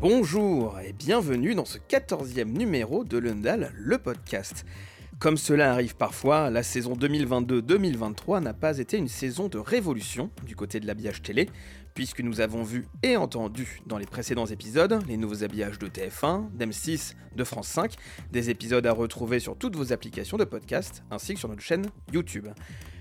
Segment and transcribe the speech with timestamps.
[0.00, 4.64] Bonjour et bienvenue dans ce 14e numéro de Lundal, le podcast.
[5.18, 10.54] Comme cela arrive parfois, la saison 2022-2023 n'a pas été une saison de révolution du
[10.54, 11.50] côté de l'habillage télé,
[11.94, 16.48] puisque nous avons vu et entendu dans les précédents épisodes les nouveaux habillages de TF1,
[16.56, 17.94] d'M6, de France 5,
[18.30, 21.86] des épisodes à retrouver sur toutes vos applications de podcast, ainsi que sur notre chaîne
[22.12, 22.46] YouTube.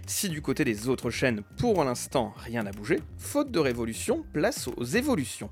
[0.07, 4.67] Si du côté des autres chaînes, pour l'instant, rien n'a bougé, faute de révolution, place
[4.67, 5.51] aux évolutions.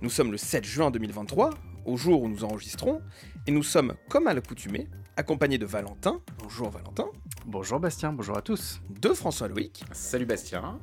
[0.00, 1.50] Nous sommes le 7 juin 2023,
[1.84, 3.02] au jour où nous enregistrons,
[3.48, 6.20] et nous sommes, comme à l'accoutumée, accompagnés de Valentin.
[6.40, 7.06] Bonjour Valentin.
[7.46, 8.80] Bonjour Bastien, bonjour à tous.
[9.00, 9.84] De François Loïc.
[9.90, 10.78] Salut Bastien.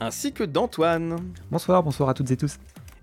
[0.00, 1.32] Ainsi que d'Antoine.
[1.48, 2.58] Bonsoir, bonsoir à toutes et tous.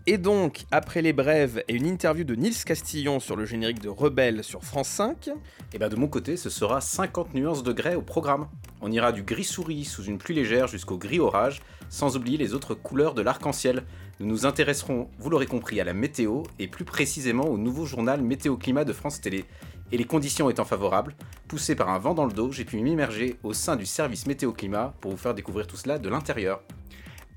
[0.06, 3.88] Et donc, après les brèves et une interview de Nils Castillon sur le générique de
[3.88, 5.32] Rebelle sur France 5, et
[5.72, 8.50] eh ben de mon côté, ce sera 50 nuances de grès au programme.
[8.82, 12.54] On ira du gris souris sous une pluie légère jusqu'au gris orage, sans oublier les
[12.54, 13.84] autres couleurs de l'arc-en-ciel.
[14.20, 18.22] Nous nous intéresserons, vous l'aurez compris, à la météo et plus précisément au nouveau journal
[18.22, 19.46] Météo Climat de France Télé.
[19.94, 21.16] Et les conditions étant favorables,
[21.48, 24.52] poussé par un vent dans le dos, j'ai pu m'immerger au sein du service Météo
[24.52, 26.62] Climat pour vous faire découvrir tout cela de l'intérieur.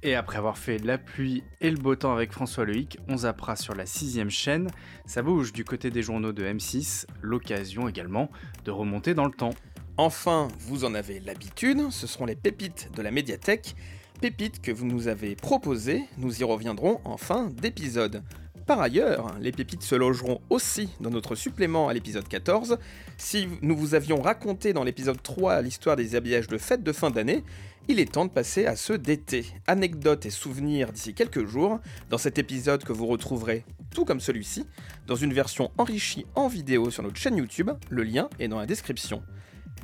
[0.03, 3.57] Et après avoir fait la pluie et le beau temps avec François Loïc, on zappera
[3.57, 4.71] sur la sixième chaîne.
[5.07, 8.31] Ça bouge du côté des journaux de M6, l'occasion également
[8.65, 9.55] de remonter dans le temps.
[9.97, 13.75] Enfin, vous en avez l'habitude, ce seront les pépites de la médiathèque,
[14.21, 18.23] pépites que vous nous avez proposées, nous y reviendrons en fin d'épisode.
[18.67, 22.79] Par ailleurs, les pépites se logeront aussi dans notre supplément à l'épisode 14.
[23.17, 27.11] Si nous vous avions raconté dans l'épisode 3 l'histoire des habillages de fête de fin
[27.11, 27.45] d'année,
[27.89, 29.47] il est temps de passer à ceux d'été.
[29.67, 34.67] Anecdotes et souvenirs d'ici quelques jours, dans cet épisode que vous retrouverez, tout comme celui-ci,
[35.07, 38.67] dans une version enrichie en vidéo sur notre chaîne YouTube, le lien est dans la
[38.67, 39.23] description.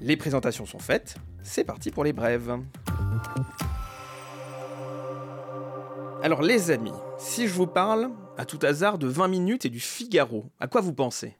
[0.00, 2.58] Les présentations sont faites, c'est parti pour les brèves.
[6.22, 9.80] Alors les amis, si je vous parle, à tout hasard, de 20 minutes et du
[9.80, 11.36] Figaro, à quoi vous pensez?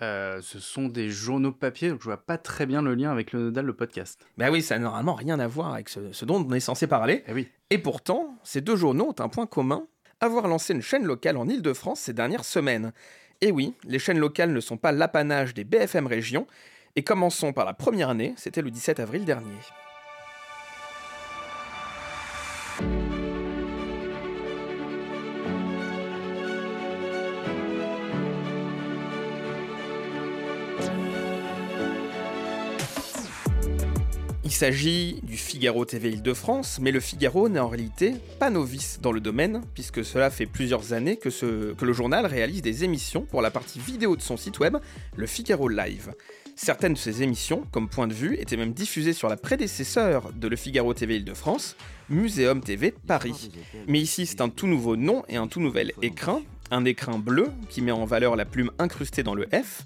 [0.00, 3.32] Euh, ce sont des journaux papier, donc je vois pas très bien le lien avec
[3.32, 4.24] le Nodal, le podcast.
[4.36, 7.24] Ben oui, ça n'a normalement rien à voir avec ce, dont on est censé parler.
[7.26, 7.48] Eh oui.
[7.70, 9.86] Et pourtant, ces deux journaux ont un point commun
[10.20, 12.92] avoir lancé une chaîne locale en Ile-de-France ces dernières semaines.
[13.40, 16.46] Et oui, les chaînes locales ne sont pas l'apanage des BFM régions.
[16.96, 19.54] Et commençons par la première année, c'était le 17 avril dernier.
[34.48, 39.12] Il s'agit du Figaro TV Île-de-France, mais le Figaro n'est en réalité pas novice dans
[39.12, 41.28] le domaine, puisque cela fait plusieurs années que,
[41.84, 44.78] le journal réalise des émissions pour la partie vidéo de son site web,
[45.16, 46.14] le Figaro Live.
[46.56, 50.48] Certaines de ces émissions, comme point de vue, étaient même diffusées sur la prédécesseur de
[50.48, 51.76] Le Figaro TV Île-de-France,
[52.08, 53.50] Muséum TV Paris.
[53.86, 57.48] Mais ici, c'est un tout nouveau nom et un tout nouvel écrin, un écrin bleu
[57.68, 59.84] qui met en valeur la plume incrustée dans le F,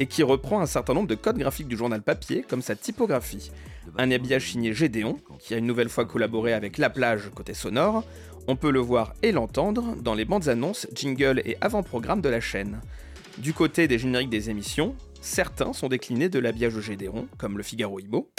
[0.00, 3.50] et qui reprend un certain nombre de codes graphiques du journal papier, comme sa typographie.
[3.98, 8.04] Un habillage signé Gédéon, qui a une nouvelle fois collaboré avec La Plage côté sonore.
[8.48, 12.40] On peut le voir et l'entendre dans les bandes annonces, jingles et avant-programmes de la
[12.40, 12.80] chaîne.
[13.38, 17.62] Du côté des génériques des émissions, certains sont déclinés de l'habillage de Gédéon, comme le
[17.62, 18.30] Figaro Imo.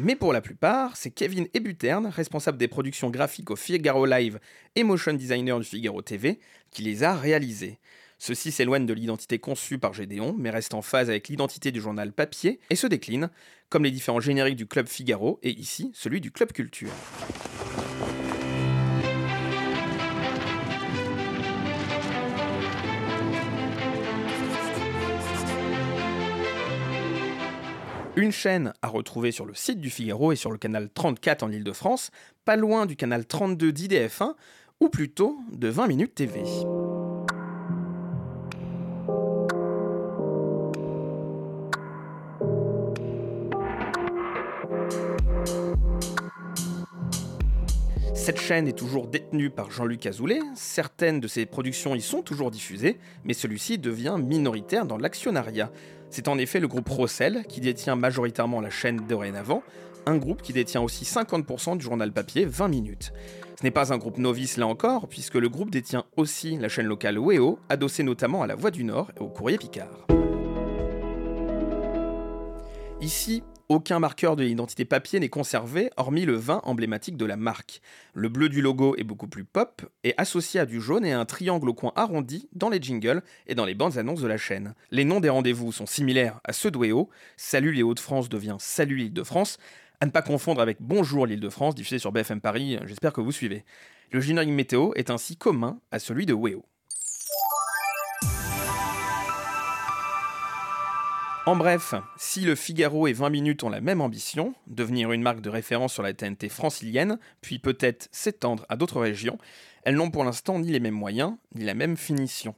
[0.00, 4.38] Mais pour la plupart, c'est Kevin Ebuterne, responsable des productions graphiques au Figaro Live
[4.76, 6.38] et motion designer du Figaro TV,
[6.70, 7.80] qui les a réalisés.
[8.16, 12.12] Ceci s'éloigne de l'identité conçue par Gédéon, mais reste en phase avec l'identité du journal
[12.12, 13.28] papier et se décline,
[13.70, 16.90] comme les différents génériques du Club Figaro et ici celui du Club Culture.
[28.18, 31.52] Une chaîne à retrouver sur le site du Figaro et sur le canal 34 en
[31.52, 32.10] Ile-de-France,
[32.44, 34.34] pas loin du canal 32 d'IDF1,
[34.80, 36.42] ou plutôt de 20 minutes TV.
[48.14, 52.50] Cette chaîne est toujours détenue par Jean-Luc Azoulay, certaines de ses productions y sont toujours
[52.50, 55.70] diffusées, mais celui-ci devient minoritaire dans l'actionnariat.
[56.10, 59.62] C'est en effet le groupe Rossel qui détient majoritairement la chaîne dorénavant,
[60.06, 63.12] un groupe qui détient aussi 50% du journal papier 20 minutes.
[63.58, 66.86] Ce n'est pas un groupe novice là encore, puisque le groupe détient aussi la chaîne
[66.86, 70.06] locale WEO, adossée notamment à la Voix du Nord et au Courrier Picard.
[73.00, 77.80] Ici, aucun marqueur de l'identité papier n'est conservé, hormis le vin emblématique de la marque.
[78.14, 81.20] Le bleu du logo est beaucoup plus pop et associé à du jaune et à
[81.20, 84.38] un triangle au coin arrondi dans les jingles et dans les bandes annonces de la
[84.38, 84.74] chaîne.
[84.90, 87.10] Les noms des rendez-vous sont similaires à ceux d'Ouéo.
[87.36, 89.58] Salut les Hauts-de-France devient Salut l'Île-de-France,
[90.00, 93.64] À ne pas confondre avec Bonjour l'Île-de-France, diffusé sur BFM Paris, j'espère que vous suivez.
[94.10, 96.64] Le générique météo est ainsi commun à celui de Weo.
[101.48, 105.40] En bref, si le Figaro et 20 minutes ont la même ambition, devenir une marque
[105.40, 109.38] de référence sur la TNT francilienne, puis peut-être s'étendre à d'autres régions,
[109.82, 112.54] elles n'ont pour l'instant ni les mêmes moyens, ni la même finition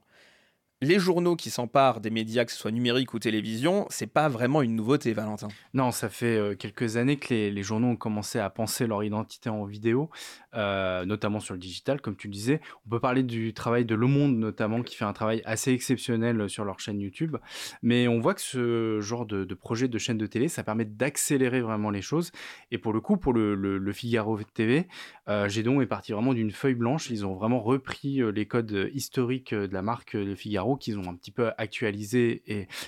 [0.82, 4.62] les journaux qui s'emparent des médias, que ce soit numérique ou télévision, c'est pas vraiment
[4.62, 5.48] une nouveauté, Valentin.
[5.74, 9.50] Non, ça fait euh, quelques années que les, journaux ont commencé à penser leur identité
[9.50, 10.08] en vidéo,
[10.54, 12.60] euh, notamment sur le digital, comme tu le disais.
[12.86, 16.48] On peut parler du travail de Le Monde, notamment, qui fait un travail assez exceptionnel
[16.48, 17.36] sur leur chaîne YouTube.
[17.82, 21.60] Mais on voit que ce genre de, projet de chaîne de télé, ça permet d'accélérer
[21.60, 22.32] vraiment les choses.
[22.70, 24.88] Et pour le coup, pour le, Figaro TV,
[25.28, 27.10] euh, Gédon est parti vraiment d'une feuille blanche.
[27.10, 31.14] Ils ont vraiment repris les codes historiques de la marque Le Figaro qu'ils ont un
[31.14, 32.42] petit peu actualisé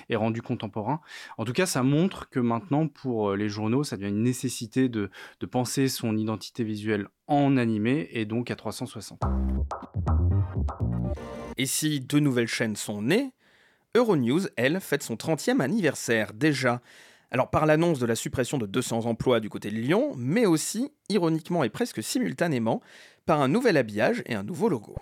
[0.09, 1.01] et, rendu contemporain.
[1.37, 4.89] En tout cas, ça montre que maintenant, pour euh, les journaux, ça devient une nécessité
[4.89, 5.09] de,
[5.39, 9.19] de penser son identité visuelle en animé et donc à 360.
[11.57, 13.31] Et si deux nouvelles chaînes sont nées,
[13.95, 16.81] Euronews, elle, fête son 30e anniversaire déjà.
[17.29, 20.91] Alors par l'annonce de la suppression de 200 emplois du côté de Lyon, mais aussi,
[21.09, 22.81] ironiquement et presque simultanément,
[23.25, 24.95] par un nouvel habillage et un nouveau logo.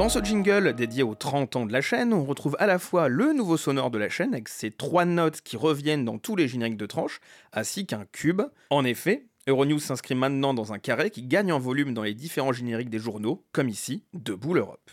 [0.00, 3.08] Dans ce jingle dédié aux 30 ans de la chaîne, on retrouve à la fois
[3.08, 6.48] le nouveau sonore de la chaîne avec ses trois notes qui reviennent dans tous les
[6.48, 7.20] génériques de tranche,
[7.52, 8.40] ainsi qu'un cube.
[8.70, 12.54] En effet, Euronews s'inscrit maintenant dans un carré qui gagne en volume dans les différents
[12.54, 14.90] génériques des journaux, comme ici, Debout l'Europe.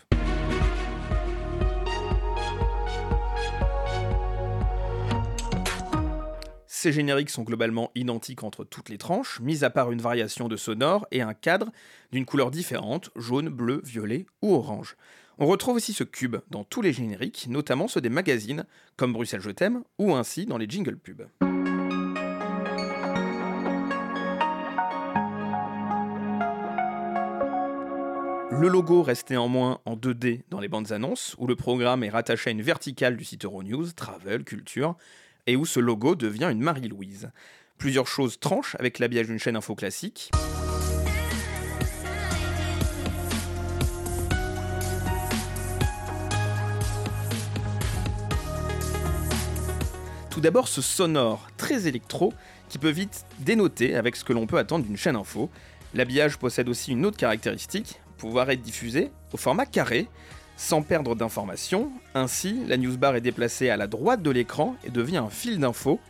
[6.80, 10.56] Ces génériques sont globalement identiques entre toutes les tranches, mis à part une variation de
[10.56, 11.72] sonore et un cadre
[12.12, 14.96] d'une couleur différente, jaune, bleu, violet ou orange.
[15.38, 18.64] On retrouve aussi ce cube dans tous les génériques, notamment ceux des magazines,
[18.96, 21.26] comme Bruxelles Je t'aime, ou ainsi dans les jingle pubs.
[28.60, 32.50] Le logo reste néanmoins en 2D dans les bandes annonces, où le programme est rattaché
[32.50, 34.96] à une verticale du site Euronews, Travel, Culture,
[35.48, 37.30] et où ce logo devient une Marie-Louise.
[37.78, 40.30] Plusieurs choses tranchent avec l'habillage d'une chaîne info classique.
[50.30, 52.34] Tout d'abord ce sonore très électro
[52.68, 55.48] qui peut vite dénoter avec ce que l'on peut attendre d'une chaîne info.
[55.94, 60.08] L'habillage possède aussi une autre caractéristique, pouvoir être diffusé au format carré,
[60.58, 61.90] sans perdre d'informations.
[62.14, 66.00] Ainsi, la newsbar est déplacée à la droite de l'écran et devient un fil d'infos.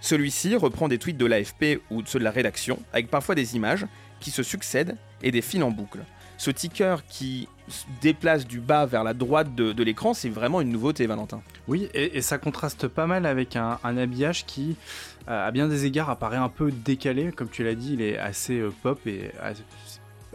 [0.00, 3.56] Celui-ci reprend des tweets de l'AFP ou de ceux de la rédaction, avec parfois des
[3.56, 3.86] images
[4.20, 5.98] qui se succèdent et des fils en boucle.
[6.36, 10.70] Ce ticker qui se déplace du bas vers la droite de, l'écran, c'est vraiment une
[10.70, 11.42] nouveauté, Valentin.
[11.66, 14.76] Oui, et, ça contraste pas mal avec un, habillage qui,
[15.28, 17.32] euh, à bien des égards, apparaît un peu décalé.
[17.32, 19.32] Comme tu l'as dit, il est assez euh, pop et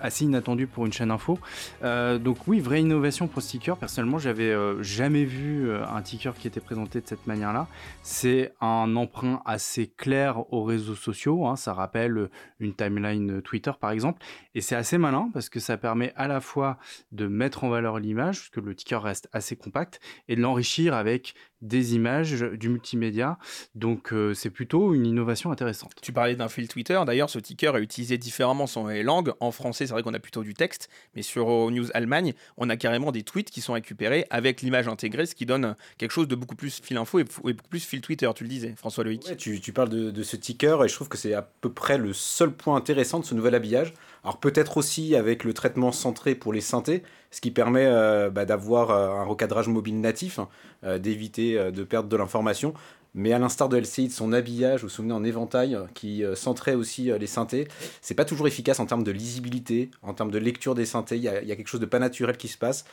[0.04, 1.40] assez inattendu pour une chaîne info.
[1.84, 3.78] Euh, donc oui, vraie innovation pour sticker.
[3.78, 7.68] Personnellement, j'avais euh, jamais vu euh, un ticker qui était présenté de cette manière-là.
[8.04, 11.48] C'est un emprunt assez clair aux réseaux sociaux.
[11.48, 11.56] Hein.
[11.56, 12.30] Ça rappelle
[12.60, 14.22] une timeline Twitter par exemple.
[14.54, 16.78] Et c'est assez malin parce que ça permet à la fois
[17.14, 20.94] de mettre en valeur l'image, parce que le ticker reste assez compact, et de l'enrichir
[20.94, 23.38] avec des images, du multimédia.
[23.74, 25.94] Donc euh, c'est plutôt une innovation intéressante.
[26.02, 29.34] Tu parlais d'un fil Twitter, d'ailleurs ce ticker est utilisé différemment selon les langues.
[29.40, 32.78] En français c'est vrai qu'on a plutôt du texte, mais sur News Allemagne on a
[32.78, 36.36] carrément des tweets qui sont récupérés avec l'image intégrée, ce qui donne quelque chose de
[36.36, 39.38] beaucoup plus fil info et, beaucoup plus fil Twitter, tu le disais François Loïc.
[39.38, 41.98] tu, tu, parles de, de ce ticker et je trouve que c'est à peu près
[41.98, 43.94] le seul point intéressant de ce nouvel habillage.
[44.24, 48.46] Alors peut-être aussi avec le traitement centré pour les synthés, ce qui permet euh, bah,
[48.46, 50.48] d'avoir euh, un recadrage mobile natif, hein,
[50.86, 52.74] euh, d'éviter de perdre de l'information.
[53.16, 56.74] Mais à l'instar de LCI, de son habillage, vous vous souvenez en éventail, qui centrait
[56.74, 57.68] aussi les synthés,
[58.02, 61.18] c'est pas toujours efficace en termes de lisibilité, en termes de lecture des synthés.
[61.18, 62.86] Il y, a, quelque chose de pas naturel qui se passe.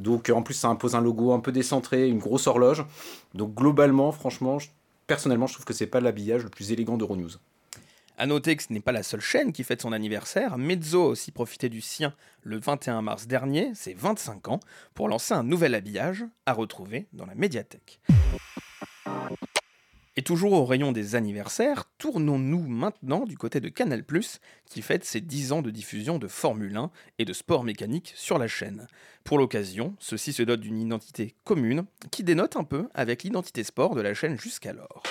[0.00, 2.84] Donc en plus, ça impose un logo un peu décentré, une grosse horloge.
[3.34, 4.58] Donc globalement, franchement,
[5.06, 7.38] personnellement, je trouve que c'est pas l'habillage le plus élégant d'Euronews.
[8.20, 10.58] A noter que ce n'est pas la seule chaîne qui fête son anniversaire.
[10.58, 14.60] Mezzo a aussi profité du sien le 21 mars dernier, c'est 25 ans,
[14.94, 18.00] pour lancer un nouvel habillage à retrouver dans la médiathèque.
[20.16, 24.02] Et toujours au rayon des anniversaires, tournons-nous maintenant du côté de Canal+,
[24.66, 28.36] qui fête ses 10 ans de diffusion de Formule 1 et de sport mécanique sur
[28.36, 28.88] la chaîne.
[29.22, 33.94] Pour l'occasion, ceci se dote d'une identité commune qui dénote un peu avec l'identité sport
[33.94, 35.04] de la chaîne jusqu'alors.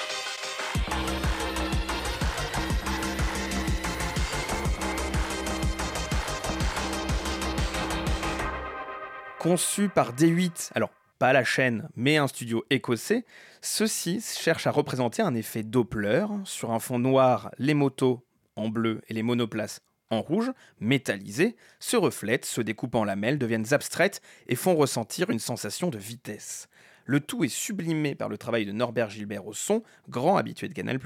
[9.47, 10.89] Conçu par D8, alors
[11.19, 13.23] pas la chaîne, mais un studio écossais,
[13.61, 16.25] ceux-ci cherchent à représenter un effet Doppler.
[16.43, 18.25] Sur un fond noir, les motos
[18.57, 20.51] en bleu et les monoplaces en rouge,
[20.81, 25.97] métallisées, se reflètent, se découpent en lamelles, deviennent abstraites et font ressentir une sensation de
[25.97, 26.67] vitesse.
[27.07, 30.73] Le tout est sublimé par le travail de Norbert Gilbert au son, grand habitué de
[30.73, 30.99] Canal+,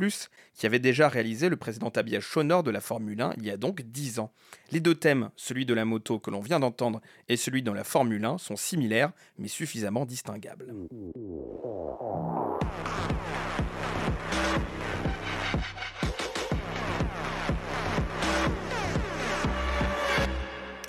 [0.55, 3.57] qui avait déjà réalisé le précédent habillage sonore de la Formule 1 il y a
[3.57, 4.31] donc 10 ans.
[4.71, 7.83] Les deux thèmes, celui de la moto que l'on vient d'entendre et celui dans la
[7.83, 10.73] Formule 1, sont similaires mais suffisamment distinguables.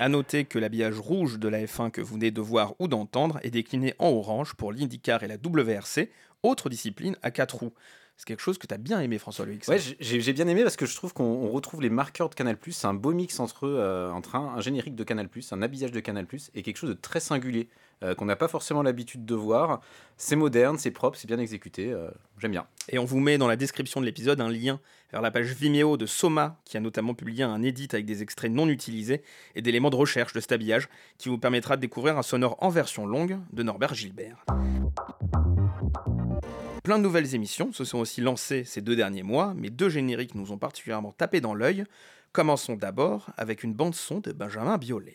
[0.02, 3.38] A noter que l'habillage rouge de la F1 que vous venez de voir ou d'entendre
[3.44, 6.10] est décliné en orange pour l'IndyCar et la WRC,
[6.42, 7.72] autre discipline à 4 roues.
[8.16, 9.62] C'est quelque chose que tu as bien aimé, François Loïc.
[9.68, 12.58] Ouais, j'ai bien aimé parce que je trouve qu'on retrouve les marqueurs de Canal+.
[12.68, 16.26] C'est un beau mix entre, euh, entre un, générique de Canal+, un habillage de Canal+,
[16.52, 17.68] et quelque chose de très singulier
[18.02, 19.80] euh, qu'on n'a pas forcément l'habitude de voir.
[20.16, 21.92] C'est moderne, c'est propre, c'est bien exécuté.
[21.92, 22.66] Euh, j'aime bien.
[22.88, 24.80] Et on vous met dans la description de l'épisode un lien
[25.12, 28.50] vers la page Vimeo de Soma, qui a notamment publié un edit avec des extraits
[28.50, 29.22] non utilisés
[29.54, 30.52] et d'éléments de recherche de cet
[31.18, 34.44] qui vous permettra de découvrir un sonore en version longue de Norbert Gilbert.
[36.82, 40.34] Plein de nouvelles émissions se sont aussi lancées ces deux derniers mois, mais deux génériques
[40.34, 41.84] nous ont particulièrement tapé dans l'œil.
[42.32, 45.14] Commençons d'abord avec une bande son de Benjamin Biolay.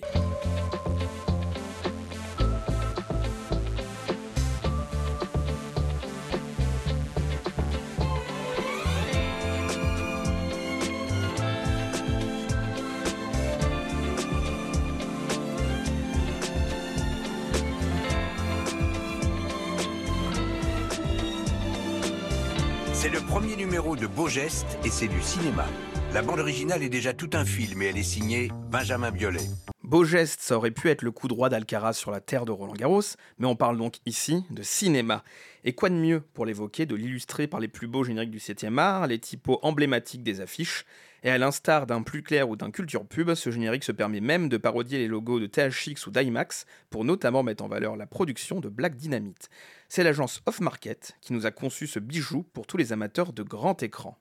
[23.78, 25.66] De Beau Geste et c'est du cinéma.
[26.12, 29.44] La bande originale est déjà tout un film et elle est signée Benjamin Biolay.
[29.84, 32.74] Beau geste, ça aurait pu être le coup droit d'Alcaraz sur la terre de Roland
[32.74, 33.04] Garros,
[33.38, 35.24] mais on parle donc ici de cinéma.
[35.64, 38.80] Et quoi de mieux pour l'évoquer de l'illustrer par les plus beaux génériques du 7e
[38.80, 40.84] art, les typos emblématiques des affiches,
[41.24, 44.50] et à l'instar d'un plus clair ou d'un culture pub, ce générique se permet même
[44.50, 48.60] de parodier les logos de THX ou d'IMAX pour notamment mettre en valeur la production
[48.60, 49.50] de Black Dynamite.
[49.90, 53.44] C'est l'agence Off Market qui nous a conçu ce bijou pour tous les amateurs de
[53.44, 54.18] grand écran.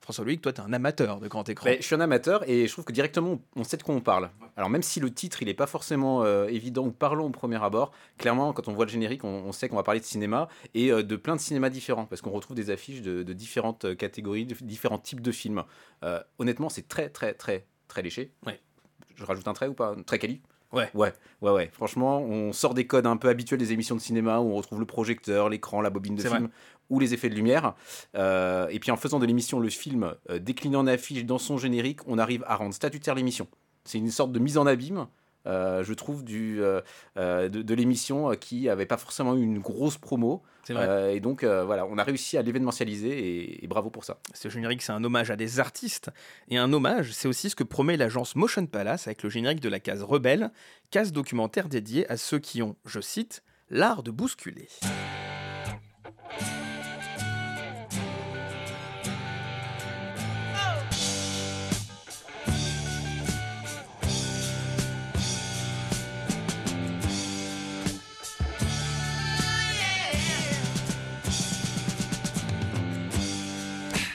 [0.00, 1.70] François Louis, toi, tu es un amateur de grand écran.
[1.76, 4.30] je suis un amateur et je trouve que directement, on sait de quoi on parle.
[4.56, 7.62] Alors, même si le titre, il n'est pas forcément euh, évident ou parlant au premier
[7.62, 10.90] abord, clairement, quand on voit le générique, on, sait qu'on va parler de cinéma et
[10.90, 14.44] euh, de plein de cinémas différents parce qu'on retrouve des affiches de, différentes euh, catégories,
[14.44, 15.62] de différents types de films.
[16.38, 18.32] honnêtement, c'est très, très, très, très léché.
[18.44, 18.60] Ouais.
[19.14, 19.94] Je rajoute un trait ou pas?
[20.04, 20.42] Très quali?
[20.72, 20.90] Ouais.
[20.94, 21.12] Ouais,
[21.42, 21.70] ouais, ouais.
[21.72, 24.80] Franchement, on sort des codes un peu habituels des émissions de cinéma où on retrouve
[24.80, 26.48] le projecteur, l'écran, la bobine de film
[26.90, 27.74] ou les effets de lumière.
[28.16, 31.58] Euh, et puis en faisant de l'émission le film euh, décliné en affiche dans son
[31.58, 33.48] générique, on arrive à rendre statutaire l'émission.
[33.84, 35.06] C'est une sorte de mise en abîme.
[35.46, 36.60] Euh, je trouve, du,
[37.16, 40.42] de, l'émission qui n'avait pas forcément eu une grosse promo.
[40.68, 44.18] et donc, voilà, on a réussi à l'événementialiser et, bravo pour ça.
[44.34, 46.10] Ce générique, c'est un hommage à des artistes.
[46.48, 49.68] Et un hommage, c'est aussi ce que promet l'agence Motion Palace avec le générique de
[49.68, 50.50] la case Rebelle,
[50.90, 54.68] case documentaire dédiée à ceux qui ont, je cite, l'art de bousculer.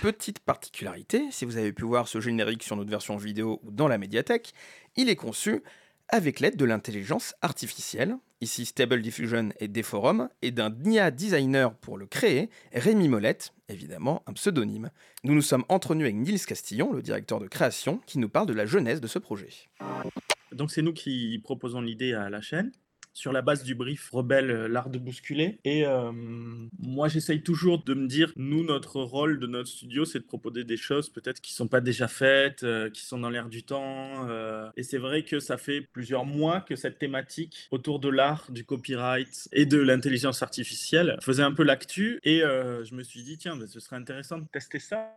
[0.07, 3.89] Petite particularité, si vous avez pu voir ce générique sur notre version vidéo ou dans
[3.89, 4.53] la médiathèque,
[4.95, 5.61] il est conçu
[6.07, 11.97] avec l'aide de l'intelligence artificielle, ici Stable Diffusion et Deforum, et d'un NIA designer pour
[11.97, 14.91] le créer, Rémi Molette, évidemment un pseudonyme.
[15.25, 18.53] Nous nous sommes entretenus avec Nils Castillon, le directeur de création, qui nous parle de
[18.53, 19.49] la genèse de ce projet.
[20.53, 22.71] Donc c'est nous qui proposons l'idée à la chaîne
[23.17, 25.59] sur la base du brief Rebelle, euh, l'art de bousculer.
[25.63, 26.11] Et euh,
[26.77, 30.63] moi, j'essaye toujours de me dire, nous, notre rôle de notre studio, c'est de proposer
[30.63, 34.27] des choses peut-être qui sont pas déjà faites, euh, qui sont dans l'air du temps.
[34.75, 38.63] et c'est vrai que ça fait plusieurs mois que cette thématique autour de l'art, du
[38.63, 42.19] copyright et de l'intelligence artificielle faisait un peu l'actu.
[42.23, 45.11] Et je me suis dit, tiens, ce serait intéressant de tester ça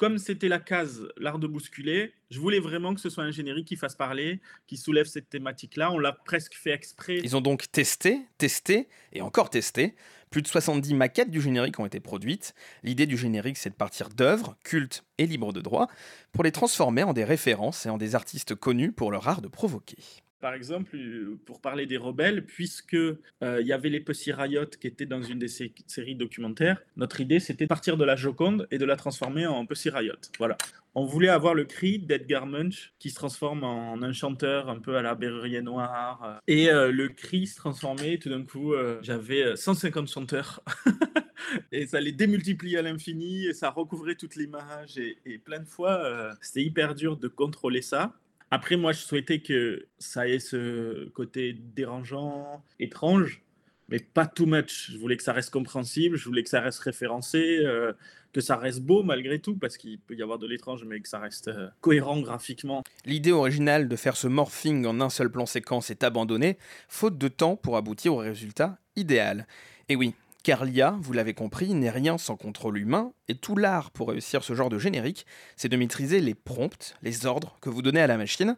[0.00, 3.68] comme c'était la case l'art de bousculer, je voulais vraiment que ce soit un générique
[3.68, 5.92] qui fasse parler, qui soulève cette thématique-là.
[5.92, 7.18] On l'a presque fait exprès.
[7.22, 9.94] Ils ont donc testé, testé et encore testé.
[10.30, 12.54] Plus de 70 maquettes du générique ont été produites.
[12.82, 15.86] L'idée du générique, c'est de partir d'œuvres cultes et libres de droit
[16.32, 19.48] pour les transformer en des références et en des artistes connus pour leur art de
[19.48, 19.98] provoquer.
[20.40, 24.66] Par exemple, euh, pour parler des rebelles, puisque euh, il y avait les Pussy Riot
[24.80, 28.66] qui étaient dans une des séries documentaires, notre idée c'était de partir de la Joconde
[28.70, 30.14] et de la transformer en Pussy Riot.
[30.38, 30.56] Voilà.
[30.94, 34.96] On voulait avoir le cri d'Edgar Munch qui se transforme en un chanteur un peu
[34.96, 36.40] à la Berrurier Noir.
[36.48, 38.74] Et le cri se transformait tout d'un coup.
[39.00, 40.64] J'avais 150 chanteurs
[41.70, 44.98] et ça les démultipliait à l'infini et ça recouvrait toute l'image.
[44.98, 48.12] Et, et, plein de fois, c'était hyper dur de contrôler ça.
[48.50, 53.42] Après, moi, je souhaitais que ça ait ce côté dérangeant, étrange,
[53.88, 54.90] mais pas too much.
[54.90, 57.92] Je voulais que ça reste compréhensible, je voulais que ça reste référencé, euh,
[58.32, 61.08] que ça reste beau malgré tout, parce qu'il peut y avoir de l'étrange, mais que
[61.08, 62.82] ça reste euh, cohérent graphiquement.
[63.04, 67.28] L'idée originale de faire ce morphing en un seul plan séquence est abandonnée, faute de
[67.28, 69.46] temps pour aboutir au résultat idéal.
[69.88, 73.90] Et oui, car l'IA, vous l'avez compris, n'est rien sans contrôle humain, et tout l'art
[73.90, 77.82] pour réussir ce genre de générique, c'est de maîtriser les prompts, les ordres que vous
[77.82, 78.56] donnez à la machine.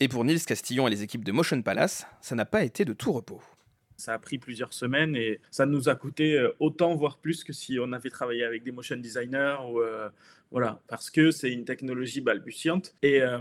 [0.00, 2.92] Et pour Nils Castillon et les équipes de Motion Palace, ça n'a pas été de
[2.92, 3.42] tout repos.
[3.96, 7.52] Ça a pris plusieurs semaines et ça nous a coûté euh, autant, voire plus, que
[7.52, 10.08] si on avait travaillé avec des motion designers ou euh,
[10.52, 12.94] voilà, parce que c'est une technologie balbutiante.
[13.02, 13.40] Et euh,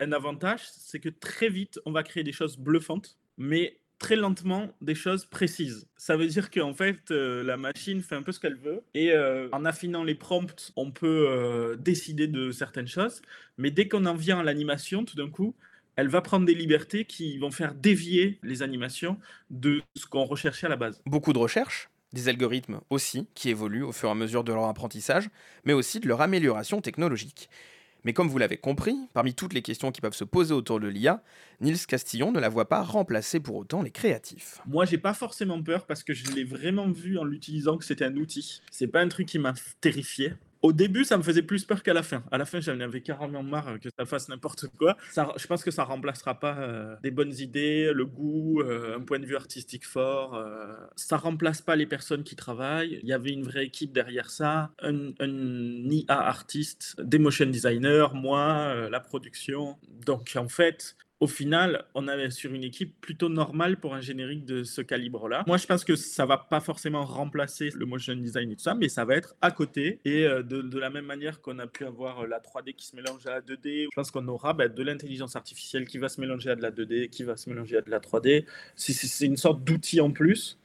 [0.00, 4.68] un avantage, c'est que très vite, on va créer des choses bluffantes, mais très lentement
[4.80, 5.86] des choses précises.
[5.96, 9.12] Ça veut dire qu'en fait, euh, la machine fait un peu ce qu'elle veut et
[9.12, 13.22] euh, en affinant les prompts, on peut euh, décider de certaines choses.
[13.58, 15.54] Mais dès qu'on en vient à l'animation, tout d'un coup,
[15.94, 19.18] elle va prendre des libertés qui vont faire dévier les animations
[19.50, 21.00] de ce qu'on recherchait à la base.
[21.06, 24.64] Beaucoup de recherches, des algorithmes aussi, qui évoluent au fur et à mesure de leur
[24.64, 25.30] apprentissage,
[25.64, 27.48] mais aussi de leur amélioration technologique.
[28.04, 30.88] Mais comme vous l'avez compris, parmi toutes les questions qui peuvent se poser autour de
[30.88, 31.22] l'IA,
[31.60, 34.60] Nils Castillon ne la voit pas remplacer pour autant les créatifs.
[34.66, 38.04] Moi, j'ai pas forcément peur parce que je l'ai vraiment vu en l'utilisant que c'était
[38.04, 38.60] un outil.
[38.70, 40.32] C'est pas un truc qui m'a terrifié.
[40.62, 42.22] Au début, ça me faisait plus peur qu'à la fin.
[42.30, 44.96] À la fin, j'en avais carrément marre que ça fasse n'importe quoi.
[45.16, 49.18] Je pense que ça remplacera pas euh, des bonnes idées, le goût, euh, un point
[49.18, 50.36] de vue artistique fort.
[50.36, 50.74] Euh.
[50.94, 53.00] ça remplace pas les personnes qui travaillent.
[53.02, 58.08] Il y avait une vraie équipe derrière ça, un, un IA artiste, des motion designers,
[58.14, 59.78] moi, la production.
[60.06, 64.44] Donc en fait, au final, on est sur une équipe plutôt normale pour un générique
[64.44, 65.44] de ce calibre-là.
[65.46, 68.74] Moi, je pense que ça va pas forcément remplacer le motion design et tout ça,
[68.74, 70.00] mais ça va être à côté.
[70.04, 72.96] Et euh, de, la même manière qu'on a pu avoir euh, la 3D qui se
[72.96, 76.20] mélange à la 2D, je pense qu'on aura bah, de l'intelligence artificielle qui va se
[76.20, 78.44] mélanger à de la 2D, qui va se mélanger à de la 3D.
[78.74, 80.58] C'est une sorte d'outil en plus.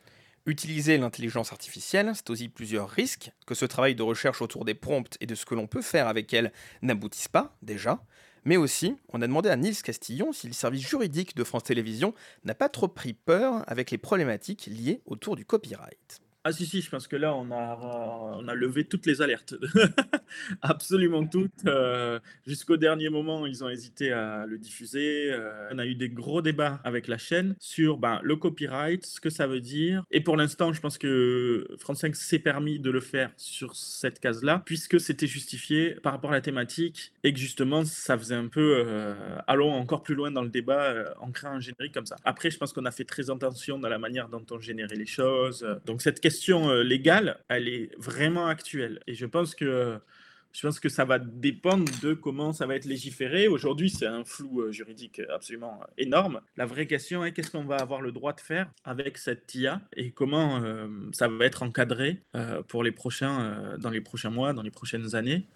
[0.47, 5.17] Utiliser l'intelligence artificielle, c'est aussi plusieurs risques, que ce travail de recherche autour des prompts
[5.21, 6.51] et de ce que l'on peut faire avec elle
[6.81, 8.01] n'aboutisse pas, déjà.
[8.47, 12.13] Mais aussi, on a demandé à Nils Castillon si le service juridique de France Télévisions
[12.45, 16.21] n'a pas trop pris peur avec les problématiques liées autour du copyright.
[16.49, 19.53] Ah si, si, je pense que là, on a, on a levé toutes les alertes.
[20.61, 21.65] Absolument toutes.
[21.65, 25.29] Euh, jusqu'au dernier moment, ils ont hésité à le diffuser.
[25.29, 29.19] Euh, on a eu des gros débats avec la chaîne sur ben, le copyright, ce
[29.19, 30.05] que ça veut dire.
[30.09, 34.21] Et pour l'instant, je pense que France 5 s'est permis de le faire sur cette
[34.21, 38.47] case-là, puisque c'était justifié par rapport à la thématique et que justement, ça faisait un
[38.47, 38.85] peu...
[38.87, 39.15] Euh,
[39.47, 42.15] allons encore plus loin dans le débat en créant un générique comme ça.
[42.23, 45.05] Après, je pense qu'on a fait très attention dans la manière dont on générait les
[45.05, 45.67] choses.
[45.85, 48.99] Donc cette question question euh, légale, elle est vraiment actuelle.
[49.07, 49.99] Et je pense que
[50.51, 53.47] je pense que ça va dépendre de comment ça va être légiféré.
[53.47, 56.41] Aujourd'hui, c'est un flou euh, juridique absolument énorme.
[56.55, 59.81] La vraie question est qu'est-ce qu'on va avoir le droit de faire avec cette IA
[59.95, 62.21] et comment euh, ça va être encadré
[62.67, 65.47] pour les prochains, dans les prochains mois, dans les prochaines années?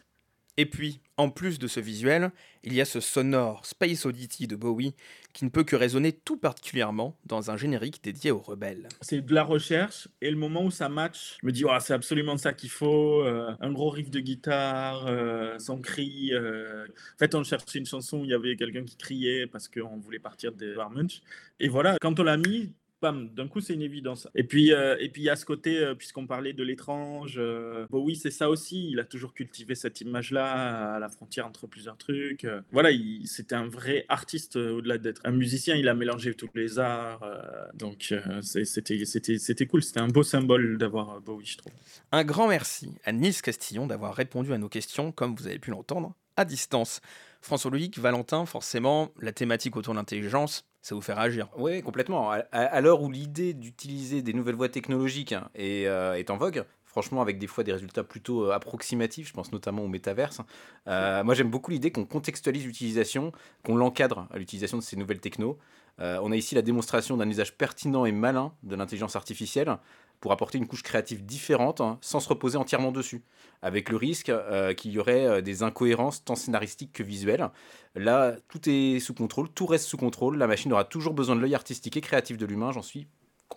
[0.62, 2.30] Et puis, en plus de ce visuel,
[2.64, 4.94] il y a ce sonore Space Oddity de Bowie
[5.34, 8.88] qui ne peut que résonner tout particulièrement dans un générique dédié aux rebelles.
[9.02, 12.38] C'est de la recherche et le moment où ça match, je me dis c'est absolument
[12.38, 16.30] ça qu'il faut, euh, un gros riff de guitare, euh, son cri.
[16.32, 16.86] Euh.
[16.86, 19.98] En fait, on cherchait une chanson où il y avait quelqu'un qui criait parce qu'on
[19.98, 21.24] voulait partir de Warmunch.
[21.60, 22.72] Et voilà, quand on l'a mis,
[23.02, 24.28] d'un coup, c'est une évidence.
[24.36, 27.36] Et puis, euh, et puis il y a ce côté, euh, puisqu'on parlait de l'étrange,
[27.38, 28.90] euh, oui, c'est ça aussi.
[28.92, 32.46] Il a toujours cultivé cette image-là à la frontière entre plusieurs trucs.
[32.72, 32.90] voilà,
[33.26, 35.76] c'était un vrai artiste au-delà d'être un musicien.
[35.76, 37.26] Il a mélangé tous les arts.
[37.74, 39.84] donc, c'était cool.
[39.84, 41.74] C'était un beau symbole d'avoir Bowie, je trouve.
[42.12, 45.72] Un grand merci à Nils Castillon d'avoir répondu à nos questions, comme vous avez pu
[45.72, 47.02] l'entendre, à distance.
[47.42, 51.48] François-Loïc, Valentin, forcément, la thématique autour de l'intelligence, ça vous fait réagir.
[51.58, 52.32] Oui, complètement.
[52.32, 57.22] À, l'heure où l'idée d'utiliser des nouvelles voies technologiques hein, euh, est, en vogue, franchement
[57.22, 60.42] avec des fois des résultats plutôt euh, approximatifs, je pense notamment au métaverse.
[60.88, 63.32] Euh, moi j'aime beaucoup l'idée qu'on contextualise l'utilisation,
[63.64, 65.60] qu'on l'encadre à l'utilisation de ces nouvelles technos.
[66.00, 69.78] on a ici la démonstration d'un usage pertinent et malin de l'intelligence artificielle
[70.22, 73.24] pour apporter une couche créative différente hein, sans se reposer entièrement dessus,
[73.62, 77.50] avec le risque euh, qu'il y aurait euh, des incohérences tant scénaristiques que visuelles.
[77.96, 81.42] Là, tout est sous contrôle, tout reste sous contrôle, la machine aura toujours besoin de
[81.42, 83.08] l'œil artistique et créatif de l'humain, j'en suis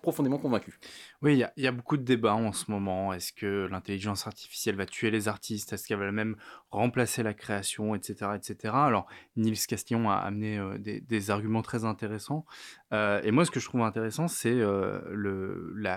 [0.01, 0.79] profondément convaincu.
[1.23, 3.13] Oui, il y, a beaucoup de débats en ce moment.
[3.13, 5.73] Est-ce que l'intelligence artificielle va tuer les artistes?
[5.73, 6.37] Est-ce qu'elle va même
[6.71, 8.33] remplacer la création, etc.
[8.37, 8.75] etc.
[8.75, 12.45] Alors, Niels Castillon a amené euh, des, arguments très intéressants.
[12.93, 15.01] Euh, et moi, ce que je trouve intéressant, c'est euh,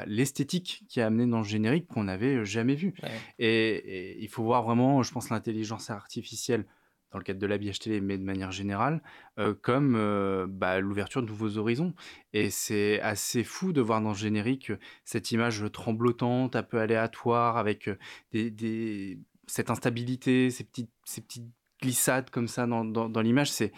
[0.05, 2.93] l'esthétique qui a amené dans le générique qu'on n'avait jamais vu.
[3.39, 6.65] Et, et, il faut voir vraiment, je pense, l'intelligence artificielle
[7.11, 9.01] dans le cadre de l'habillage télé, mais de manière générale,
[9.39, 11.93] euh, comme euh, bah, l'ouverture de nouveaux horizons.
[12.33, 14.71] Et c'est assez fou de voir dans le générique
[15.05, 19.15] cette image tremblotante, un peu aléatoire, avec euh,
[19.47, 21.47] cette instabilité, ces petites, ces petites
[21.81, 23.51] glissades comme ça dans, l'image.
[23.51, 23.71] C'est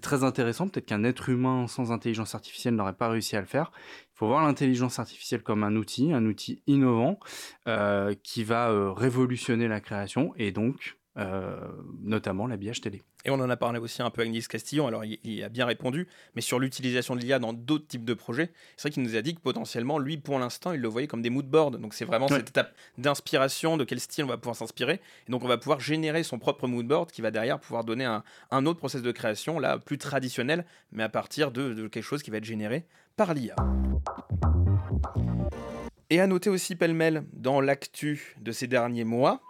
[0.00, 0.68] très intéressant.
[0.68, 3.72] Peut-être qu'un être humain sans intelligence artificielle n'aurait pas réussi à le faire.
[4.14, 7.18] Il faut voir l'intelligence artificielle comme un outil, un outil innovant
[8.22, 11.56] qui va révolutionner la création et donc euh,
[12.02, 13.02] notamment l'habillage télé.
[13.24, 15.64] Et on en a parlé aussi un peu avec Nice Castillon, alors il, a bien
[15.64, 19.16] répondu, mais sur l'utilisation de l'IA dans d'autres types de projets, c'est vrai qu'il nous
[19.16, 21.72] a dit que potentiellement, lui, pour l'instant, il le voyait comme des moodboards.
[21.78, 25.00] Donc c'est vraiment cette étape d'inspiration, de quel style on va pouvoir s'inspirer.
[25.26, 28.66] Et donc on va pouvoir générer son propre moodboard qui va derrière pouvoir donner un,
[28.66, 32.30] autre process de création, là, plus traditionnel, mais à partir de, de quelque chose qui
[32.30, 32.84] va être généré
[33.16, 33.56] par l'IA.
[36.10, 39.40] Et à noter aussi pêle-mêle dans l'actu de ces derniers mois,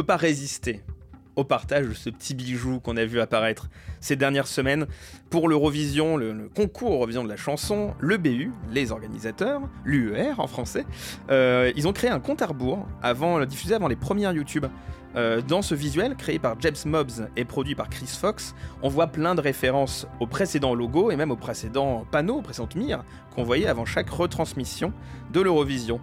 [0.00, 0.80] peux pas résister
[1.36, 3.68] au partage de ce petit bijou qu'on a vu apparaître
[4.00, 4.86] ces dernières semaines
[5.28, 10.86] pour l'Eurovision, le, concours Eurovision de la chanson, le BU, les organisateurs, l'UER en français.
[11.30, 14.64] Euh, ils ont créé un compte à rebours avant, diffusé avant les premières YouTube.
[15.16, 19.08] Euh, dans ce visuel, créé par James Mobbs et produit par Chris Fox, on voit
[19.08, 23.42] plein de références au précédent logo et même aux précédents panneaux, aux précédentes mires qu'on
[23.42, 24.94] voyait avant chaque retransmission
[25.30, 26.00] de l'Eurovision.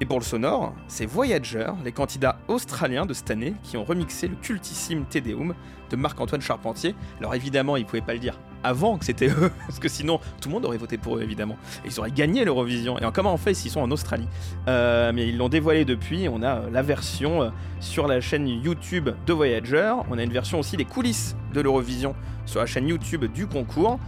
[0.00, 4.28] Et pour le sonore, c'est Voyager, les candidats australiens de cette année, qui ont remixé
[4.28, 5.54] le cultissime Tedeum
[5.90, 6.94] de Marc-Antoine Charpentier.
[7.18, 10.48] Alors évidemment, ils pouvaient pas le dire avant que c'était eux, parce que sinon tout
[10.48, 11.56] le monde aurait voté pour eux évidemment.
[11.84, 12.96] Et ils auraient gagné l'Eurovision.
[12.98, 14.28] Et comment on fait s'ils sont en Australie
[14.68, 16.28] euh, Mais ils l'ont dévoilé depuis.
[16.28, 19.94] On a euh, la version euh, sur la chaîne YouTube de Voyager.
[20.10, 22.14] On a une version aussi des coulisses de l'Eurovision
[22.46, 23.98] sur la chaîne YouTube du concours.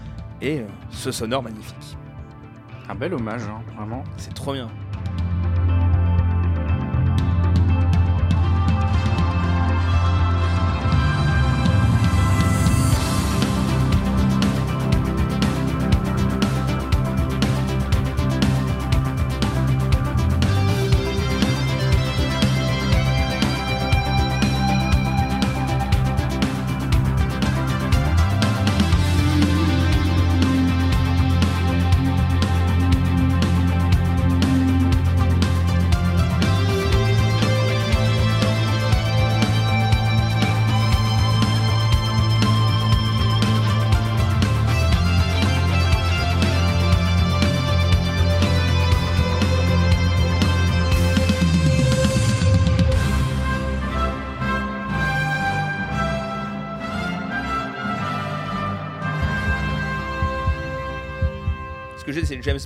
[0.41, 1.97] Et ce sonore magnifique.
[2.89, 4.05] Un bel hommage, hein, vraiment.
[4.17, 4.71] C'est trop bien.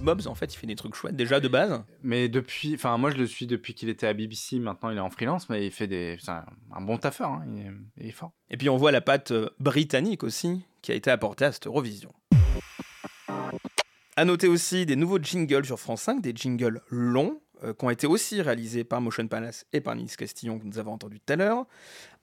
[0.05, 1.83] Bobs, en fait, il fait des trucs chouettes déjà de base.
[2.03, 5.01] Mais depuis, enfin, moi je le suis depuis qu'il était à BBC, maintenant il est
[5.01, 6.17] en freelance, mais il fait des.
[6.21, 7.45] C'est un, bon taffeur, hein,
[7.99, 8.33] il, est, fort.
[8.51, 11.67] Et puis on voit la patte euh, britannique aussi qui a été apportée à cette
[11.67, 12.13] Eurovision.
[14.17, 17.91] À noter aussi des nouveaux jingles sur France 5, des jingles longs, euh, qui ont
[17.91, 21.33] été aussi réalisés par Motion Palace et par Nice Castillon, que nous avons entendu tout
[21.33, 21.67] à l'heure.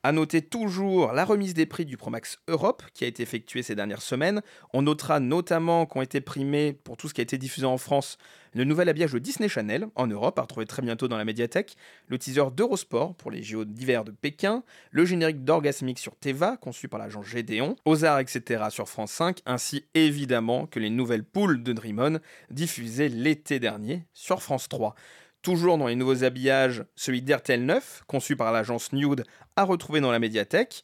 [0.03, 3.75] À noter toujours la remise des prix du Promax Europe qui a été effectuée ces
[3.75, 4.41] dernières semaines.
[4.73, 8.17] On notera notamment qu'ont été primés pour tout ce qui a été diffusé en France
[8.53, 11.77] le nouvel habillage de Disney Channel en Europe, à retrouver très bientôt dans la médiathèque,
[12.07, 16.87] le teaser d'Eurosport pour les JO d'hiver de Pékin, le générique d'Orgasmic sur Teva conçu
[16.87, 18.65] par l'agent Gédéon, Ozar, etc.
[18.69, 24.41] sur France 5, ainsi évidemment que les nouvelles poules de Dream diffusées l'été dernier sur
[24.41, 24.95] France 3.
[25.41, 29.23] Toujours dans les nouveaux habillages, celui d'RTL 9, conçu par l'agence Nude,
[29.55, 30.83] à retrouver dans la médiathèque.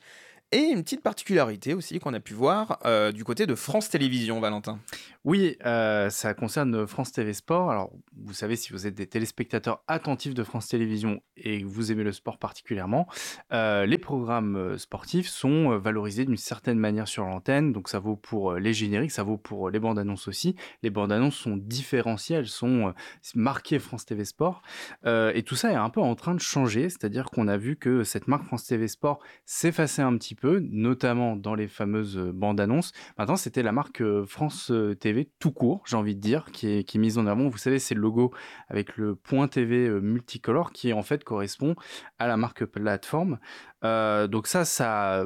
[0.51, 4.39] Et une petite particularité aussi qu'on a pu voir euh, du côté de France Télévisions,
[4.39, 4.79] Valentin.
[5.27, 7.69] Oui, euh, ça concerne France TV Sport.
[7.69, 11.91] Alors, vous savez, si vous êtes des téléspectateurs attentifs de France Télévisions et que vous
[11.91, 13.07] aimez le sport particulièrement,
[13.51, 17.73] euh, les programmes euh, sportifs sont valorisés d'une certaine manière sur l'antenne.
[17.73, 20.55] Donc, ça vaut pour les génériques, ça vaut pour les bandes annonces aussi.
[20.81, 22.93] Les bandes annonces sont différenciées, elles sont
[23.35, 24.61] marquées France TV Sport.
[25.05, 28.05] et tout ça est un peu en train de changer, c'est-à-dire qu'on a vu que
[28.05, 32.93] cette marque France TV Sport s'effaçait un petit peu, notamment dans les fameuses bandes annonces.
[33.17, 37.17] Maintenant, c'était la marque France TV tout court, j'ai envie de dire, qui est, mise
[37.17, 37.49] en avant.
[37.49, 38.34] Vous savez, c'est le logo
[38.69, 41.75] avec le point TV euh, multicolore qui en fait correspond
[42.19, 43.39] à la marque plateforme.
[43.84, 45.25] Euh, donc ça, ça,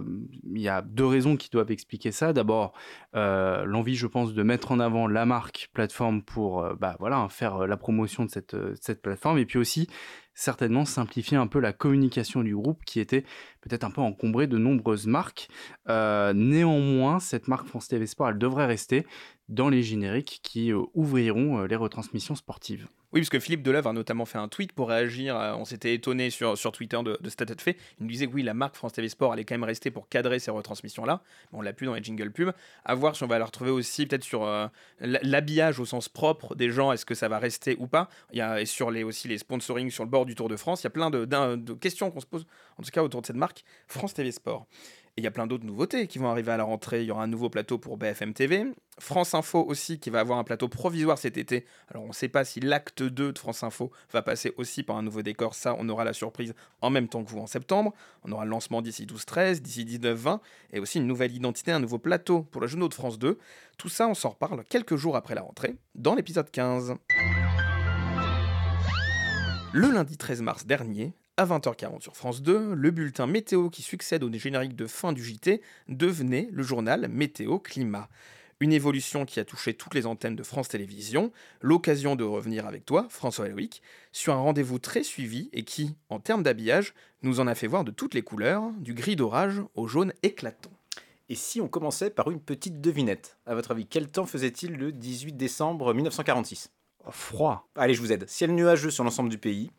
[0.54, 2.34] il y a deux raisons qui doivent expliquer ça.
[2.34, 2.74] D'abord,
[3.16, 7.66] euh, l'envie, je pense, de mettre en avant la marque plateforme pour, bah voilà, faire
[7.68, 9.88] la promotion de cette, cette plateforme, et puis aussi
[10.34, 13.24] certainement simplifier un peu la communication du groupe qui était
[13.62, 15.50] peut-être un peu encombrée de nombreuses marques.
[15.88, 19.06] néanmoins, cette marque France TV Sport, elle devrait rester
[19.52, 22.88] dans les génériques qui euh, ouvriront euh, les retransmissions sportives.
[23.14, 25.36] Oui, parce que Philippe Deleuve a notamment fait un tweet pour réagir.
[25.36, 27.76] On s'était étonné sur, sur Twitter de, de cet état de fait.
[28.00, 30.08] Il nous disait que oui, la marque France TV Sport allait quand même rester pour
[30.08, 31.22] cadrer ces retransmissions-là.
[31.52, 32.54] on l'a plus dans les jingle pubs.
[32.86, 34.68] À voir si on va la retrouver aussi peut-être sur euh,
[35.02, 36.94] l'habillage au sens propre des gens.
[36.94, 39.38] Est-ce que ça va rester ou pas Il y a et sur les, aussi les
[39.38, 40.84] sponsoring sur le bord du Tour de France.
[40.84, 42.46] Il y a plein de, de questions qu'on se pose,
[42.78, 44.68] en tout cas autour de cette marque France TV Sport.
[45.18, 47.02] Et il y a plein d'autres nouveautés qui vont arriver à la rentrée.
[47.02, 48.66] Il y aura un nouveau plateau pour BFM TV.
[48.98, 51.66] France Info aussi qui va avoir un plateau provisoire cet été.
[51.90, 54.96] Alors on ne sait pas si l'acte 2 de France Info va passer aussi par
[54.96, 55.54] un nouveau décor.
[55.54, 57.94] Ça, on aura la surprise en même temps que vous en septembre.
[58.24, 60.40] On aura le lancement d'ici 12-13, d'ici 19-20.
[60.72, 63.38] Et aussi une nouvelle identité, un nouveau plateau pour la Juno de France 2.
[63.78, 66.96] Tout ça, on s'en reparle quelques jours après la rentrée, dans l'épisode 15.
[69.74, 74.24] Le lundi 13 mars dernier, à 20h40 sur France 2, le bulletin météo qui succède
[74.24, 78.10] au générique de fin du JT devenait le journal Météo Climat.
[78.60, 82.86] Une évolution qui a touché toutes les antennes de France Télévisions, l'occasion de revenir avec
[82.86, 87.48] toi, François Loïc, sur un rendez-vous très suivi et qui, en termes d'habillage, nous en
[87.48, 90.70] a fait voir de toutes les couleurs, du gris d'orage au jaune éclatant.
[91.28, 93.40] Et si on commençait par une petite devinette?
[93.48, 96.70] À votre avis, quel temps faisait-il le 18 décembre 1946
[97.10, 97.68] Froid.
[97.76, 98.30] Allez, je vous aide.
[98.30, 99.72] Ciel nuageux sur l'ensemble du pays,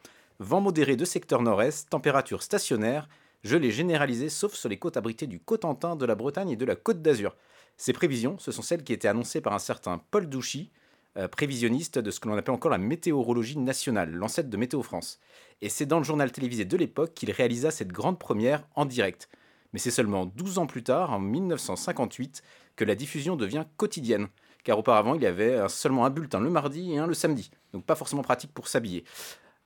[0.43, 3.09] Vent modéré de secteur nord-est, température stationnaire,
[3.45, 6.75] gelée généralisée sauf sur les côtes abritées du Cotentin, de la Bretagne et de la
[6.75, 7.37] Côte d'Azur.
[7.77, 10.73] Ces prévisions, ce sont celles qui étaient annoncées par un certain Paul Douchy,
[11.17, 15.21] euh, prévisionniste de ce que l'on appelle encore la météorologie nationale, l'ancêtre de Météo France.
[15.61, 19.29] Et c'est dans le journal télévisé de l'époque qu'il réalisa cette grande première en direct.
[19.73, 22.43] Mais c'est seulement 12 ans plus tard, en 1958,
[22.75, 24.27] que la diffusion devient quotidienne.
[24.65, 27.51] Car auparavant, il y avait seulement un bulletin le mardi et un le samedi.
[27.73, 29.05] Donc pas forcément pratique pour s'habiller.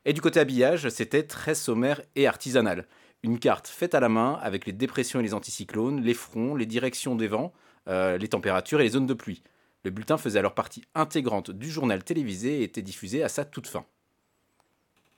[0.08, 2.86] Et du côté habillage, c'était très sommaire et artisanal.
[3.24, 6.64] Une carte faite à la main avec les dépressions et les anticyclones, les fronts, les
[6.64, 7.52] directions des vents,
[7.88, 9.42] euh, les températures et les zones de pluie.
[9.84, 13.66] Le bulletin faisait alors partie intégrante du journal télévisé et était diffusé à sa toute
[13.66, 13.84] fin.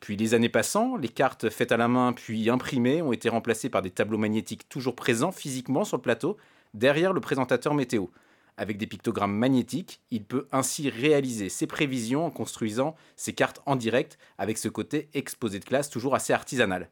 [0.00, 3.68] Puis les années passant, les cartes faites à la main puis imprimées ont été remplacées
[3.68, 6.38] par des tableaux magnétiques toujours présents physiquement sur le plateau,
[6.72, 8.06] derrière le présentateur météo.
[8.60, 13.76] Avec des pictogrammes magnétiques, il peut ainsi réaliser ses prévisions en construisant ses cartes en
[13.76, 16.90] direct avec ce côté exposé de classe toujours assez artisanal.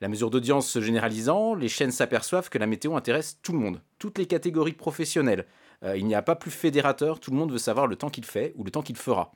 [0.00, 3.82] La mesure d'audience se généralisant, les chaînes s'aperçoivent que la météo intéresse tout le monde,
[3.98, 5.46] toutes les catégories professionnelles.
[5.82, 8.24] Euh, il n'y a pas plus fédérateur, tout le monde veut savoir le temps qu'il
[8.24, 9.32] fait ou le temps qu'il fera.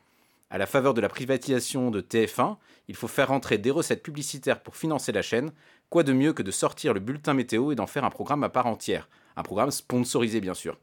[0.50, 4.62] À la faveur de la privatisation de TF1, il faut faire rentrer des recettes publicitaires
[4.62, 5.50] pour financer la chaîne.
[5.90, 8.48] Quoi de mieux que de sortir le bulletin météo et d'en faire un programme à
[8.48, 9.08] part entière?
[9.36, 10.78] Un programme sponsorisé bien sûr.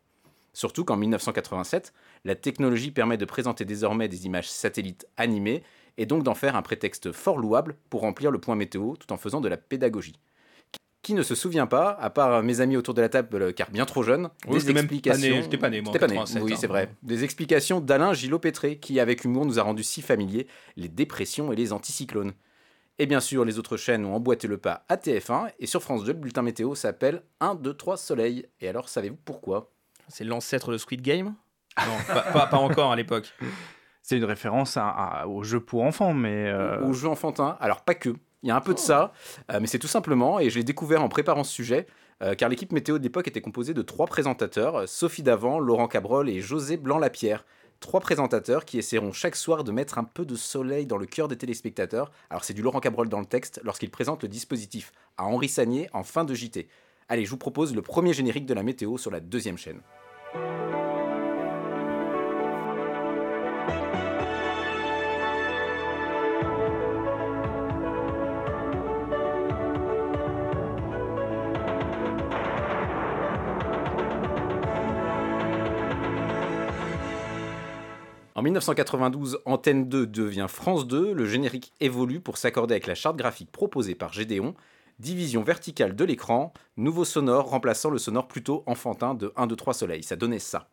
[0.56, 5.64] Surtout qu'en 1987, la technologie permet de présenter désormais des images satellites animées
[5.98, 9.18] et donc d'en faire un prétexte fort louable pour remplir le point météo tout en
[9.18, 10.16] faisant de la pédagogie.
[11.02, 13.70] Qui ne se souvient pas, à part mes amis autour de la table, euh, car
[13.70, 15.42] bien trop jeunes, des explications.
[15.42, 15.94] J'étais pas né, moi.
[15.94, 16.24] Pas né.
[16.42, 16.58] Oui, hein.
[16.58, 16.90] c'est vrai.
[17.04, 21.58] Des explications d'Alain Gillot-Pétré, qui, avec humour, nous a rendu si familiers les dépressions et
[21.58, 22.32] les anticyclones.
[22.98, 26.06] Et bien sûr, les autres chaînes ont emboîté le pas à TF1, et sur France
[26.06, 28.48] 2, le bulletin météo s'appelle 1, 2, 3 Soleil.
[28.62, 29.75] Et alors, savez-vous pourquoi?
[30.08, 31.36] C'est l'ancêtre de Squid Game
[31.78, 33.34] Non, pas, encore à l'époque.
[34.02, 36.48] C'est une référence à, au jeu pour enfants, mais...
[36.48, 36.82] Euh...
[36.86, 37.58] Au jeu enfantin.
[37.60, 38.16] Alors, pas que.
[38.44, 39.12] Il y a un peu de ça,
[39.52, 41.88] euh, mais c'est tout simplement, et je l'ai découvert en préparant ce sujet,
[42.22, 46.30] euh, car l'équipe météo de l'époque était composée de trois présentateurs, Sophie Davant, Laurent Cabrol
[46.30, 47.44] et José Blanc-Lapierre.
[47.80, 51.28] Trois présentateurs qui essaieront chaque soir de mettre un peu de soleil dans le cœur
[51.28, 52.12] des téléspectateurs.
[52.30, 55.90] Alors c'est du Laurent Cabrol dans le texte lorsqu'il présente le dispositif à Henri Sagnier
[55.94, 56.68] en fin de JT.
[57.08, 59.80] Allez, je vous propose le premier générique de la météo sur la deuxième chaîne.
[78.34, 83.16] En 1992, Antenne 2 devient France 2, le générique évolue pour s'accorder avec la charte
[83.16, 84.56] graphique proposée par Gédéon,
[85.00, 89.74] division verticale de l'écran, nouveau sonore remplaçant le sonore plutôt enfantin de 1, 2, 3
[89.74, 90.04] soleil.
[90.04, 90.70] Ça donnait ça.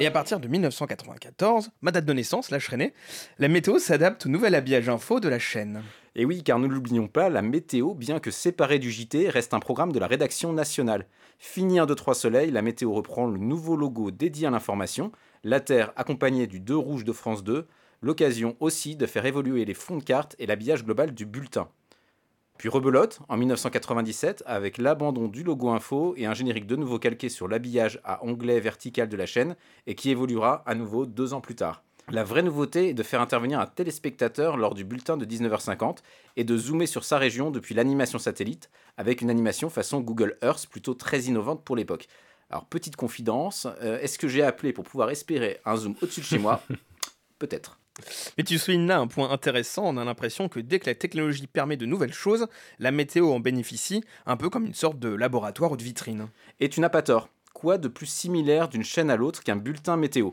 [0.00, 2.94] Et à partir de 1994, ma date de naissance, serais né,
[3.38, 5.82] la météo s'adapte au nouvel habillage info de la chaîne.
[6.16, 9.60] Et oui, car ne l'oublions pas, la météo, bien que séparée du JT, reste un
[9.60, 11.06] programme de la rédaction nationale.
[11.38, 15.12] Fini 1, 2, 3 soleil, la météo reprend le nouveau logo dédié à l'information,
[15.44, 17.66] la Terre accompagnée du 2 rouge de France 2,
[18.00, 21.68] l'occasion aussi de faire évoluer les fonds de carte et l'habillage global du bulletin.
[22.56, 27.28] Puis rebelote en 1997 avec l'abandon du logo info et un générique de nouveau calqué
[27.28, 31.40] sur l'habillage à onglet vertical de la chaîne et qui évoluera à nouveau deux ans
[31.40, 31.82] plus tard.
[32.10, 35.98] La vraie nouveauté est de faire intervenir un téléspectateur lors du bulletin de 19h50
[36.36, 40.66] et de zoomer sur sa région depuis l'animation satellite avec une animation façon Google Earth
[40.68, 42.06] plutôt très innovante pour l'époque.
[42.50, 46.26] Alors petite confidence, euh, est-ce que j'ai appelé pour pouvoir espérer un zoom au-dessus de
[46.26, 46.62] chez moi
[47.38, 47.78] Peut-être.
[48.36, 51.46] Mais tu soulignes là un point intéressant, on a l'impression que dès que la technologie
[51.46, 55.72] permet de nouvelles choses, la météo en bénéficie, un peu comme une sorte de laboratoire
[55.72, 56.28] ou de vitrine.
[56.60, 57.28] Et tu n'as pas tort.
[57.52, 60.32] Quoi de plus similaire d'une chaîne à l'autre qu'un bulletin météo?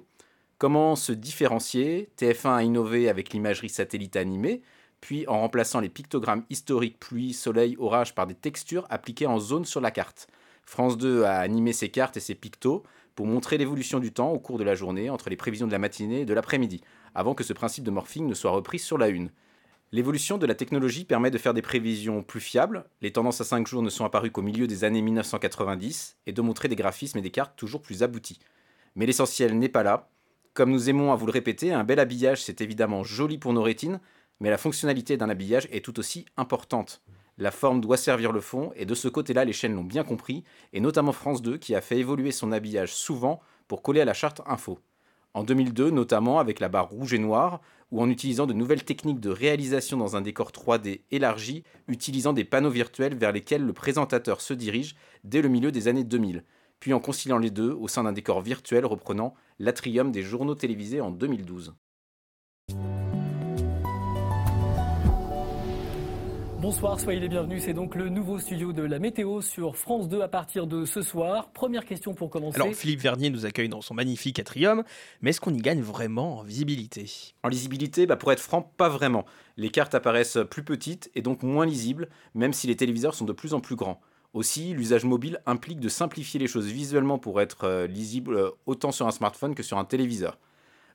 [0.58, 4.62] Comment se différencier TF1 a innové avec l'imagerie satellite animée,
[5.00, 9.65] puis en remplaçant les pictogrammes historiques pluie, soleil, orage par des textures appliquées en zone
[9.65, 10.28] sur la carte?
[10.71, 14.39] France 2 a animé ses cartes et ses pictos pour montrer l'évolution du temps au
[14.39, 16.79] cours de la journée entre les prévisions de la matinée et de l'après-midi
[17.13, 19.31] avant que ce principe de morphing ne soit repris sur la une.
[19.91, 23.67] L'évolution de la technologie permet de faire des prévisions plus fiables, les tendances à 5
[23.67, 27.21] jours ne sont apparues qu'au milieu des années 1990, et de montrer des graphismes et
[27.21, 28.39] des cartes toujours plus aboutis.
[28.95, 30.10] Mais l'essentiel n'est pas là.
[30.53, 33.62] Comme nous aimons à vous le répéter, un bel habillage c'est évidemment joli pour nos
[33.62, 33.99] rétines,
[34.39, 37.01] mais la fonctionnalité d'un habillage est tout aussi importante.
[37.37, 40.43] La forme doit servir le fond, et de ce côté-là, les chaînes l'ont bien compris,
[40.73, 44.13] et notamment France 2 qui a fait évoluer son habillage souvent pour coller à la
[44.13, 44.79] charte info
[45.33, 49.19] en 2002 notamment avec la barre rouge et noire, ou en utilisant de nouvelles techniques
[49.19, 54.39] de réalisation dans un décor 3D élargi, utilisant des panneaux virtuels vers lesquels le présentateur
[54.41, 56.43] se dirige dès le milieu des années 2000,
[56.79, 61.01] puis en conciliant les deux au sein d'un décor virtuel reprenant l'atrium des journaux télévisés
[61.01, 61.75] en 2012.
[66.62, 67.63] Bonsoir, soyez les bienvenus.
[67.63, 71.02] C'est donc le nouveau studio de la météo sur France 2 à partir de ce
[71.02, 71.50] soir.
[71.54, 72.62] Première question pour commencer.
[72.62, 74.84] Alors Philippe Vernier nous accueille dans son magnifique atrium,
[75.21, 77.34] mais est-ce qu'on y gagne vraiment en visibilité?
[77.41, 79.26] En lisibilité, bah pour être franc, pas vraiment.
[79.58, 83.34] Les cartes apparaissent plus petites et donc moins lisibles, même si les téléviseurs sont de
[83.34, 84.00] plus en plus grands.
[84.36, 88.91] Aussi, l'usage mobile implique de simplifier les choses visuellement pour être euh, lisible euh, autant
[88.91, 90.38] sur un smartphone que sur un téléviseur.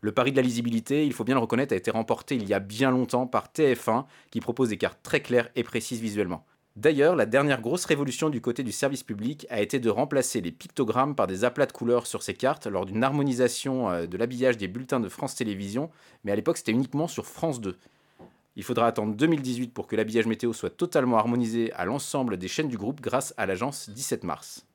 [0.01, 2.55] Le pari de la lisibilité, il faut bien le reconnaître, a été remporté il y
[2.55, 6.45] a bien longtemps par TF1, qui propose des cartes très claires et précises visuellement.
[6.77, 10.53] D'ailleurs, la dernière grosse révolution du côté du service public a été de remplacer les
[10.53, 14.59] pictogrammes par des aplats de couleurs sur ces cartes lors d'une harmonisation euh, de l'habillage
[14.59, 15.91] des bulletins de France Télévisions,
[16.23, 17.79] mais à l'époque c'était uniquement sur France 2.
[18.57, 22.69] Il faudra attendre 2018 pour que l'habillage météo soit totalement harmonisé à l'ensemble des chaînes
[22.69, 24.66] du groupe grâce à l'agence 17 mars.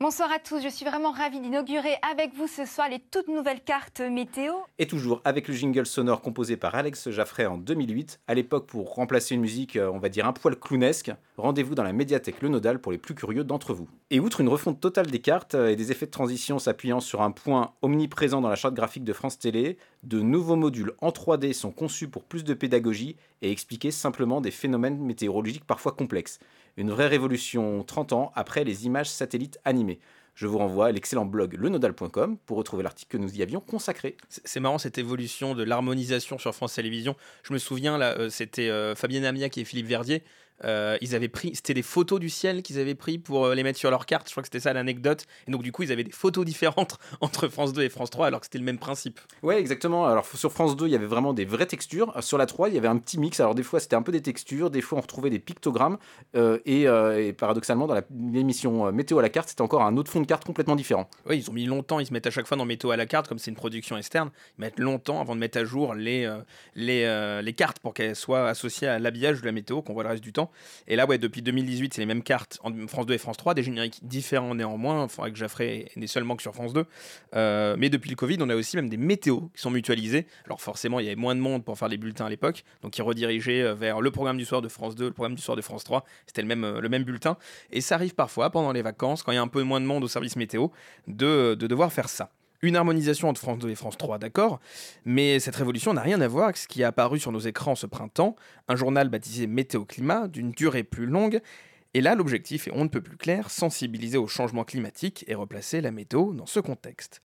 [0.00, 3.60] Bonsoir à tous, je suis vraiment ravie d'inaugurer avec vous ce soir les toutes nouvelles
[3.60, 4.52] cartes météo.
[4.78, 8.94] Et toujours avec le jingle sonore composé par Alex Jaffray en 2008, à l'époque pour
[8.94, 12.48] remplacer une musique, euh, on va dire un poil clownesque, rendez-vous dans la médiathèque Le
[12.48, 13.88] Nodal pour les plus curieux d'entre vous.
[14.10, 17.20] Et outre une refonte totale des cartes euh, et des effets de transition s'appuyant sur
[17.20, 21.52] un point omniprésent dans la charte graphique de France Télé, de nouveaux modules en 3D
[21.52, 26.38] sont conçus pour plus de pédagogie et expliquer simplement des phénomènes météorologiques parfois complexes.
[26.78, 29.98] Une vraie révolution 30 ans après les images satellites animées.
[30.36, 34.16] Je vous renvoie à l'excellent blog lenodal.com pour retrouver l'article que nous y avions consacré.
[34.28, 37.16] C'est marrant cette évolution de l'harmonisation sur France Télévisions.
[37.42, 40.22] Je me souviens, là, euh, c'était euh, Fabien Amiac et Philippe Verdier
[40.64, 43.62] euh, ils avaient pris, c'était des photos du ciel qu'ils avaient pris pour euh, les
[43.62, 44.26] mettre sur leur carte.
[44.28, 45.26] Je crois que c'était ça l'anecdote.
[45.46, 48.26] Et donc du coup, ils avaient des photos différentes entre France 2 et France 3,
[48.26, 49.20] alors que c'était le même principe.
[49.42, 50.06] Ouais, exactement.
[50.06, 52.12] Alors sur France 2, il y avait vraiment des vraies textures.
[52.22, 53.40] Sur la 3, il y avait un petit mix.
[53.40, 55.98] Alors des fois, c'était un peu des textures, des fois, on retrouvait des pictogrammes.
[56.36, 60.26] Euh, et, paradoxalement, dans l'émission Météo à la carte, c'était encore un autre fond de
[60.26, 61.08] carte complètement différent.
[61.26, 62.00] Oui, ils ont mis longtemps.
[62.00, 63.96] Ils se mettent à chaque fois dans Météo à la carte, comme c'est une production
[63.96, 64.30] externe.
[64.58, 66.30] Ils mettent longtemps avant de mettre à jour les,
[66.74, 70.10] les, les cartes pour qu'elles soient associées à l'habillage de la météo qu'on voit le
[70.10, 70.47] reste du temps.
[70.86, 73.54] Et là, ouais, depuis 2018, c'est les mêmes cartes en France 2 et France 3,
[73.54, 75.04] des génériques différents néanmoins.
[75.04, 76.84] Il faudrait que Jaffrey n'est seulement que sur France 2.
[77.34, 80.26] Euh, mais depuis le Covid, on a aussi même des météos qui sont mutualisés.
[80.44, 82.96] Alors forcément, il y avait moins de monde pour faire les bulletins à l'époque, donc
[82.96, 85.56] ils redirigeaient euh, vers le programme du soir de France 2, le programme du soir
[85.56, 86.04] de France 3.
[86.26, 87.36] C'était le même, euh, le même bulletin.
[87.70, 89.86] Et ça arrive parfois pendant les vacances, quand il y a un peu moins de
[89.86, 90.68] monde au service météo,
[91.06, 92.30] de devoir faire ça.
[92.60, 94.58] Une harmonisation entre France 2 et France 3, d'accord,
[95.04, 97.76] mais cette révolution n'a rien à voir avec ce qui est apparu sur nos écrans
[97.76, 98.34] ce printemps,
[98.66, 101.40] un journal baptisé Météo Climat, d'une durée plus longue,
[101.94, 105.80] et là l'objectif est on ne peut plus clair, sensibiliser au changement climatique et replacer
[105.80, 107.22] la météo dans ce contexte.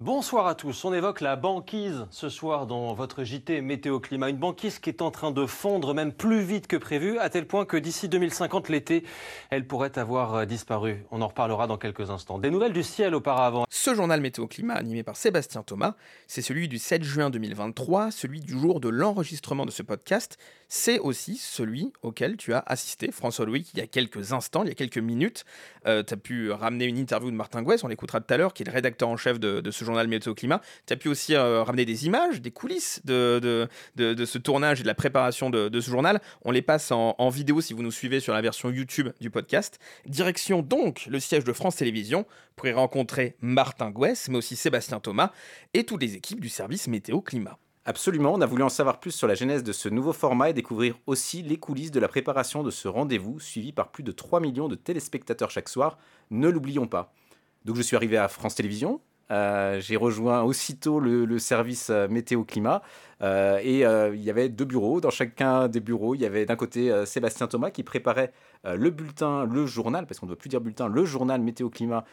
[0.00, 0.84] Bonsoir à tous.
[0.84, 4.30] On évoque la banquise ce soir dans votre JT Météo Climat.
[4.30, 7.48] Une banquise qui est en train de fondre même plus vite que prévu, à tel
[7.48, 9.02] point que d'ici 2050, l'été,
[9.50, 11.04] elle pourrait avoir disparu.
[11.10, 12.38] On en reparlera dans quelques instants.
[12.38, 13.66] Des nouvelles du ciel auparavant.
[13.68, 15.96] Ce journal Météo Climat, animé par Sébastien Thomas,
[16.28, 20.38] c'est celui du 7 juin 2023, celui du jour de l'enregistrement de ce podcast.
[20.68, 24.68] C'est aussi celui auquel tu as assisté, François Louis, il y a quelques instants, il
[24.68, 25.44] y a quelques minutes.
[25.86, 28.54] Euh, tu as pu ramener une interview de Martin Gouès, on l'écoutera tout à l'heure,
[28.54, 30.60] qui est le rédacteur en chef de, de ce journal Météo Climat.
[30.86, 33.40] Tu as pu aussi euh, ramener des images, des coulisses de,
[33.96, 36.20] de, de, ce tournage et de la préparation de, ce journal.
[36.42, 39.30] On les passe en, en, vidéo si vous nous suivez sur la version YouTube du
[39.30, 39.78] podcast.
[40.06, 42.26] Direction donc le siège de France Télévisions
[42.56, 45.32] pour y rencontrer Martin Gouès, mais aussi Sébastien Thomas
[45.74, 47.58] et toutes les équipes du service Météo Climat.
[47.88, 50.52] Absolument, on a voulu en savoir plus sur la genèse de ce nouveau format et
[50.52, 54.40] découvrir aussi les coulisses de la préparation de ce rendez-vous, suivi par plus de 3
[54.40, 55.96] millions de téléspectateurs chaque soir,
[56.30, 57.14] ne l'oublions pas.
[57.64, 62.44] Donc je suis arrivé à France Télévisions, euh, j'ai rejoint aussitôt le, service euh, météo
[62.44, 62.82] climat
[63.20, 63.80] euh, et
[64.14, 65.00] il y avait deux bureaux.
[65.00, 68.32] Dans chacun des bureaux, il y avait d'un côté Sébastien Thomas qui préparait
[68.64, 72.04] le bulletin, le journal, parce qu'on ne doit plus dire bulletin, le journal météo climat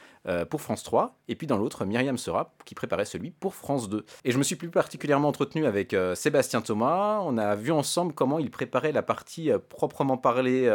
[0.50, 1.18] pour France 3.
[1.28, 4.06] Et puis dans l'autre, Myriam Sera qui préparait celui pour France 2.
[4.24, 7.20] Et je me suis plus particulièrement entretenu avec Sébastien Thomas.
[7.24, 10.70] On a vu ensemble comment il préparait la partie proprement parlée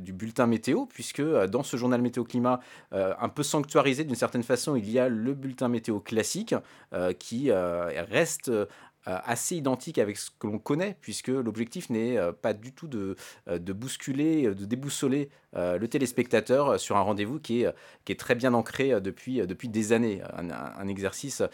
[0.00, 2.60] du bulletin météo, puisque dans ce journal météo climat,
[2.92, 6.54] un peu sanctuarisé d'une certaine façon, il y a le bulletin météo classique
[7.18, 8.66] qui reste euh,
[9.06, 13.16] assez identique avec ce que l'on connaît, puisque l'objectif n'est euh, pas du tout de,
[13.48, 17.72] euh, de bousculer, de déboussoler le téléspectateur sur un rendez-vous qui est,
[18.04, 21.44] qui est très bien ancré depuis, depuis des années, un, exercice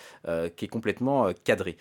[0.56, 1.76] qui est complètement cadré.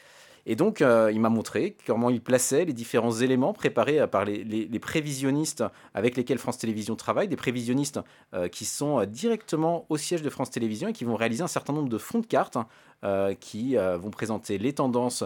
[0.45, 4.43] Et donc, euh, il m'a montré comment il plaçait les différents éléments préparés par les,
[4.43, 5.63] les, prévisionnistes
[5.93, 7.99] avec lesquels France Télévisions travaille, des prévisionnistes
[8.33, 11.73] euh, qui sont directement au siège de France Télévisions et qui vont réaliser un certain
[11.73, 12.57] nombre de fonds de cartes
[13.03, 15.23] euh, qui vont présenter les tendances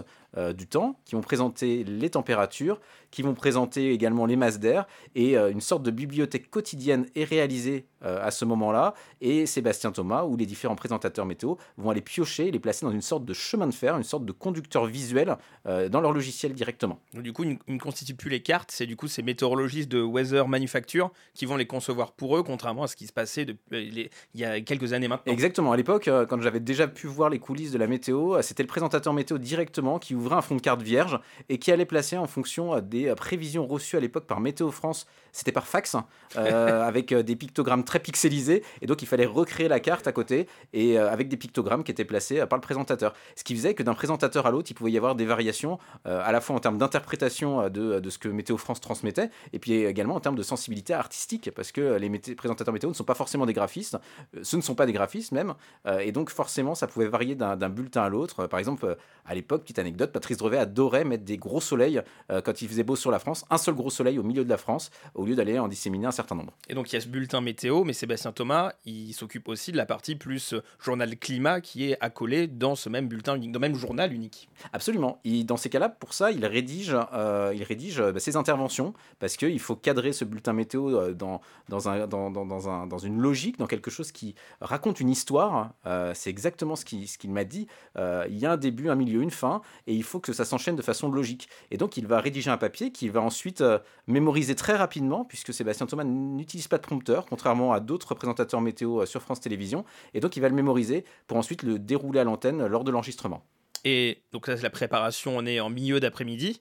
[0.56, 2.80] du temps, qui vont présenter les températures,
[3.12, 7.86] qui vont présenter également les masses d'air, et une sorte de bibliothèque quotidienne est réalisée
[8.00, 12.58] à ce moment-là, et Sébastien Thomas ou les différents présentateurs météo vont aller piocher, les
[12.58, 16.12] placer dans une sorte de chemin de fer, une sorte de conducteur visuel dans leur
[16.12, 16.98] logiciel directement.
[17.12, 20.02] Donc, du coup, ils ne constituent plus les cartes, c'est du coup ces météorologistes de
[20.02, 23.88] Weather Manufacture qui vont les concevoir pour eux, contrairement à ce qui se passait depuis
[23.88, 25.32] les, il y a quelques années maintenant.
[25.32, 28.68] Exactement, à l'époque, quand j'avais déjà pu voir les coulisses de la météo, c'était le
[28.68, 32.26] présentateur météo directement qui ouvrait un fond de carte vierge et qui allait placer en
[32.26, 35.96] fonction des prévisions reçues à l'époque par Météo France, c'était par fax,
[36.36, 40.48] euh, avec des pictogrammes très pixelisés, et donc il fallait recréer la carte à côté,
[40.72, 43.14] et euh, avec des pictogrammes qui étaient placés par le présentateur.
[43.36, 46.22] Ce qui faisait que d'un présentateur à l'autre, il pouvait y avoir des variations, euh,
[46.24, 49.72] à la fois en termes d'interprétation de, de, ce que Météo France transmettait, et puis
[49.72, 53.46] également en termes de sensibilité artistique, parce que les présentateurs météo ne sont pas forcément
[53.46, 53.98] des graphistes,
[54.42, 55.54] ce ne sont pas des graphistes même,
[56.00, 58.46] et donc forcément ça pouvait varier d'un bulletin à l'autre.
[58.46, 62.02] Par exemple, à l'époque, petite anecdote, Patrice Drevet adorait mettre des gros soleils
[62.44, 64.56] quand il faisait beau sur la France, un seul gros soleil au milieu de la
[64.58, 66.52] France, au lieu d'aller en disséminer un certain nombre.
[66.68, 69.76] Et donc il y a ce bulletin météo, mais Sébastien Thomas, il s'occupe aussi de
[69.76, 73.68] la partie plus journal climat qui est accolé dans ce même bulletin unique, dans le
[73.68, 74.48] même journal unique.
[74.72, 75.20] Absolument.
[75.24, 79.36] Et dans ces cas-là, pour ça, il rédige, euh, il rédige bah, ses interventions parce
[79.36, 83.58] qu'il faut cadrer ce bulletin météo dans, dans, un, dans, dans, un, dans une logique,
[83.58, 85.72] dans quelque chose qui raconte une histoire.
[85.86, 87.66] Euh, C'est exactement ce qu'il ce qu'il m'a dit.
[87.96, 90.44] Euh, il y a un début, un milieu, une fin, et il faut que ça
[90.44, 91.48] s'enchaîne de façon logique.
[91.70, 95.52] Et donc, il va rédiger un papier qu'il va ensuite euh, mémoriser très rapidement, puisque
[95.52, 99.84] Sébastien Thomas n'utilise pas de prompteur, contrairement à d'autres présentateurs météo sur France Télévisions.
[100.14, 103.44] Et donc, il va le mémoriser pour ensuite le dérouler à l'antenne lors de l'enregistrement.
[103.84, 105.36] Et donc, ça, c'est la préparation.
[105.36, 106.60] On est en milieu d'après-midi.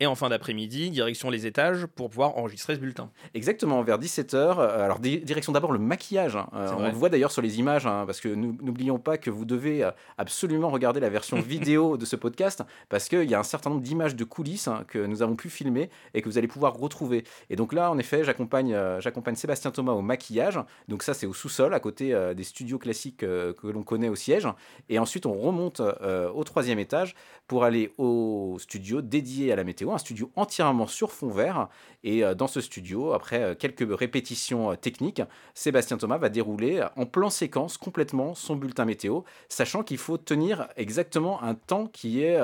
[0.00, 3.10] Et en fin d'après-midi, direction les étages pour pouvoir enregistrer ce bulletin.
[3.34, 4.58] Exactement, vers 17h.
[4.58, 6.34] Alors, di direction d'abord le maquillage.
[6.36, 6.48] Hein.
[6.54, 9.44] Euh, on le voit d'ailleurs sur les images, hein, parce que n'oublions pas que vous
[9.44, 9.88] devez
[10.18, 13.82] absolument regarder la version vidéo de ce podcast, parce qu'il y a un certain nombre
[13.82, 17.24] d'images de coulisses hein, que nous avons pu filmer et que vous allez pouvoir retrouver.
[17.50, 19.00] Et donc là, en effet, j'accompagne euh,
[19.34, 20.58] Sébastien Thomas au maquillage.
[20.88, 24.08] Donc ça, c'est au sous-sol, à côté euh, des studios classiques euh, que l'on connaît
[24.08, 24.48] au siège.
[24.88, 27.14] Et ensuite, on remonte euh, au troisième étage
[27.46, 31.68] pour aller au studio dédié à la météo un studio entièrement sur fond vert.
[32.04, 35.22] Et dans ce studio, après quelques répétitions techniques,
[35.54, 40.68] Sébastien Thomas va dérouler en plan séquence complètement son bulletin météo, sachant qu'il faut tenir
[40.76, 42.38] exactement un temps qui est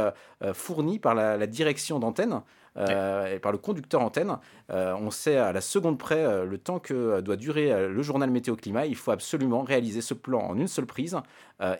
[0.52, 2.42] fourni par la, la direction d'antenne.
[2.78, 4.36] euh, et par le conducteur antenne.
[4.70, 8.30] Euh, on sait à la seconde près euh, le temps que doit durer le journal
[8.30, 8.86] météo-climat.
[8.86, 11.16] Il faut absolument réaliser ce plan en une seule prise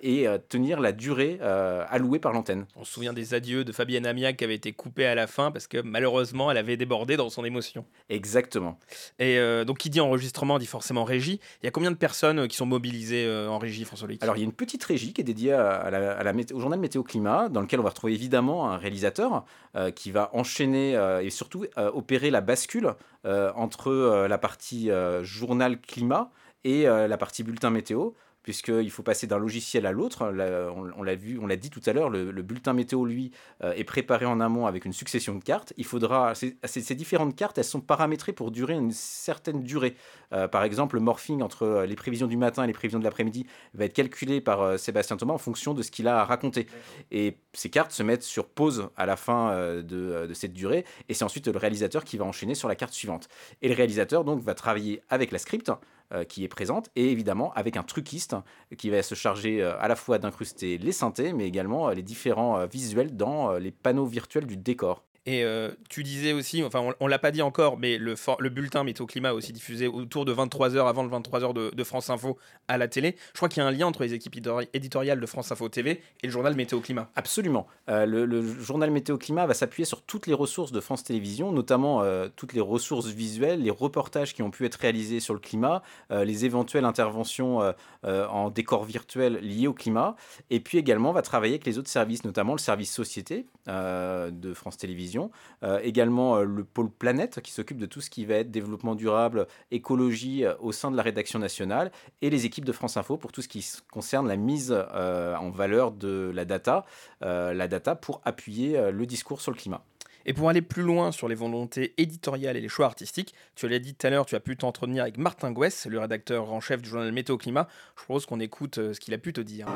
[0.02, 2.66] et tenir la durée allouée par l'antenne.
[2.76, 5.50] On se souvient des adieux de Fabienne Amiac qui avait été coupée à la fin
[5.50, 7.84] parce que malheureusement elle avait débordé dans son émotion.
[8.08, 8.78] Exactement.
[9.18, 11.40] Et donc qui dit enregistrement dit forcément régie.
[11.62, 14.40] Il y a combien de personnes qui sont mobilisées en régie, François Luc Alors il
[14.40, 17.80] y a une petite régie qui est dédiée à la, au journal météo-climat dans lequel
[17.80, 19.44] on va retrouver évidemment un réalisateur
[19.94, 24.90] qui va enchaîner et surtout opérer la bascule entre la partie
[25.22, 26.30] journal climat
[26.64, 28.10] et la partie bulletin météo
[28.48, 30.22] puisqu'il faut passer d'un logiciel à l'autre.
[30.24, 33.30] On, l'a vu, on l'a dit tout à l'heure, le, bulletin météo, lui,
[33.62, 35.74] euh, est préparé en amont avec une succession de cartes.
[35.76, 39.96] Il faudra, ces, différentes cartes, elles sont paramétrées pour durer une certaine durée.
[40.32, 43.04] Euh, par exemple, le morphing entre euh, les prévisions du matin et les prévisions de
[43.04, 43.44] l'après-midi
[43.74, 46.68] va être calculé par Sébastien Thomas en fonction de ce qu'il a à raconter.
[47.10, 49.82] Et ces cartes se mettent sur pause à la fin de,
[50.26, 53.28] de cette durée, et c'est ensuite le réalisateur qui va enchaîner sur la carte suivante.
[53.60, 55.70] Et le réalisateur, donc, va travailler avec la script
[56.28, 58.36] qui est présente, et évidemment avec un truquiste
[58.76, 62.02] qui va se charger euh, à la fois d'incruster les synthés, mais également euh, les
[62.02, 65.04] différents visuels dans les panneaux virtuels du décor.
[65.28, 68.48] Et euh, tu disais aussi, enfin on, ne l'a pas dit encore, mais le, le
[68.48, 72.38] bulletin météo climat aussi diffusé autour de 23h avant le 23h de, de, France Info
[72.66, 73.14] à la télé.
[73.34, 74.36] Je crois qu'il y a un lien entre les équipes
[74.72, 77.10] éditoriales de France Info TV et le journal météo climat.
[77.14, 77.66] Absolument.
[77.90, 82.00] Euh, le, journal météo climat va s'appuyer sur toutes les ressources de France Télévisions, notamment
[82.02, 85.82] euh, toutes les ressources visuelles, les reportages qui ont pu être réalisés sur le climat,
[86.10, 87.74] les éventuelles interventions
[88.04, 90.16] en décor virtuel liées au climat,
[90.48, 94.78] et puis également va travailler avec les autres services, notamment le service société de France
[94.78, 95.17] Télévisions
[95.62, 98.94] euh, également euh, le pôle planète qui s'occupe de tout ce qui va être développement
[98.94, 101.90] durable, écologie euh, au sein de la rédaction nationale,
[102.22, 105.92] et les équipes de France Info pour tout ce qui concerne la mise en valeur
[105.92, 106.84] de la data,
[107.20, 109.82] la data pour appuyer le discours sur le climat.
[110.26, 113.78] Et pour aller plus loin sur les volontés éditoriales et les choix artistiques, tu l'as
[113.78, 116.82] dit tout à l'heure, tu as pu t'entretenir avec Martin Gouès, le rédacteur en chef
[116.82, 117.68] du journal Météo Climat.
[117.96, 119.66] Je propose qu'on écoute ce qu'il a pu te dire.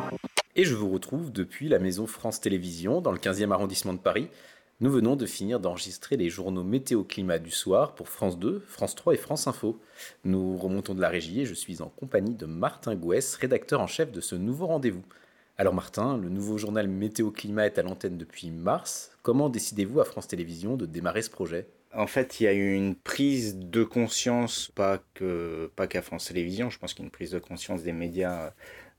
[0.55, 4.29] Et je vous retrouve depuis la maison France Télévisions dans le 15e arrondissement de Paris
[4.83, 9.15] nous venons de finir d'enregistrer les journaux météo-climat du soir pour France 2, France 3
[9.15, 9.81] et France Info.
[10.25, 13.87] Nous remontons de la régie et je suis en compagnie de Martin Gouès, rédacteur en
[13.87, 15.05] chef de ce nouveau rendez-vous.
[15.57, 19.13] Alors Martin, le nouveau journal Météo-Climat est à l'antenne depuis mars.
[19.23, 21.69] Comment décidez-vous à France Télévisions de démarrer ce projet?
[21.95, 26.27] En fait, il y a eu une prise de conscience, pas que pas qu'à France
[26.27, 28.53] Télévisions, je pense qu'il y a une prise de conscience des médias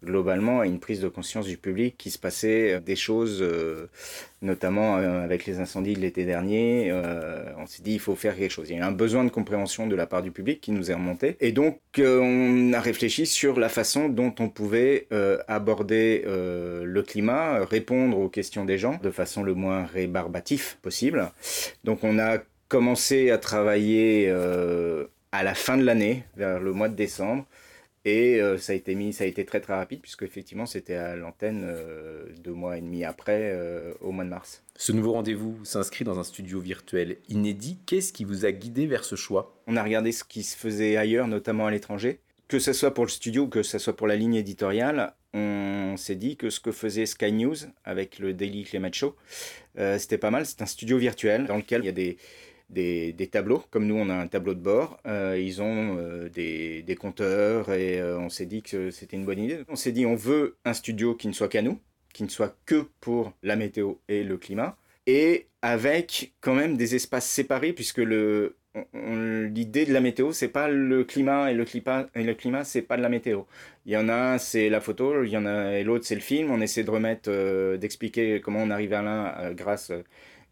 [0.03, 3.87] globalement à une prise de conscience du public qui se passait des choses, euh,
[4.41, 6.89] notamment euh, avec les incendies de l'été dernier.
[6.91, 8.69] Euh, on s'est dit il faut faire quelque chose.
[8.69, 10.91] Il y a eu un besoin de compréhension de la part du public qui nous
[10.91, 11.37] est remonté.
[11.39, 15.07] Et donc on a réfléchi sur la façon dont on pouvait
[15.47, 21.31] aborder le climat, répondre aux questions des gens de façon le moins rébarbatif possible.
[21.83, 24.29] Donc on a commencé à travailler
[25.31, 27.45] à la fin de l'année, vers le mois de décembre,
[28.05, 30.95] et euh, ça a été mis, ça a été très très rapide puisque effectivement c'était
[30.95, 34.61] à l'antenne euh, deux mois et demi après, euh, au mois de mars.
[34.75, 37.77] Ce nouveau rendez-vous s'inscrit dans un studio virtuel inédit.
[37.85, 39.55] Qu'est-ce qui vous a guidé vers ce choix?
[39.67, 42.19] On a regardé ce qui se faisait ailleurs, notamment à l'étranger.
[42.49, 45.95] Que ce soit pour le studio ou que ce soit pour la ligne éditoriale, on
[45.97, 49.15] s'est dit que ce que faisait Sky News avec le Daily Climate Show,
[49.97, 50.45] c'était pas mal.
[50.45, 52.17] C'est un studio virtuel dans lequel il y a des
[52.73, 56.97] des, tableaux, comme nous on a un tableau de bord, euh, ils ont euh, des,
[56.99, 59.59] compteurs et euh, on s'est dit que c'était une bonne idée.
[59.69, 61.79] On s'est dit on veut un studio qui ne soit qu'à nous,
[62.13, 66.95] qui ne soit que pour la météo et le climat, et avec quand même des
[66.95, 68.55] espaces séparés puisque le
[68.95, 72.81] l'idée de la météo c'est pas le climat et le climat et le climat c'est
[72.81, 73.43] pas de la météo
[73.85, 76.21] il y en a c'est la photo il y en a et l'autre c'est le
[76.21, 79.91] film on essaie de remettre d'expliquer comment on arrive à l'un grâce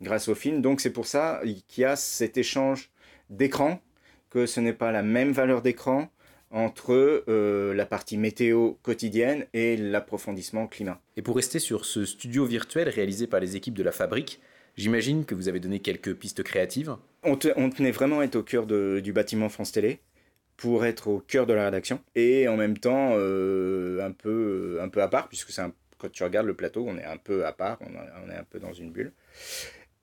[0.01, 0.61] grâce au film.
[0.61, 2.89] Donc c'est pour ça qu'il y a cet échange
[3.29, 3.79] d'écran,
[4.29, 6.09] que ce n'est pas la même valeur d'écran
[6.51, 10.99] entre euh, la partie météo quotidienne et l'approfondissement climat.
[11.15, 14.41] Et pour rester sur ce studio virtuel réalisé par les équipes de la fabrique,
[14.75, 16.95] j'imagine que vous avez donné quelques pistes créatives.
[17.23, 20.01] On, tenait vraiment à être au cœur du bâtiment France Télé
[20.57, 24.89] pour être au cœur de la rédaction et en même temps euh, un, peu, un
[24.89, 25.61] peu à part puisque c'est
[25.97, 27.91] quand tu regardes le plateau on est un peu à part, on,
[28.25, 29.13] on est un peu dans une bulle.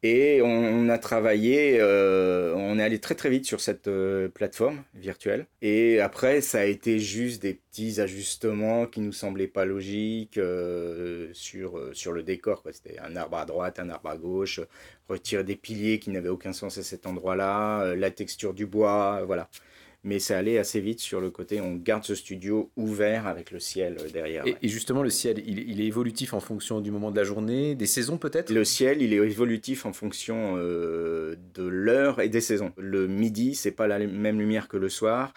[0.04, 4.84] Et on, a travaillé, euh, on est allé très très vite sur cette euh, plateforme
[4.94, 5.46] virtuelle.
[5.60, 11.30] Et après, ça a été juste des petits ajustements qui nous semblaient pas logiques euh,
[11.32, 12.62] sur, sur le décor.
[12.72, 14.60] C'était un arbre à droite, un arbre à gauche,
[15.08, 19.50] retirer des piliers qui n'avaient aucun sens à cet endroit-là, la texture du bois, voilà.
[20.08, 23.60] Mais ça allait assez vite sur le côté, on garde ce studio ouvert avec le
[23.60, 24.46] ciel derrière.
[24.46, 27.24] Et, et justement, le ciel, il, il, est évolutif en fonction du moment de la
[27.24, 28.50] journée, des saisons peut-être?
[28.50, 32.72] Le ciel, il est évolutif en fonction euh, de l'heure et des saisons.
[32.78, 35.34] Le midi, c'est pas la même lumière que le soir,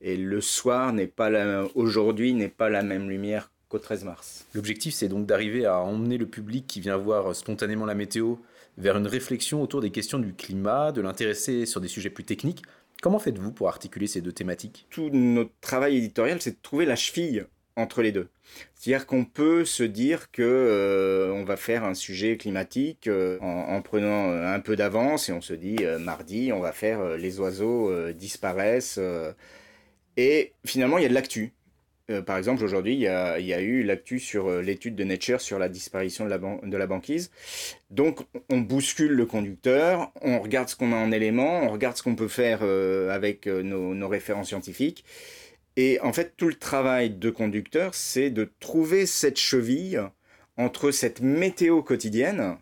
[0.00, 4.46] et le soir n'est pas aujourd'hui n'est pas la même lumière qu'au 13 mars.
[4.54, 8.36] L'objectif, c'est donc d'arriver à emmener le public qui vient voir spontanément la météo
[8.78, 12.62] vers une réflexion autour des questions du climat, de l'intéresser sur des sujets plus techniques.
[13.02, 14.86] Comment faites-vous pour articuler ces deux thématiques?
[14.90, 18.28] Tout notre travail éditorial, c'est de trouver la cheville entre les deux.
[18.74, 23.74] C'est-à-dire qu'on peut se dire que euh, on va faire un sujet climatique euh, en,
[23.74, 27.40] en, prenant euh, un peu d'avance et on se dit mardi on va faire les
[27.40, 29.00] oiseaux disparaissent
[30.16, 31.52] et finalement il y a de l'actu.
[32.26, 36.24] Par exemple aujourd'hui il y a, eu l'actu sur l'étude de Nature sur la disparition
[36.26, 37.30] de la, banquise.
[37.90, 42.02] Donc on bouscule le conducteur, on regarde ce qu'on a en éléments, on regarde ce
[42.02, 45.04] qu'on peut faire avec nos, nos références scientifiques.
[45.76, 50.00] Et en fait, tout le travail de conducteur, c'est de trouver cette cheville
[50.56, 52.56] entre cette météo quotidienne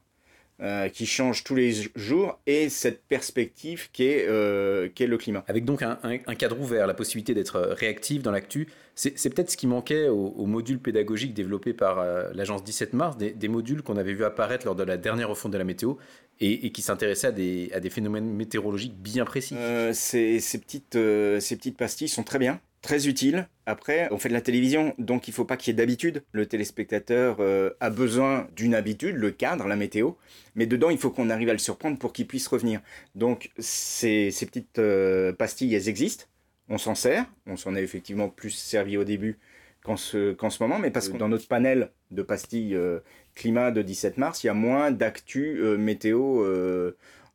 [0.63, 5.45] euh, qui change tous les jours et cette perspective qui est, euh, le climat.
[5.49, 9.51] Avec donc un, un, un cadre ouvert, la possibilité d'être réactif dans l'actu, c'est peut-être
[9.51, 13.49] ce qui manquait au, au, module pédagogique développé par euh, l'agence 17 mars, des, des
[13.49, 15.95] modules qu'on avait vu apparaître lors de la dernière refonte de la météo
[16.39, 19.57] et, et qui s'intéressaient à des, à des phénomènes météorologiques bien précis.
[19.57, 20.97] Euh, ces, ces, petites,
[21.41, 23.49] ces petites pastilles sont très bien très utile.
[23.67, 26.25] Après, on fait de la télévision, donc il ne faut pas qu'il y ait d'habitude.
[26.33, 30.13] Le téléspectateur euh, a besoin d'une habitude, le cadre, la météo,
[30.57, 32.81] mais dedans, il faut qu'on arrive à le surprendre pour qu'il puisse revenir.
[33.15, 36.25] Donc ces, ces petites euh, pastilles, elles existent,
[36.69, 39.39] on s'en sert, on s'en est effectivement plus servi au début
[39.85, 43.01] qu'en ce, qu ce, moment, mais parce que dans notre panel de pastilles euh,
[43.35, 46.45] climat de 17 mars, il y a moins d'actu euh, météo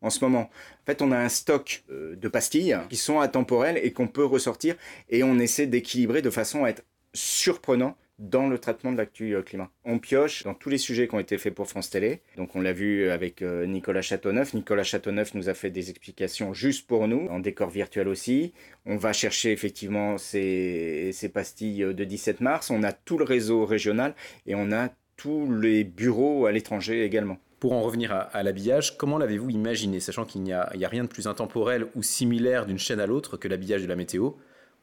[0.02, 0.50] en ce moment.
[0.50, 4.26] En fait, on a un stock euh, de pastilles qui sont atemporelles et qu'on peut
[4.26, 4.76] ressortir
[5.10, 6.84] et on essaie d'équilibrer de façon à être
[7.14, 9.70] surprenant dans le traitement de l'actu euh, climat.
[9.86, 12.22] On pioche dans tous les sujets qui ont été faits pour France Télé.
[12.36, 14.54] Donc on l'a vu avec euh, Nicolas Châteauneuf.
[14.54, 18.54] Nicolas Châteauneuf nous a fait des explications juste pour nous, en décor virtuel aussi.
[18.86, 22.72] On va chercher effectivement ces, ces pastilles de 17 mars.
[22.72, 24.16] On a tout le réseau régional
[24.48, 27.38] et on a tous les bureaux à l'étranger également.
[27.60, 31.10] Pour en revenir à, l'habillage, comment l'avez-vous imaginé, sachant qu'il n'y a, a, rien de
[31.10, 34.32] plus intemporel ou similaire d'une chaîne à l'autre que l'habillage de la météo?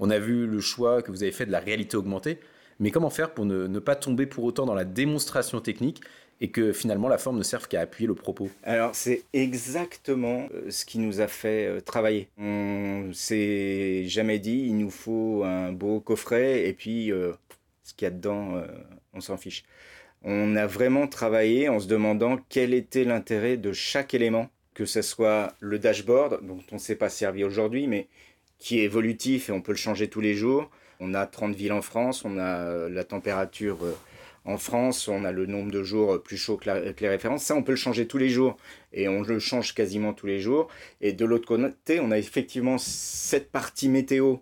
[0.00, 2.40] On a vu le choix que vous avez fait de la réalité augmentée,
[2.80, 6.00] mais comment faire pour ne, pas tomber pour autant dans la démonstration technique
[6.40, 8.50] et que finalement la forme ne serve qu'à appuyer le propos?
[8.64, 12.28] Alors c'est exactement ce qui nous a fait travailler.
[12.38, 17.32] On s'est jamais dit il nous faut un beau coffret et puis euh,
[17.84, 18.66] ce qu'il y a dedans, euh,
[19.12, 19.62] on s'en fiche
[20.24, 25.02] on a vraiment travaillé en se demandant quel était l'intérêt de chaque élément, que ce
[25.02, 28.08] soit le dashboard, dont on ne s'est pas servi aujourd'hui, mais
[28.58, 30.70] qui est évolutif et on peut le changer tous les jours.
[31.00, 33.78] On a 30 villes en France, on a la température
[34.46, 37.44] en France, on a le nombre de jours plus chaud que, les références.
[37.44, 38.56] Ça, on peut le changer tous les jours
[38.92, 40.68] et on le change quasiment tous les jours.
[41.00, 44.36] Et de l'autre côté, on a effectivement cette partie météo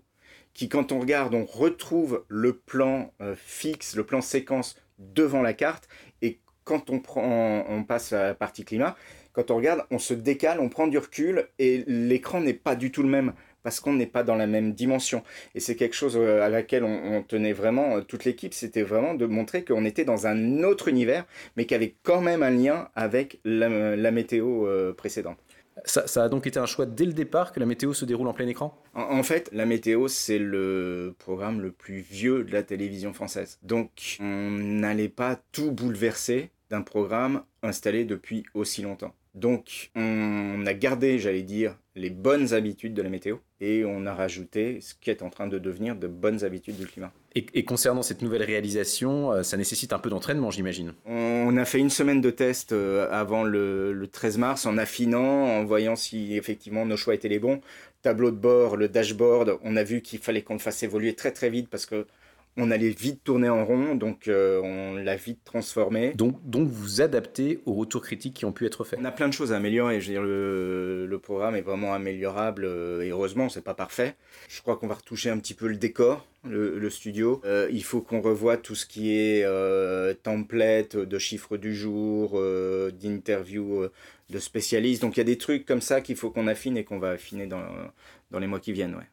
[0.55, 4.77] qui, quand on regarde, on retrouve le plan euh, fixe, le plan séquence
[5.15, 5.89] devant la carte
[6.21, 8.97] et quand on, prend, on passe à la partie climat,
[9.33, 12.93] quand on regarde, on se décale, on prend du recul et l'écran n'est pas du
[12.93, 13.33] tout le même
[13.63, 15.23] parce qu'on n'est pas dans la même dimension.
[15.55, 19.65] Et c'est quelque chose à laquelle on, tenait vraiment, toute l'équipe, c'était vraiment de montrer
[19.65, 21.25] qu'on était dans un autre univers,
[21.57, 25.39] mais qui avait quand même un lien avec la, la météo euh, précédente.
[25.85, 28.35] Ça, a donc été un choix dès le départ que la météo se déroule en
[28.35, 28.79] plein écran?
[28.95, 33.59] En, en, fait, la météo, c'est le programme le plus vieux de la télévision française.
[33.63, 39.15] Donc, on n'allait pas tout bouleverser d'un programme installé depuis aussi longtemps.
[39.35, 44.15] Donc, on a gardé, j'allais dire, les bonnes habitudes de la météo et on a
[44.15, 47.13] rajouté ce qui est en train de devenir de bonnes habitudes du climat.
[47.35, 51.91] Et, concernant cette nouvelle réalisation, ça nécessite un peu d'entraînement, j'imagine On a fait une
[51.91, 56.97] semaine de test avant le, le 13 mars en affinant, en voyant si effectivement nos
[56.97, 57.61] choix étaient les bons.
[58.03, 61.31] Tableau de bord, le dashboard, on a vu qu'il fallait qu'on le fasse évoluer très
[61.31, 62.07] très vite parce que
[62.57, 66.13] on allait vite tourner en rond, donc euh, on l'a vite transformé.
[66.15, 68.99] Donc, donc vous adaptez aux retours critiques qui ont pu être faits.
[69.01, 70.01] On a plein de choses à améliorer.
[70.01, 74.17] Je veux dire, le, le programme est vraiment améliorable euh, et heureusement, c'est pas parfait.
[74.49, 77.41] Je crois qu'on va retoucher un petit peu le décor, le, le studio.
[77.45, 82.39] Euh, il faut qu'on revoie tout ce qui est euh, template de chiffres du jour,
[83.01, 83.87] d'interviews
[84.29, 85.01] de spécialistes.
[85.01, 87.11] Donc il y a des trucs comme ça qu'il faut qu'on affine et qu'on va
[87.11, 87.65] affiner dans,
[88.31, 88.95] dans les mois qui viennent.
[88.95, 89.09] Ouais.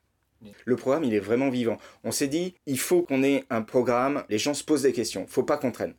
[0.65, 1.77] Le programme, il est vraiment vivant.
[2.03, 5.25] On s'est dit, il faut qu'on ait un programme, les gens se posent des questions,
[5.27, 5.95] faut pas qu'on traîne.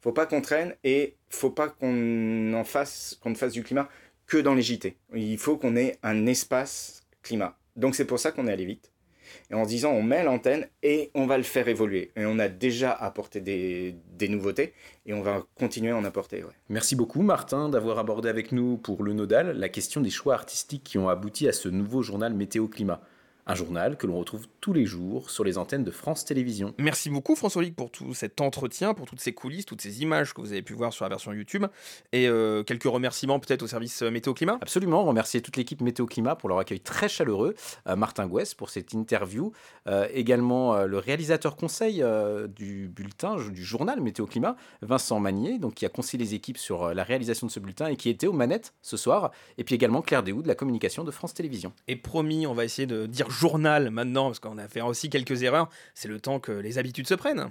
[0.00, 3.88] Faut pas qu'on traîne et faut pas qu'on en fasse, qu'on ne fasse du climat
[4.26, 4.96] que dans les JT.
[5.14, 7.58] Il faut qu'on ait un espace climat.
[7.76, 8.92] Donc c'est pour ça qu'on est allé vite.
[9.50, 12.12] et en disant on met l'antenne et on va le faire évoluer.
[12.16, 14.74] Et on a déjà apporté des, nouveautés
[15.06, 16.44] et on va continuer à en apporter.
[16.68, 20.84] Merci beaucoup Martin d'avoir abordé avec nous pour le Nodal la question des choix artistiques
[20.84, 23.00] qui ont abouti à ce nouveau journal Météo-Climat
[23.46, 26.74] un journal que l'on retrouve tous les jours sur les antennes de France Télévisions.
[26.78, 30.34] Merci beaucoup François Ligue pour tout cet entretien, pour toutes ces coulisses, toutes ces images
[30.34, 31.64] que vous avez pu voir sur la version YouTube.
[32.12, 36.06] Et euh, quelques remerciements peut-être au service euh, Météo Climat Absolument, remercier toute l'équipe Météo
[36.06, 37.54] Climat pour leur accueil très chaleureux,
[37.86, 39.52] euh, Martin Gouès pour cette interview,
[40.12, 42.04] également le réalisateur conseil
[42.54, 46.92] du bulletin, du journal Météo Climat, Vincent Magnier, donc, qui a conseillé les équipes sur
[46.94, 50.02] la réalisation de ce bulletin et qui était aux manettes ce soir, et puis également
[50.02, 51.72] Claire Déhoud de la communication de France Télévisions.
[51.88, 55.42] Et promis, on va essayer de dire journal maintenant, parce qu'on a fait aussi quelques
[55.42, 55.68] erreurs.
[55.94, 57.50] C'est le temps que les habitudes se prennent.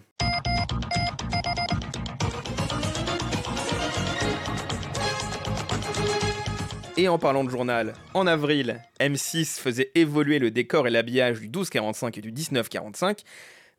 [6.97, 11.47] Et en parlant de journal, en avril, M6 faisait évoluer le décor et l'habillage du
[11.47, 13.21] 1245 et du 1945,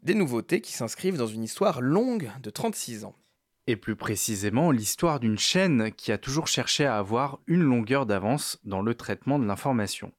[0.02, 3.14] des nouveautés qui s'inscrivent dans une histoire longue de 36 ans.
[3.66, 8.60] Et plus précisément, l'histoire d'une chaîne qui a toujours cherché à avoir une longueur d'avance
[8.64, 10.12] dans le traitement de l'information.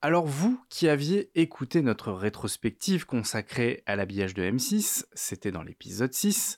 [0.00, 6.12] Alors vous qui aviez écouté notre rétrospective consacrée à l'habillage de M6, c'était dans l'épisode
[6.12, 6.56] 6,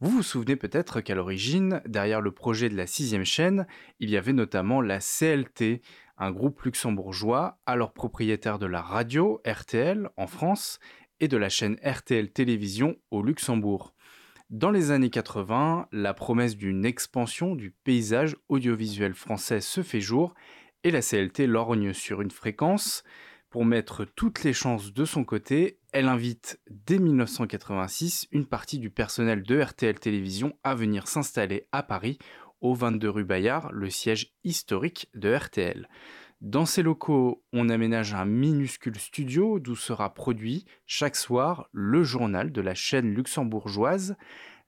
[0.00, 3.66] vous vous souvenez peut-être qu'à l'origine, derrière le projet de la sixième chaîne,
[3.98, 5.80] il y avait notamment la CLT,
[6.18, 10.78] un groupe luxembourgeois, alors propriétaire de la radio RTL en France
[11.20, 13.94] et de la chaîne RTL Télévision au Luxembourg.
[14.50, 20.34] Dans les années 80, la promesse d'une expansion du paysage audiovisuel français se fait jour
[20.84, 23.04] et la CLT lorgne sur une fréquence.
[23.50, 28.88] Pour mettre toutes les chances de son côté, elle invite dès 1986 une partie du
[28.88, 32.18] personnel de RTL Télévision à venir s'installer à Paris,
[32.62, 35.88] au 22 rue Bayard, le siège historique de RTL.
[36.40, 42.50] Dans ces locaux, on aménage un minuscule studio d'où sera produit chaque soir le journal
[42.50, 44.16] de la chaîne luxembourgeoise.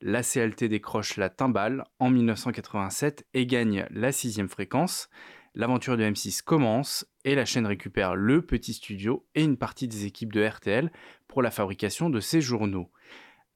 [0.01, 5.09] La CLT décroche la timbale en 1987 et gagne la sixième fréquence
[5.55, 10.05] l'aventure de M6 commence et la chaîne récupère le petit studio et une partie des
[10.05, 10.91] équipes de RTL
[11.29, 12.91] pour la fabrication de ses journaux.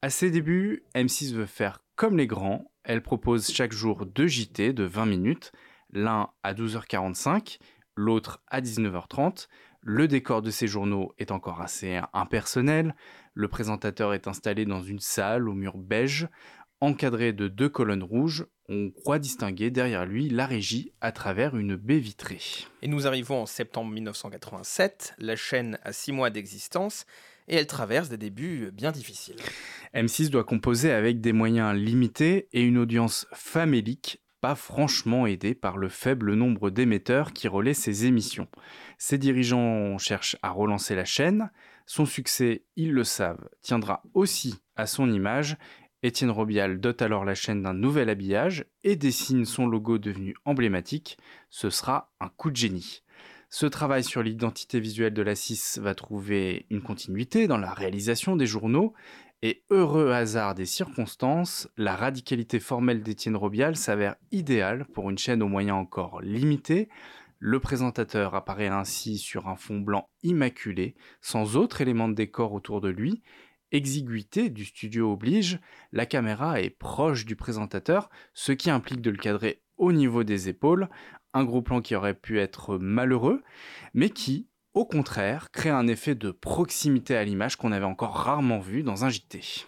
[0.01, 4.71] À ses débuts, M6 veut faire comme les grands, elle propose chaque jour deux JT
[4.71, 5.51] de 20 minutes,
[5.91, 7.59] l'un à 12h45,
[7.95, 9.47] l'autre à 19h30.
[9.81, 12.95] Le décor de ces journaux est encore assez impersonnel,
[13.33, 16.27] le présentateur est installé dans une salle au mur beige,
[16.81, 21.75] encadré de deux colonnes rouges, on croit distinguer derrière lui la régie à travers une
[21.75, 22.39] baie vitrée.
[22.81, 27.05] Et nous arrivons en septembre 1987, la chaîne a six mois d'existence
[27.47, 29.37] et elle traverse des débuts bien difficiles.
[29.93, 35.77] M6 doit composer avec des moyens limités et une audience famélique pas franchement aidée par
[35.77, 38.47] le faible nombre d'émetteurs qui relaient ses émissions.
[38.97, 41.51] Ses dirigeants cherchent à relancer la chaîne,
[41.85, 45.57] son succès, ils le savent, tiendra aussi à son image
[46.01, 51.17] Étienne Robial dote alors la chaîne d'un nouvel habillage et dessine son logo devenu emblématique.
[51.49, 53.03] Ce sera un coup de génie.
[53.49, 58.37] Ce travail sur l'identité visuelle de la 6 va trouver une continuité dans la réalisation
[58.37, 58.93] des journaux
[59.41, 65.41] et heureux hasard des circonstances, la radicalité formelle d'Étienne Robial s'avère idéale pour une chaîne
[65.41, 66.89] aux moyens encore limités.
[67.39, 72.81] Le présentateur apparaît ainsi sur un fond blanc immaculé, sans autre élément de décor autour
[72.81, 73.21] de lui,
[73.71, 75.59] exiguïté du studio oblige,
[75.91, 80.49] la caméra est proche du présentateur, ce qui implique de le cadrer au niveau des
[80.49, 80.89] épaules,
[81.33, 83.43] un gros plan qui aurait pu être malheureux,
[83.93, 88.59] mais qui, au contraire, crée un effet de proximité à l'image qu'on avait encore rarement
[88.59, 89.65] vu dans un JT.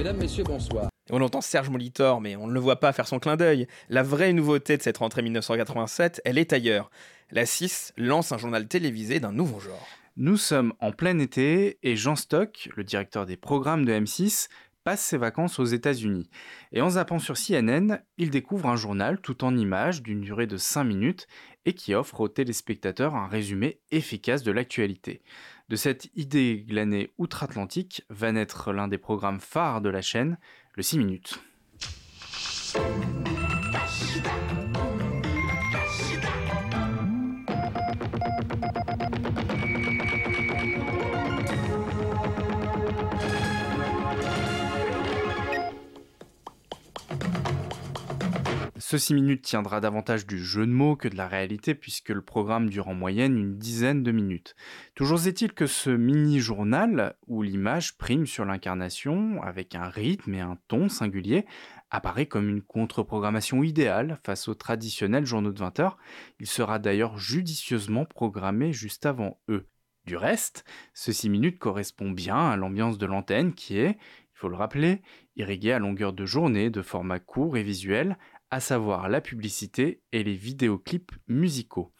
[0.00, 0.88] Mesdames, Messieurs, bonsoir.
[1.10, 3.66] On entend Serge Molitor, mais on ne le voit pas faire son clin d'œil.
[3.90, 6.90] La vraie nouveauté de cette rentrée 1987, elle est ailleurs.
[7.30, 9.86] La 6 lance un journal télévisé d'un nouveau genre.
[10.16, 14.48] Nous sommes en plein été et Jean Stock, le directeur des programmes de M6,
[14.84, 16.30] passe ses vacances aux États-Unis.
[16.72, 20.56] Et en zappant sur CNN, il découvre un journal tout en images d'une durée de
[20.56, 21.26] 5 minutes
[21.66, 25.20] et qui offre aux téléspectateurs un résumé efficace de l'actualité.
[25.70, 30.36] De cette idée glanée outre-Atlantique va naître l'un des programmes phares de la chaîne,
[30.74, 31.40] le 6 minutes.
[48.90, 52.22] Ce 6 minutes tiendra davantage du jeu de mots que de la réalité puisque le
[52.22, 54.56] programme dure en moyenne une dizaine de minutes.
[54.96, 60.58] Toujours est-il que ce mini-journal, où l'image prime sur l'incarnation, avec un rythme et un
[60.66, 61.46] ton singulier,
[61.90, 65.96] apparaît comme une contre-programmation idéale face aux traditionnels journaux de 20 heures.
[66.40, 69.68] Il sera d'ailleurs judicieusement programmé juste avant eux.
[70.04, 70.64] Du reste,
[70.94, 75.02] ce 6 minutes correspond bien à l'ambiance de l'antenne qui est, il faut le rappeler,
[75.36, 78.16] irriguée à longueur de journée de format court et visuel,
[78.50, 81.92] à savoir la publicité et les vidéoclips musicaux.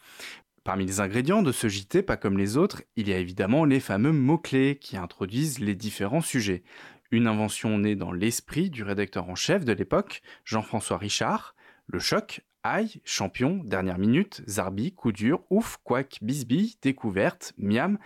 [0.63, 3.79] Parmi les ingrédients de ce JT, pas comme les autres, il y a évidemment les
[3.79, 6.63] fameux mots-clés qui introduisent les différents sujets.
[7.09, 11.55] Une invention née dans l'esprit du rédacteur en chef de l'époque, Jean-François Richard,
[11.87, 17.97] le choc, aïe, champion, dernière minute, zarbi, coup dur, ouf, quack, bisbille, découverte, miam,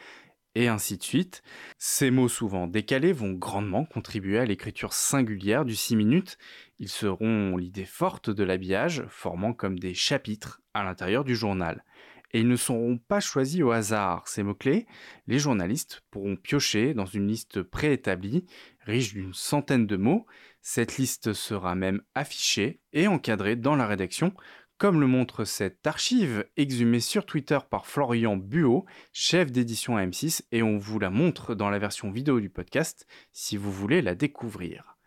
[0.55, 1.43] et ainsi de suite.
[1.77, 6.37] Ces mots souvent décalés vont grandement contribuer à l'écriture singulière du 6 minutes.
[6.79, 11.83] Ils seront l'idée forte de l'habillage, formant comme des chapitres à l'intérieur du journal.
[12.31, 14.87] Et ils ne seront pas choisis au hasard, ces mots-clés.
[15.27, 18.45] Les journalistes pourront piocher dans une liste préétablie,
[18.81, 20.25] riche d'une centaine de mots.
[20.61, 24.33] Cette liste sera même affichée et encadrée dans la rédaction
[24.77, 30.41] comme le montre cette archive exhumée sur Twitter par Florian Buot, chef d'édition à M6,
[30.51, 34.15] et on vous la montre dans la version vidéo du podcast si vous voulez la
[34.15, 34.97] découvrir.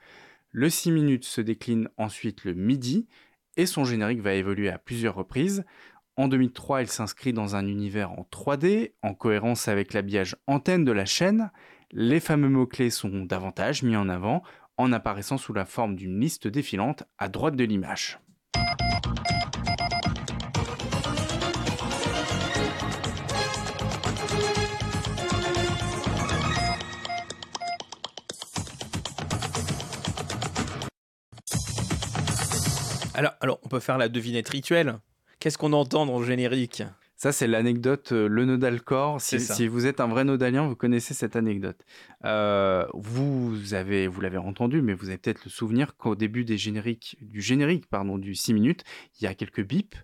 [0.51, 3.07] Le 6 minutes se décline ensuite le midi,
[3.57, 5.65] et son générique va évoluer à plusieurs reprises.
[6.17, 10.93] En 2003, il s'inscrit dans un univers en 3D, en cohérence avec l'habillage antenne de
[10.93, 11.51] la chaîne.
[11.93, 14.43] Les fameux mots-clés sont davantage mis en avant,
[14.79, 18.19] en apparaissant sous la forme d'une liste défilante à droite de l'image.
[33.19, 35.01] Alors, alors, on peut faire la devinette rituelle.
[35.41, 36.85] Qu'est-ce qu'on entend dans le générique?
[37.17, 39.21] Ça, c'est l'anecdote, euh, le nodal corps.
[39.21, 41.85] Si, si, vous êtes un vrai nodalien, vous connaissez cette anecdote.
[42.25, 46.57] Euh, vous avez, vous l'avez entendu, mais vous avez peut-être le souvenir qu'au début des
[46.57, 48.85] génériques, du générique pardon, du 6 minutes,
[49.19, 49.97] il y a quelques bips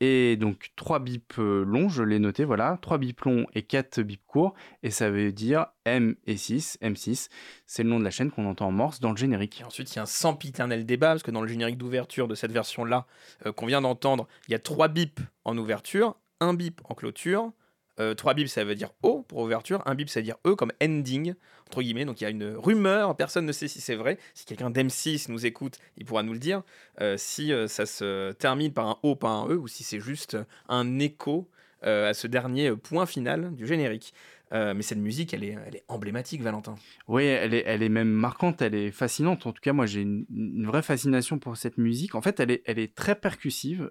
[0.00, 4.02] et donc 3 bips euh, longs, je l'ai noté, voilà, 3 bips longs et 4
[4.02, 7.28] bips courts, et ça veut dire M et 6, M6,
[7.66, 9.62] c'est le nom de la chaîne qu'on entend en morse dans le générique.
[9.66, 12.52] Ensuite, il y a un sempiternel débat, parce que dans le générique d'ouverture de cette
[12.52, 13.06] version-là,
[13.46, 17.52] euh, qu'on vient d'entendre, il y a 3 bips en ouverture, un bip en clôture,
[18.00, 19.82] euh, trois bips, ça veut dire O pour ouverture.
[19.86, 21.34] Un bip, ça veut dire E comme ending,
[21.66, 22.04] entre guillemets.
[22.04, 24.18] Donc il y a une rumeur, personne ne sait si c'est vrai.
[24.34, 26.62] Si quelqu'un d'M6 nous écoute, il pourra nous le dire.
[27.00, 30.00] Euh, si euh, ça se termine par un O, pas un E, ou si c'est
[30.00, 30.36] juste
[30.68, 31.48] un écho
[31.82, 34.12] à ce dernier point final du générique.
[34.52, 36.74] Mais cette musique, elle est, elle est emblématique, Valentin.
[37.06, 39.46] Oui, elle est, elle est même marquante, elle est fascinante.
[39.46, 42.14] En tout cas, moi, j'ai une, vraie fascination pour cette musique.
[42.14, 43.90] En fait, elle est, elle est très percussive.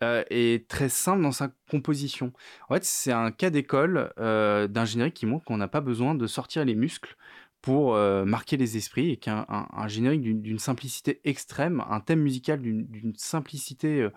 [0.00, 2.32] Euh, est très simple dans sa composition.
[2.68, 6.14] En fait, c'est un cas d'école euh, d'un générique qui montre qu'on n'a pas besoin
[6.14, 7.16] de sortir les muscles
[7.62, 12.60] pour euh, marquer les esprits et qu'un un, générique d'une simplicité extrême, un thème musical
[12.62, 14.10] d'une simplicité euh,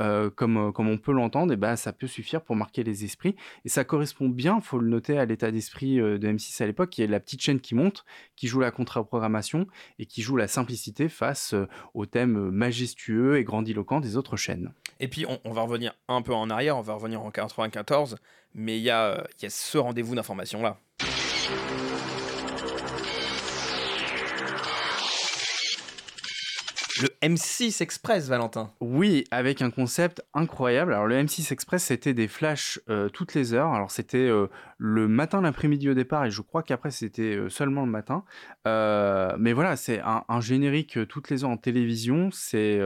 [0.00, 3.36] euh, comme, comme on peut l'entendre, ben ça peut suffire pour marquer les esprits.
[3.64, 7.02] Et ça correspond bien, faut le noter, à l'état d'esprit de M6 à l'époque, qui
[7.02, 8.04] est la petite chaîne qui monte,
[8.36, 9.66] qui joue la contre-programmation
[9.98, 11.54] et qui joue la simplicité face
[11.94, 14.72] au thème majestueux et grandiloquent des autres chaînes.
[15.00, 18.16] Et puis on, on, va revenir un peu en arrière, on va revenir en 94,
[18.54, 20.78] mais il y a, y a ce rendez-vous d'information là.
[27.02, 28.72] Le M6 Express, Valentin.
[28.80, 30.92] Oui, avec un concept incroyable.
[30.92, 33.72] Alors le M6 Express, c'était des flashs euh, toutes les heures.
[33.72, 37.84] Alors c'était euh, le matin, l'après-midi au départ, et je crois qu'après c'était euh, seulement
[37.84, 38.24] le matin.
[38.64, 42.30] mais voilà, c'est un, un, générique toutes les heures en télévision.
[42.32, 42.80] C'est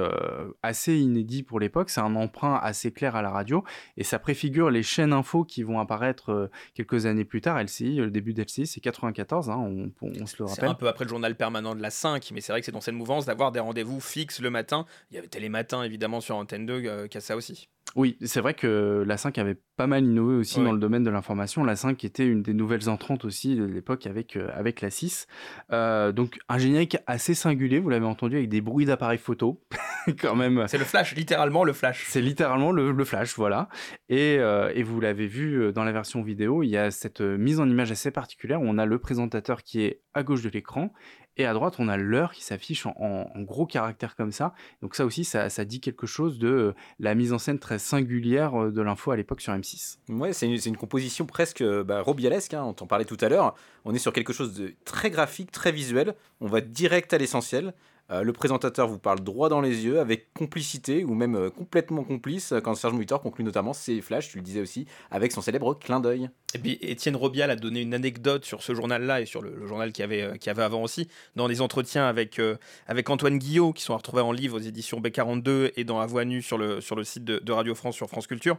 [0.63, 1.91] assez inédit pour l'époque.
[1.91, 3.65] C'est un emprunt assez clair à la radio,
[3.97, 7.63] et ça préfigure les chaînes info qui vont apparaître quelques années plus tard.
[7.63, 10.65] LCI, le début d'LCI, c'est 94, hein, on, on, se le rappelle.
[10.65, 12.73] C'est un peu après le journal permanent de la 5, mais c'est vrai que c'est
[12.73, 14.87] dans cette mouvance d'avoir des rendez-vous fixe le matin.
[15.11, 17.69] Il y avait Télématin évidemment sur Antenne 2 euh, qui a ça aussi.
[17.95, 20.65] Oui, c'est vrai que la 5 avait pas mal innové aussi ouais.
[20.65, 21.63] dans le domaine de l'information.
[21.63, 25.27] La 5 était une des nouvelles entrantes aussi de l'époque avec, euh, avec la 6.
[25.73, 29.63] Euh, donc un générique assez singulier, vous l'avez entendu, avec des bruits d'appareils photo.
[30.21, 30.65] quand même.
[30.69, 32.07] C'est le flash, littéralement le flash.
[32.09, 33.69] C'est littéralement le, le, flash, voilà.
[34.09, 37.61] Et, euh, et vous l'avez vu dans la version vidéo, il y a cette mise
[37.61, 40.93] en image assez particulière où on a le présentateur qui est à gauche de l'écran
[41.37, 44.55] et à droite, on a l'heure qui s'affiche en, gros caractères comme ça.
[44.83, 48.71] Donc ça aussi, ça, dit quelque chose de euh, la mise en scène très singulière
[48.71, 49.99] de l'info à l'époque sur M6.
[50.09, 53.55] Ouais, c'est une, composition presque bah, robialesque, hein, on t'en parlait tout à l'heure.
[53.85, 56.15] On est sur quelque chose de très graphique, très visuel.
[56.41, 57.73] On va direct à l'essentiel.
[58.11, 62.05] Euh, le présentateur vous parle droit dans les yeux, avec complicité ou même euh, complètement
[62.05, 65.75] complice, quand Serge Molitor conclut notamment ses flashs, tu le disais aussi, avec son célèbre
[65.75, 66.29] clin d'œil.
[66.55, 69.93] Et puis Étienne Robial a donné une anecdote sur ce journal-là et sur le, journal
[69.93, 73.73] qu'il y, avait, qui avait avant aussi, dans des entretiens avec, euh, avec Antoine Guillot,
[73.73, 76.81] qui sont retrouvés en livre aux éditions B42 et dans À Voix Nue sur le,
[76.81, 78.59] sur le site de, Radio France sur France Culture.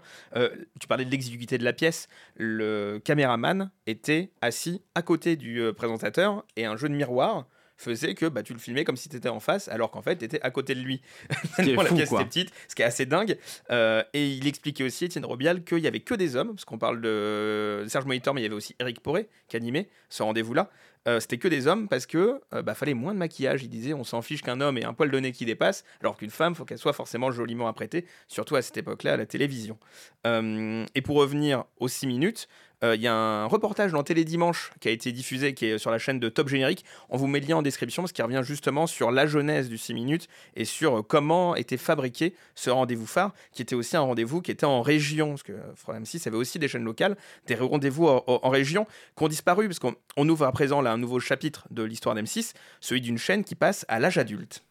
[0.80, 2.08] tu parlais de l'exiguïté de la pièce.
[2.36, 7.48] Le caméraman était assis à côté du présentateur et un jeu de miroir
[7.84, 10.18] faisait que bah, tu le filmais comme si tu étais en face, alors qu'en fait,
[10.18, 11.02] tu étais à côté de lui.
[11.58, 13.38] la pièce était petite, ce qui est assez dingue.
[13.72, 16.78] Euh, et il expliquait aussi, Étienne Robial, qu'il y avait que des hommes, parce qu'on
[16.78, 20.70] parle de Serge Monitor, mais il y avait aussi Eric Poré qui animait ce rendez-vous-là.
[21.08, 23.64] Euh, c'était que des hommes parce que euh, bah, fallait moins de maquillage.
[23.64, 26.18] Il disait on s'en fiche qu'un homme ait un poil de nez qui dépasse, alors
[26.18, 29.78] qu'une femme, faut qu'elle soit forcément joliment apprêtée, surtout à cette époque-là à la télévision.
[30.26, 32.48] et pour revenir aux 6 minutes,
[32.82, 35.90] il y a un reportage dans Télé Dimanche qui a été diffusé, qui est sur
[35.90, 36.84] la chaîne de Top Générique.
[37.10, 39.78] On vous met le lien en description parce qu'il revient justement sur la jeunesse du
[39.78, 44.42] 6 minutes et sur comment était fabriqué ce rendez-vous phare, qui était aussi un rendez-vous
[44.42, 47.16] qui était en région, parce que France M6 avait aussi des chaînes locales,
[47.48, 48.86] des rendez-vous en, région
[49.18, 52.54] qui ont disparu, parce qu'on ouvre à présent là un nouveau chapitre de l'histoire d'M6,
[52.80, 54.64] celui d'une chaîne qui passe à l'âge adulte.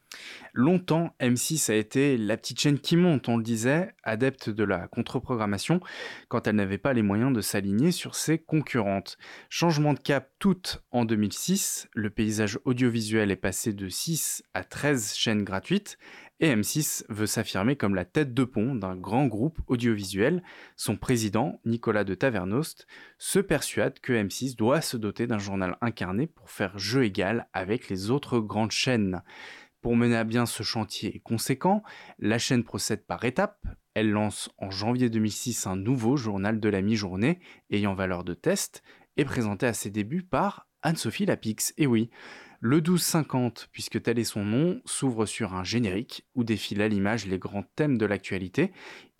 [0.52, 4.86] Longtemps, M6 a été la petite chaîne qui monte, on le disait, adepte de la
[4.88, 5.80] contre-programmation,
[6.28, 9.16] quand elle n'avait pas les moyens de s'aligner sur ses concurrentes.
[9.48, 10.60] Changement de cap tout
[10.90, 15.96] en 2006, le paysage audiovisuel est passé de 6 à 13 chaînes gratuites,
[16.42, 20.42] et M6 veut s'affirmer comme la tête de pont d'un grand groupe audiovisuel.
[20.74, 26.26] Son président, Nicolas de Tavernost, se persuade que M6 doit se doter d'un journal incarné
[26.26, 29.22] pour faire jeu égal avec les autres grandes chaînes.
[29.82, 31.84] Pour mener à bien ce chantier conséquent,
[32.18, 33.64] la chaîne procède par étapes.
[33.94, 37.38] Elle lance en janvier 2006 un nouveau journal de la mi-journée
[37.70, 38.82] ayant valeur de test
[39.16, 41.72] et présenté à ses débuts par Anne-Sophie Lapix.
[41.78, 42.10] Et oui,
[42.64, 47.26] le 1250, puisque tel est son nom, s'ouvre sur un générique où défilent à l'image
[47.26, 48.70] les grands thèmes de l'actualité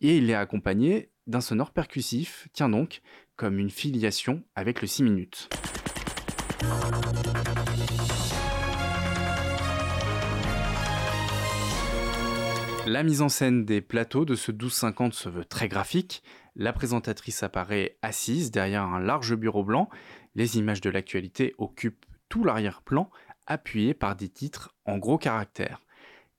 [0.01, 3.03] et il est accompagné d'un sonore percussif, tiens donc,
[3.34, 5.49] comme une filiation avec le 6 minutes.
[12.86, 16.22] La mise en scène des plateaux de ce 1250 se veut très graphique.
[16.55, 19.88] La présentatrice apparaît assise derrière un large bureau blanc.
[20.36, 23.11] Les images de l'actualité occupent tout l'arrière-plan,
[23.47, 25.80] appuyées par des titres en gros caractères.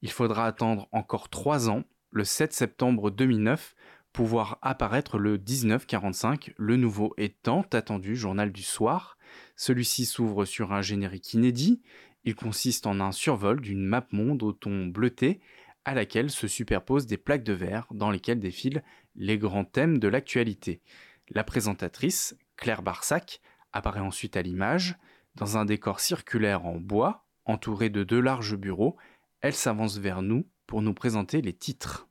[0.02, 3.76] Il faudra attendre encore trois ans, le 7 septembre 2009,
[4.12, 9.18] pour voir apparaître le 1945, le nouveau et tant attendu journal du soir.
[9.56, 11.82] Celui-ci s'ouvre sur un générique inédit.
[12.24, 15.42] Il consiste en un survol d'une map monde au ton bleuté
[15.86, 18.84] à laquelle se superposent des plaques de verre dans lesquelles défilent
[19.16, 20.82] les grands thèmes de l'actualité.
[21.30, 23.42] La présentatrice, Claire Barsac,
[23.74, 24.96] apparaît ensuite à l'image.
[25.36, 28.98] Dans un décor circulaire en bois, entouré de deux larges bureaux,
[29.42, 32.08] elle s'avance vers nous pour nous présenter les titres.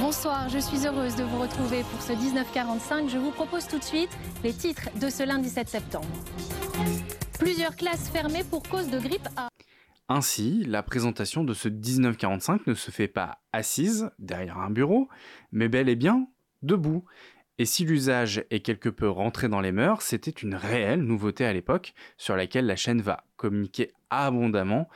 [0.00, 3.08] Bonsoir, je suis heureuse de vous retrouver pour ce 1945.
[3.08, 4.10] Je vous propose tout de suite
[4.42, 6.08] les titres de ce lundi 7 septembre.
[7.38, 9.49] Plusieurs classes fermées pour cause de grippe A.
[10.12, 15.08] Ainsi, la présentation de ce 1945 ne se fait pas assise derrière un bureau,
[15.52, 16.26] mais bel et bien
[16.62, 17.04] debout.
[17.58, 21.52] Et si l'usage est quelque peu rentré dans les mœurs, c'était une réelle nouveauté à
[21.52, 24.88] l'époque, sur laquelle la chaîne va communiquer abondamment.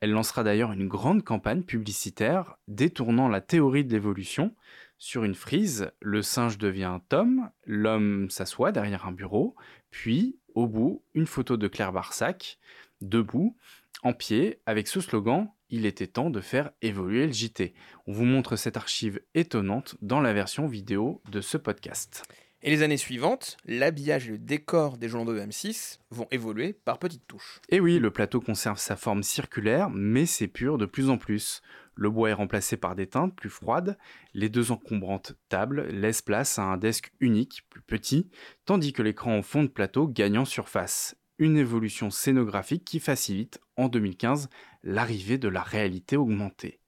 [0.00, 4.54] Elle lancera d'ailleurs une grande campagne publicitaire détournant la théorie de l'évolution
[4.96, 9.56] sur une frise, le singe devient Tom, l'homme s'assoit derrière un bureau,
[9.90, 12.60] puis, au bout, une photo de Claire Barsac,
[13.00, 13.56] debout,
[14.02, 17.74] en pied, avec ce slogan Il était temps de faire évoluer le JT.
[18.06, 22.24] On vous montre cette archive étonnante dans la version vidéo de ce podcast.
[22.64, 27.00] Et les années suivantes, l'habillage et le décor des journaux de M6 vont évoluer par
[27.00, 27.60] petites touches.
[27.68, 31.60] Et oui, le plateau conserve sa forme circulaire, mais s'épure de plus en plus.
[31.96, 33.98] Le bois est remplacé par des teintes plus froides,
[34.32, 38.30] les deux encombrantes tables laissent place à un desk unique, plus petit,
[38.64, 41.16] tandis que l'écran en fond de plateau gagne en surface.
[41.42, 44.48] Une évolution scénographique qui facilite, en 2015,
[44.84, 46.78] l'arrivée de la réalité augmentée.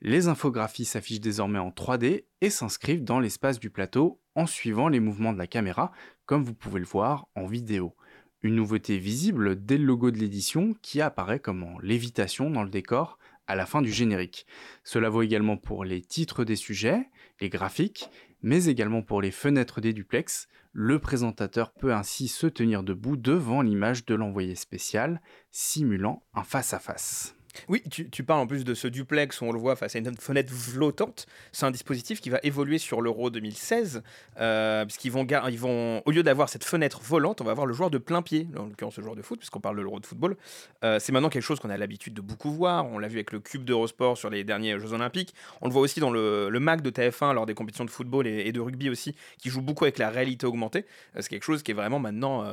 [0.00, 5.00] Les infographies s'affichent désormais en 3D et s'inscrivent dans l'espace du plateau en suivant les
[5.00, 5.90] mouvements de la caméra,
[6.24, 7.96] comme vous pouvez le voir en vidéo.
[8.42, 12.70] Une nouveauté visible dès le logo de l'édition qui apparaît comme en lévitation dans le
[12.70, 13.18] décor
[13.48, 14.46] à la fin du générique.
[14.84, 17.10] Cela vaut également pour les titres des sujets,
[17.40, 18.08] les graphiques,
[18.42, 20.48] mais également pour les fenêtres des duplex.
[20.72, 25.20] Le présentateur peut ainsi se tenir debout devant l'image de l'envoyé spécial,
[25.50, 27.34] simulant un face-à-face.
[27.68, 30.16] Oui, tu, parles en plus de ce duplex où on le voit face à une
[30.16, 31.26] fenêtre flottante.
[31.52, 34.02] C'est un dispositif qui va évoluer sur l'Euro 2016,
[34.38, 37.98] euh, puisqu'ils vont, au lieu d'avoir cette fenêtre volante, on va avoir le joueur de
[37.98, 40.36] plein pied, en l'occurrence le joueur de foot, puisqu'on parle de l'Euro de football.
[40.84, 42.86] Euh, c'est maintenant quelque chose qu'on a l'habitude de beaucoup voir.
[42.86, 45.34] On l'a vu avec le cube d'Eurosport sur les derniers Jeux Olympiques.
[45.60, 48.52] On le voit aussi dans le, MAC de TF1 lors des compétitions de football et,
[48.52, 50.84] de rugby aussi, qui joue beaucoup avec la réalité augmentée.
[51.16, 52.44] Euh, c'est quelque chose qui est vraiment maintenant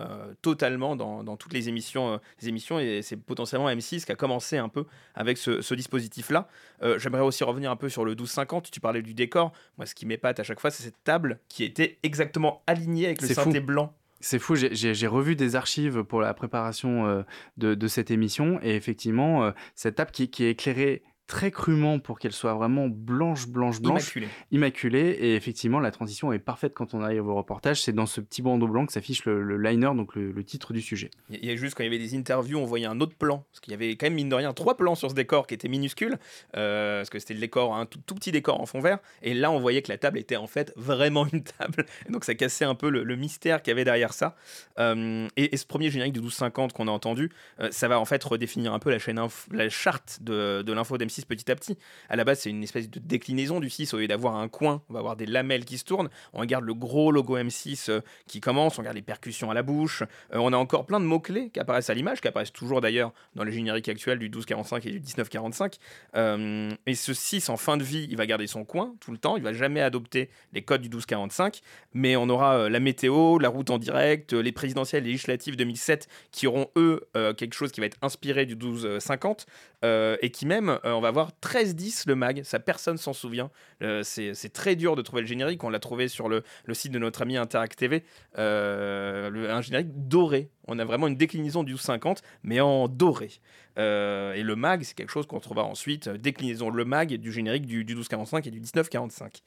[0.41, 4.57] totalement dans, dans, toutes les émissions, les émissions et c'est potentiellement M6 qui a commencé
[4.57, 6.47] un peu avec ce, dispositif-là.
[6.83, 8.71] Euh, j'aimerais aussi revenir un peu sur le 1250.
[8.71, 9.51] Tu parlais du décor.
[9.77, 13.21] Moi, ce qui m'épate à chaque fois, c'est cette table qui était exactement alignée avec
[13.21, 13.93] le synthé blanc.
[14.19, 17.21] C'est fou, j'ai revu des archives pour la préparation euh,
[17.57, 22.19] de, cette émission et effectivement, euh, cette table qui, qui est éclairée très crûment pour
[22.19, 24.15] qu'elle soit vraiment blanche, blanche, blanche.
[24.15, 24.27] Immaculée.
[24.51, 25.17] Immaculée.
[25.19, 27.81] Et effectivement, la transition est parfaite quand on arrive au reportage.
[27.81, 31.11] C'est dans ce petit bandeau blanc que s'affiche le, liner, donc le, titre du sujet.
[31.29, 33.45] Il y a juste quand il y avait des interviews, on voyait un autre plan.
[33.51, 35.53] Parce qu'il y avait quand même, mine de rien, trois plans sur ce décor qui
[35.53, 36.17] était minuscule.
[36.55, 38.99] Euh, parce que c'était le décor, un tout, petit décor en fond vert.
[39.21, 41.85] Et là, on voyait que la table était en fait vraiment une table.
[42.09, 44.35] donc ça cassait un peu le, mystère qu'il y avait derrière ça.
[44.79, 48.23] Euh, et, ce premier générique de 1250 qu'on a entendu, euh, ça va en fait
[48.23, 49.19] redéfinir un peu la chaîne,
[49.51, 51.77] la charte de, de l'info d'M6 petit à petit.
[52.09, 53.93] À la base, c'est une espèce de déclinaison du 6.
[53.93, 56.09] Au lieu d'avoir un coin, on va avoir des lamelles qui se tournent.
[56.33, 59.63] On regarde le gros logo M6 euh, qui commence, on regarde les percussions à la
[59.63, 60.03] bouche.
[60.33, 63.13] Euh, on a encore plein de mots-clés qui apparaissent à l'image, qui apparaissent toujours d'ailleurs
[63.35, 65.77] dans les génériques actuels du 1245 et du 1945.
[66.15, 69.17] Euh, et ce 6 en fin de vie, il va garder son coin tout le
[69.17, 69.37] temps.
[69.37, 71.61] Il va jamais adopter les codes du 1245.
[71.93, 76.67] Mais on aura la météo, la route en direct, les présidentielles législatives 2007 qui auront
[76.75, 79.45] eux quelque chose qui va être inspiré du 1250
[79.83, 83.51] et qui même, on va avoir 13-10 le mag, ça personne s'en souvient.
[83.81, 86.99] Euh, c'est très dur de trouver le générique, on l'a trouvé sur le, site de
[86.99, 88.03] notre ami Interact TV,
[88.37, 90.49] euh, un générique doré.
[90.67, 93.29] On a vraiment une déclinaison du 50, mais en doré.
[93.77, 97.65] Euh, et le mag, c'est quelque chose qu'on trouvera ensuite, déclinaison le mag du générique
[97.65, 99.43] du, du 1245 et du 1945.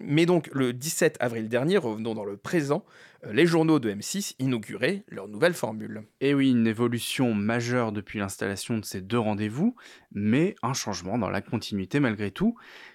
[0.00, 2.84] mais donc, le 17 avril dernier, revenons dans le présent,
[3.30, 6.02] les journaux de M6 inauguraient leur nouvelle formule.
[6.20, 9.74] Et oui, une évolution majeure depuis l'installation de ces deux rendez-vous,
[10.12, 12.54] mais un changement dans la continuité malgré tout.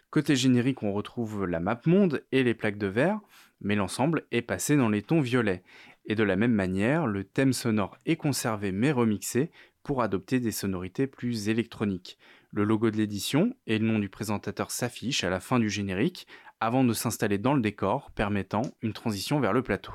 [0.09, 3.19] Côté générique, on retrouve la map monde et les plaques de verre,
[3.61, 5.63] mais l'ensemble est passé dans les tons violets.
[6.05, 9.51] Et de la même manière, le thème sonore est conservé mais remixé
[9.83, 12.17] pour adopter des sonorités plus électroniques.
[12.51, 16.27] Le logo de l'édition et le nom du présentateur s'affichent à la fin du générique
[16.59, 19.91] avant de s'installer dans le décor, permettant une transition vers le plateau.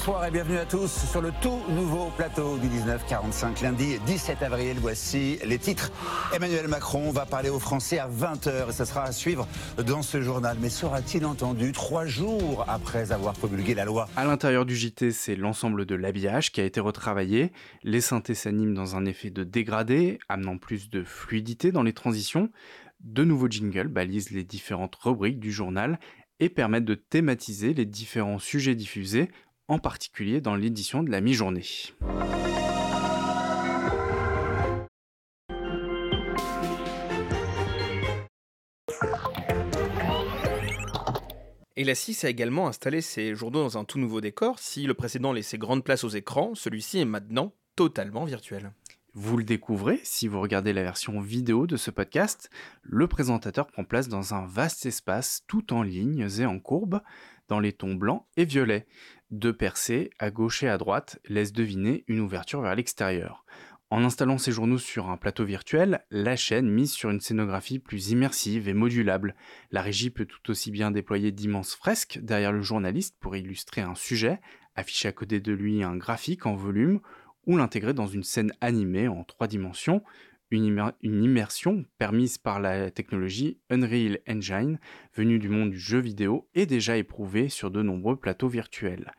[0.00, 4.78] Bonsoir et bienvenue à tous sur le tout nouveau plateau du 1945 lundi 17 avril.
[4.80, 5.92] Voici les titres.
[6.34, 9.46] Emmanuel Macron va parler aux Français à 20h et ça sera à suivre
[9.86, 10.56] dans ce journal.
[10.58, 14.08] Mais sera-t-il entendu trois jours après avoir promulgué la loi?
[14.16, 17.52] À l'intérieur du JT, c'est l'ensemble de l'habillage qui a été retravaillé.
[17.82, 22.48] Les synthés s'animent dans un effet de dégradé, amenant plus de fluidité dans les transitions.
[23.00, 26.00] De nouveaux jingles balisent les différentes rubriques du journal
[26.42, 29.30] et permettent de thématiser les différents sujets diffusés
[29.70, 31.64] en particulier dans l'édition de la mi-journée.
[41.76, 44.58] Et la 6 a également installé ses journaux dans un tout nouveau décor.
[44.58, 48.72] Si le précédent laissait grande place aux écrans, celui-ci est maintenant totalement virtuel.
[49.14, 52.50] Vous le découvrez si vous regardez la version vidéo de ce podcast.
[52.82, 57.00] Le présentateur prend place dans un vaste espace tout en lignes et en courbes,
[57.48, 58.86] dans les tons blancs et violets.
[59.30, 63.44] Deux percées, à gauche et à droite, laissent deviner une ouverture vers l'extérieur.
[63.88, 68.10] En installant ces journaux sur un plateau virtuel, la chaîne mise sur une scénographie plus
[68.10, 69.34] immersive et modulable.
[69.70, 73.94] La régie peut tout aussi bien déployer d'immenses fresques derrière le journaliste pour illustrer un
[73.94, 74.40] sujet,
[74.74, 77.00] afficher à côté de lui un graphique en volume,
[77.46, 80.02] ou l'intégrer dans une scène animée en trois dimensions,
[80.50, 84.78] une, immersion permise par la technologie Unreal Engine,
[85.14, 89.12] venue du monde du jeu vidéo et déjà éprouvée sur de nombreux plateaux virtuels.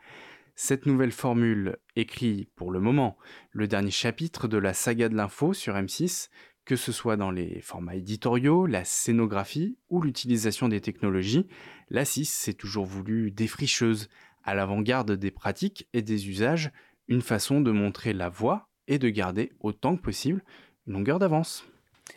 [0.56, 3.18] Cette nouvelle formule écrit pour le moment
[3.52, 6.30] le dernier chapitre de la saga de l'info sur M6,
[6.66, 11.48] que ce soit dans les formats éditoriaux, la scénographie ou l'utilisation des technologies,
[11.90, 14.10] la 6 s'est toujours voulu défricheuse,
[14.44, 16.72] à l'avant-garde des pratiques et des usages,
[17.08, 20.44] une façon de montrer la voie et de garder autant que possible
[20.86, 21.66] longueur d'avance.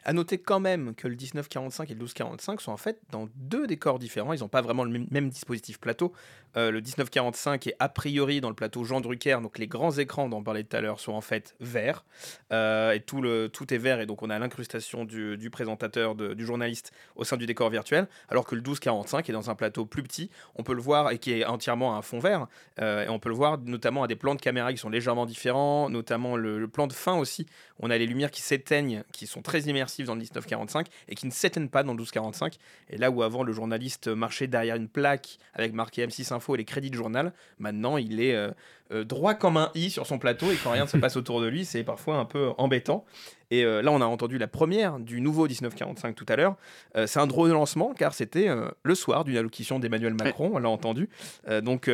[0.05, 3.67] À noter quand même que le 1945 et le 1245 sont en fait dans deux
[3.67, 4.33] décors différents.
[4.33, 6.13] Ils n'ont pas vraiment le même, dispositif plateau.
[6.57, 10.29] Euh, le 1945 est a priori dans le plateau Jean Drucker, donc les grands écrans
[10.29, 12.05] dont on parlait tout à l'heure sont en fait verts.
[12.53, 16.15] Euh, et tout, le, tout est vert, et donc on a l'incrustation du, du présentateur,
[16.15, 18.09] de- du journaliste au sein du décor virtuel.
[18.29, 20.31] Alors que le 1245 est dans un plateau plus petit.
[20.57, 22.47] On peut le voir et qui est entièrement un fond vert.
[22.81, 25.27] Euh, et on peut le voir notamment à des plans de caméra qui sont légèrement
[25.27, 27.47] différents, notamment le, le plan de fin aussi.
[27.81, 31.27] On a les lumières qui s'éteignent, qui sont très immersives dans le 1945 et qui
[31.27, 32.57] ne s'éteignent pas dans le 1245.
[32.91, 36.59] Et là où avant le journaliste marchait derrière une plaque avec marqué M6 Info et
[36.59, 38.51] les crédits du journal, maintenant il est euh,
[38.93, 41.41] euh, droit comme un i sur son plateau et quand rien ne se passe autour
[41.41, 43.05] de lui, c'est parfois un peu embêtant.
[43.55, 46.57] Et euh, là, on a entendu la première du nouveau 1945 tout à l'heure.
[46.97, 50.51] Euh, c'est un drôle de lancement car c'était euh, le soir d'une allocution d'Emmanuel Macron,
[50.55, 51.09] on l'a entendu.
[51.63, 51.93] Donc il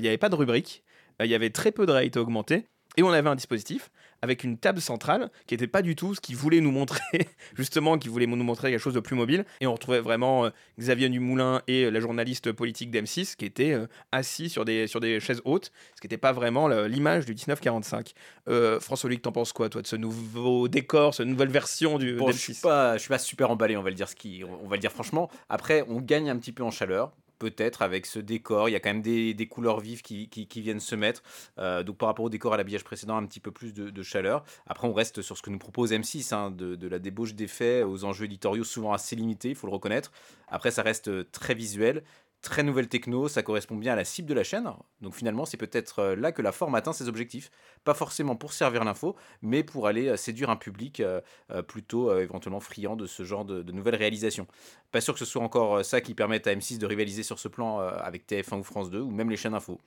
[0.00, 0.82] n'y avait pas de rubrique,
[1.20, 2.66] il y avait très peu de réalité augmentée.
[2.96, 3.90] Et on avait un dispositif
[4.24, 6.98] avec une table centrale qui n'était pas du tout ce qu'il voulait nous montrer,
[7.56, 9.44] justement, qui voulait nous montrer quelque chose de plus mobile.
[9.60, 13.72] Et on retrouvait vraiment euh, Xavier Dumoulin et euh, la journaliste politique d'M6 qui étaient
[13.72, 17.32] euh, assis sur des, sur des chaises hautes, ce qui n'était pas vraiment l'image du
[17.32, 18.14] 1945.
[18.48, 22.14] Euh, François Luc, t'en penses quoi, toi, de ce nouveau décor, cette nouvelle version du
[22.14, 24.66] Bon, je d'M6 suis suis pas super emballé, on va le dire ce qui, on
[24.66, 25.30] va le dire franchement.
[25.50, 27.12] Après, on gagne un petit peu en chaleur.
[27.38, 30.94] Peut-être avec ce décor, il y a quand même des, couleurs vives qui, viennent se
[30.94, 31.22] mettre.
[31.58, 34.44] Euh, donc par rapport au décor à l'habillage précédent, un petit peu plus de, chaleur.
[34.66, 37.82] Après, on reste sur ce que nous propose M6, hein, de, de la débauche d'effets
[37.82, 40.12] aux enjeux éditoriaux souvent assez limités, il faut le reconnaître.
[40.48, 42.04] Après, ça reste euh, très visuel,
[42.44, 44.70] très nouvelle techno, ça correspond bien à la cible de la chaîne.
[45.00, 47.50] Donc finalement, c'est peut-être euh, là que la forme atteint ses objectifs.
[47.82, 51.20] Pas forcément pour servir l'info, mais pour aller euh, séduire un public euh,
[51.66, 54.46] plutôt éventuellement friand de ce genre de, nouvelles réalisations.
[54.92, 57.48] Pas sûr que ce soit encore ça qui permette à M6 de rivaliser sur ce
[57.48, 59.80] plan avec TF1 ou France 2 ou même les chaînes info.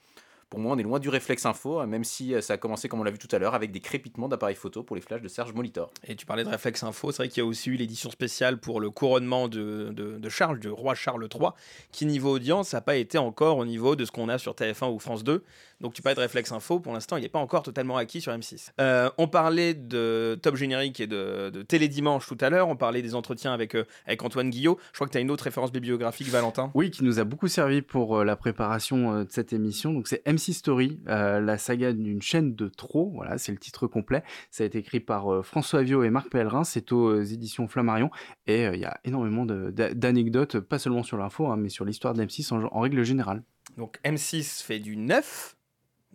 [0.49, 2.87] Pour moi, on est loin du réflexe info, euh, même si euh, ça a commencé,
[2.87, 5.21] comme on l'a vu tout à l'heure, avec des crépitements d'appareils photo pour les flashs
[5.21, 5.91] de Serge Molitor.
[6.07, 8.57] Et tu parlais de Réflexe Info, c'est vrai qu'il y a aussi eu l'édition spéciale
[8.57, 11.49] pour le couronnement de, de- de Charles, du roi Charles III,
[11.91, 14.89] qui niveau audience n'a pas été encore au niveau de ce qu'on a sur TF1
[14.93, 15.43] ou France 2.
[15.79, 18.31] Donc tu parlais de Réflexe Info, pour l'instant il n'est pas encore totalement acquis sur
[18.31, 18.69] M6.
[18.81, 23.03] Euh, on parlait de Top Générique et de, de Télédimanche tout à l'heure, on parlait
[23.03, 24.79] des entretiens avec, euh, avec Antoine Guillot.
[24.91, 26.71] Je crois que tu as une autre référence bibliographique, Valentin.
[26.73, 29.93] Oui, qui nous a beaucoup servi pour euh, la préparation de cette émission.
[29.93, 33.11] Donc c'est MC Story, euh, la saga d'une chaîne de trop.
[33.13, 34.23] Voilà, c'est le titre complet.
[34.51, 36.63] Ça a été écrit par euh, François Viau et Marc Pellerin.
[36.63, 38.09] C'est aux euh, éditions Flammarion.
[38.45, 42.53] Et il y a énormément d'anecdotes, pas seulement sur l'info, hein, mais sur l'histoire d'M6
[42.53, 43.43] en, en règle générale.
[43.77, 45.55] Donc M6 fait du neuf.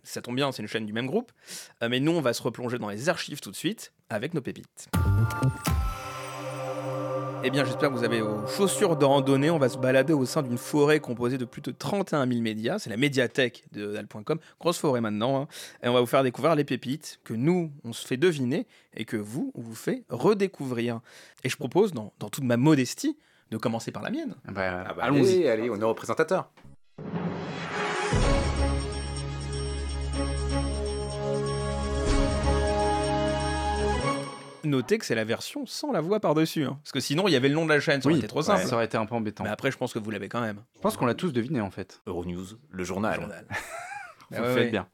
[0.03, 1.31] Ça tombe bien, c'est une chaîne du même groupe.
[1.81, 4.89] Mais nous, on va se replonger dans les archives tout de suite avec nos pépites.
[7.45, 9.49] Eh bien, j'espère que vous avez vos chaussures de randonnée.
[9.49, 12.79] On va se balader au sein d'une forêt composée de plus de 31 000 médias.
[12.79, 14.39] C'est la médiathèque de Dal.com.
[14.61, 15.41] Grosse forêt maintenant.
[15.41, 15.47] hein.
[15.83, 18.65] Et on va vous faire découvrir les pépites que nous, on se fait deviner
[18.95, 21.01] et que vous, on vous fait redécouvrir.
[21.43, 23.17] Et je propose, dans, dans toute ma modestie,
[23.51, 24.35] de commencer par la mienne.
[24.47, 26.49] Ah bah, allez, allez, honneur au présentateur.
[34.73, 36.63] Notez que c'est la version sans la voix par-dessus.
[36.65, 36.79] hein.
[36.83, 38.27] Parce que sinon, il y avait le nom de la chaîne, ça aurait Oui, été
[38.27, 38.65] trop simple.
[38.65, 39.43] ça aurait été un peu embêtant.
[39.43, 40.61] Mais après, je pense que vous l'avez quand même.
[40.75, 42.01] Je pense qu'on l'a tous deviné en fait.
[42.07, 43.19] Euronews, le journal.
[44.31, 44.71] Vous Ah le ouais, faites ouais.
[44.71, 44.87] bien.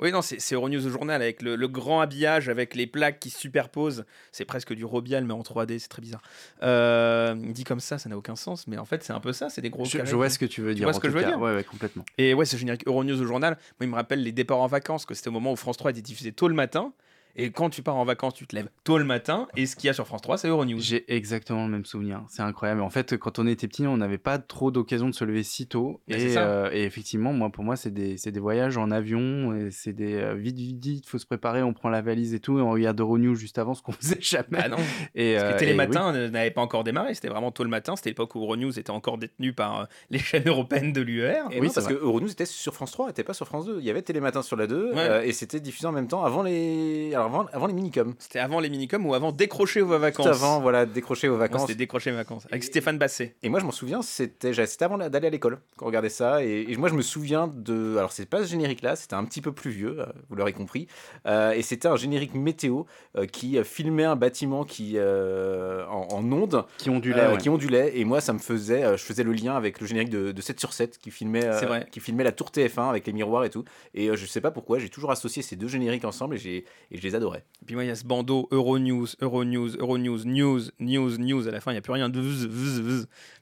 [0.00, 3.30] Oui, non, c'est Euronews le journal avec le, le grand habillage, avec les plaques qui
[3.30, 4.04] se superposent.
[4.32, 6.20] C'est presque du Robial, mais en 3D, c'est très bizarre.
[6.64, 9.50] Euh, dit comme ça, ça n'a aucun sens, mais en fait, c'est un peu ça,
[9.50, 10.10] c'est des gros Je, carrés.
[10.10, 10.84] je vois ce que tu veux dire.
[10.84, 11.28] vois ce que je veux cas.
[11.28, 11.40] dire?
[11.40, 12.04] Ouais, ouais, complètement.
[12.18, 15.06] Et ouais, ce générique Euronews au journal, moi, il me rappelle les départs en vacances,
[15.06, 16.92] que c'était au moment où France 3 était diffusé tôt le matin.
[17.36, 19.86] Et quand tu pars en vacances, tu te lèves tôt le matin, et ce qu'il
[19.88, 20.78] y a sur France 3, c'est Euronews.
[20.80, 22.22] J'ai exactement le même souvenir.
[22.28, 22.80] C'est incroyable.
[22.82, 25.66] En fait, quand on était petit, on n'avait pas trop d'occasion de se lever si
[25.66, 26.00] tôt.
[26.08, 26.46] Et, ça.
[26.46, 29.68] euh, et effectivement, moi, pour moi, c'est des, voyages en avion.
[29.70, 31.62] C'est des euh, vite, vite, vite, faut se préparer.
[31.62, 32.58] On prend la valise et tout.
[32.58, 34.44] Et on regarde Euronews juste avant, ce qu'on faisait jamais.
[34.50, 34.76] Bah non.
[35.14, 36.18] Et, Parce euh, que et Télématin oui.
[36.18, 38.90] euh, n'avait pas encore démarré, c'était vraiment tôt le matin, c'était l'époque où Euronews était
[38.90, 41.48] encore détenu par euh, les chaînes européennes de l'UR.
[41.50, 43.78] Non, parce que Euronews était sur France 3, était pas sur France 2.
[43.80, 44.98] Il y avait Télématin sur la 2 Ouais.
[44.98, 48.14] euh, et c'était diffusé en même temps avant les, alors avant, avant les minicums.
[48.18, 50.26] C'était avant les minicums ou avant décrocher vos vacances.
[50.26, 51.62] Tout avant, voilà, décrocher vos vacances.
[51.62, 52.46] c'était décrocher mes vacances.
[52.50, 53.34] Avec Stéphane Basset.
[53.42, 56.44] Et moi, je m'en souviens, c'était avant d'aller à l'école qu'on regardait ça.
[56.44, 57.96] Et, et moi, je me souviens de.
[57.96, 60.86] Alors, c'est pas ce générique-là, c'était un petit peu plus vieux, euh, vous l'aurez compris.
[61.26, 62.84] Euh, et c'était un générique météo
[63.16, 66.64] euh, qui filmait un bâtiment qui euh, en, en ondes.
[66.78, 67.38] Qui ondulait, euh, ouais.
[67.38, 67.98] Qui ondulait.
[67.98, 68.84] Et moi, ça me faisait.
[68.84, 71.44] euh, je faisais le lien avec le générique de, de 7 sur 7 qui filmait,
[71.44, 71.86] euh, vrai.
[71.90, 73.64] qui filmait la tour TF1 avec les miroirs et tout.
[73.94, 76.64] Et euh, je sais pas pourquoi, j'ai toujours associé ces deux génériques ensemble et, j'ai-
[76.90, 77.38] et je les les.
[77.62, 81.48] Et puis moi, il y a ce bandeau Euronews, Euronews, Euronews, News, News, News.
[81.48, 82.20] À la fin, il n'y a plus rien de.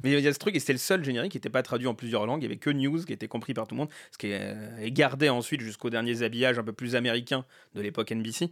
[0.02, 1.86] Mais il y a ce truc, et c'était le seul générique qui n'était pas traduit
[1.86, 2.42] en plusieurs langues.
[2.42, 4.56] Il n'y avait que News qui était compris par tout le monde, ce qui est,
[4.80, 7.44] est gardé ensuite jusqu'aux derniers habillages un peu plus américains
[7.74, 8.50] de l'époque NBC.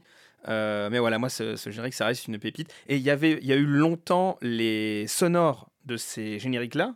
[0.49, 2.73] Euh, mais voilà, moi, ce, ce générique, ça reste une pépite.
[2.89, 6.95] Et il y avait, il y a eu longtemps les sonores de ces génériques-là.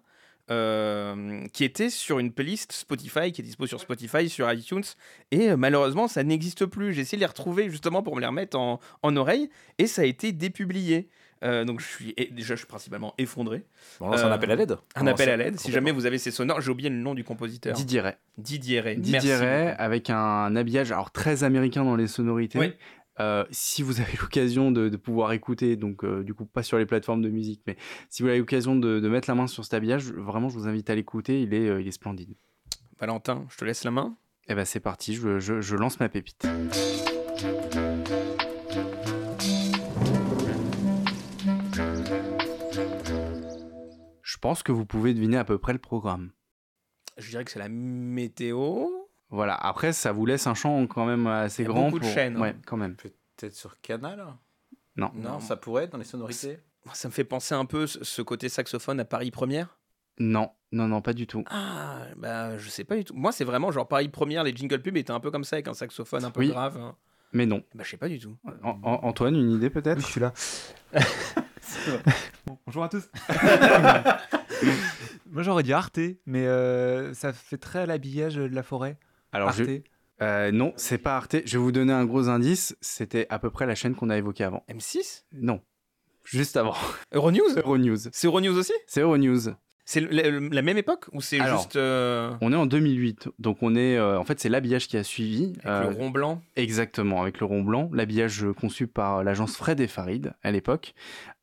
[0.50, 4.84] Euh, qui étaient sur une playlist Spotify qui est dispo sur Spotify, sur iTunes
[5.30, 6.92] et euh, malheureusement ça n'existe plus.
[6.92, 9.48] J'ai essayé de les retrouver justement pour me les remettre en, en oreille
[9.78, 11.08] et ça a été dépublié.
[11.42, 13.64] Euh, donc je suis déjà je suis principalement effondré.
[14.00, 14.76] Bon, là, c'est un appel à l'aide.
[14.94, 15.58] Un appel à l'aide.
[15.58, 17.74] Si jamais vous avez ces sonores, j'ai oublié le nom du compositeur.
[17.74, 18.14] Didier Ray.
[18.38, 18.96] Didier Ray.
[18.98, 22.58] Didier Ray, avec un habillage alors très américain dans les sonorités.
[22.58, 22.72] Oui.
[23.20, 26.78] Euh, si vous avez l'occasion de, de pouvoir écouter, donc euh, du coup pas sur
[26.78, 27.76] les plateformes de musique, mais
[28.10, 30.66] si vous avez l'occasion de, de mettre la main sur cet habillage, vraiment je vous
[30.66, 32.34] invite à l'écouter, il est, euh, il est splendide.
[32.98, 34.16] Valentin, je te laisse la main.
[34.48, 36.46] Et ben c'est parti, je, je- je lance ma pépite.
[44.22, 46.30] Je pense que vous pouvez deviner à peu près le programme.
[47.18, 48.86] Je dirais que c'est la météo.
[49.30, 51.86] Voilà, après ça vous laisse un champ quand même assez grand.
[51.86, 52.40] beaucoup de pour- chaînes, hein.
[52.40, 52.94] Ouais, quand même.
[52.96, 54.24] Peut-être sur Canal
[54.96, 55.10] Non.
[55.14, 56.58] Non, ça pourrait être dans les sonorités.
[56.92, 59.78] Ça me fait penser un peu ce ce côté saxophone à Paris Première.
[60.20, 61.42] Non, non, non, pas du tout.
[61.50, 63.14] Ah, bah je sais pas du tout.
[63.14, 65.66] Moi, c'est vraiment genre Paris Première, les jingle pubs étaient un peu comme ça avec
[65.66, 66.48] un saxophone un peu Oui.
[66.50, 66.76] grave.
[66.76, 66.94] hein.
[67.32, 67.64] Mais non.
[67.74, 68.36] Bah je sais pas du tout.
[68.62, 70.32] An- An- Antoine, une idée peut-être Oui, je suis là.
[72.46, 73.08] Bon, bonjour à tous.
[75.30, 78.98] Moi j'aurais dit Arte, mais euh, ça fait très à l'habillage de la forêt.
[79.34, 79.58] Alors, Arte.
[79.58, 79.80] je-
[80.22, 81.36] Euh, non, c'est pas Arte.
[81.44, 82.76] Je vais vous donner un gros indice.
[82.80, 84.64] C'était à peu près la chaîne qu'on a évoquée avant.
[84.68, 85.60] M6 Non.
[86.22, 86.74] Juste avant.
[87.12, 87.56] Euronews?
[87.56, 87.96] Euronews.
[88.12, 88.72] C'est Euronews aussi?
[88.86, 89.50] C'est Euronews.
[89.86, 93.98] C'est la, même époque ou c'est juste euh, On est en 2008, donc on est,
[93.98, 95.52] euh, en fait, c'est l'habillage qui a suivi.
[95.62, 99.80] avec euh, le rond blanc Exactement, avec le rond blanc, l'habillage conçu par l'agence Fred
[99.80, 100.94] et Farid à l'époque.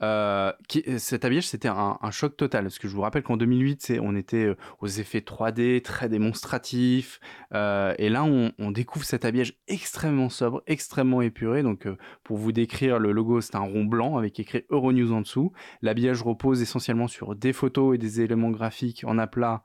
[0.01, 0.51] Euh,
[0.97, 3.99] cet habillage, c'était un, un choc total, parce que je vous rappelle qu'en 2008, c'est-
[3.99, 7.19] on était euh, aux effets 3D, très démonstratifs,
[7.53, 11.61] euh, et là, on, on découvre cet habillage extrêmement sobre, extrêmement épuré.
[11.61, 15.21] Donc, euh, pour vous décrire, le logo, c'est un rond blanc avec écrit Euronews en
[15.21, 15.51] dessous.
[15.83, 19.63] L'habillage repose essentiellement sur des photos et des éléments graphiques en aplat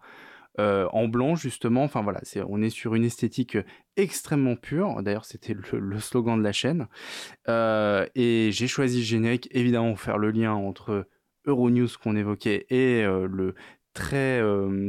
[0.59, 1.85] euh, en blanc justement.
[1.85, 3.65] Enfin voilà, c'est, on est sur une esthétique euh,
[3.97, 5.03] extrêmement pure.
[5.03, 6.89] D'ailleurs, c'était le, slogan de la chaîne.
[7.49, 11.09] Euh, et j'ai choisi générique, évidemment, pour faire le lien entre
[11.45, 13.55] Euronews qu'on évoquait et le
[13.95, 14.43] très,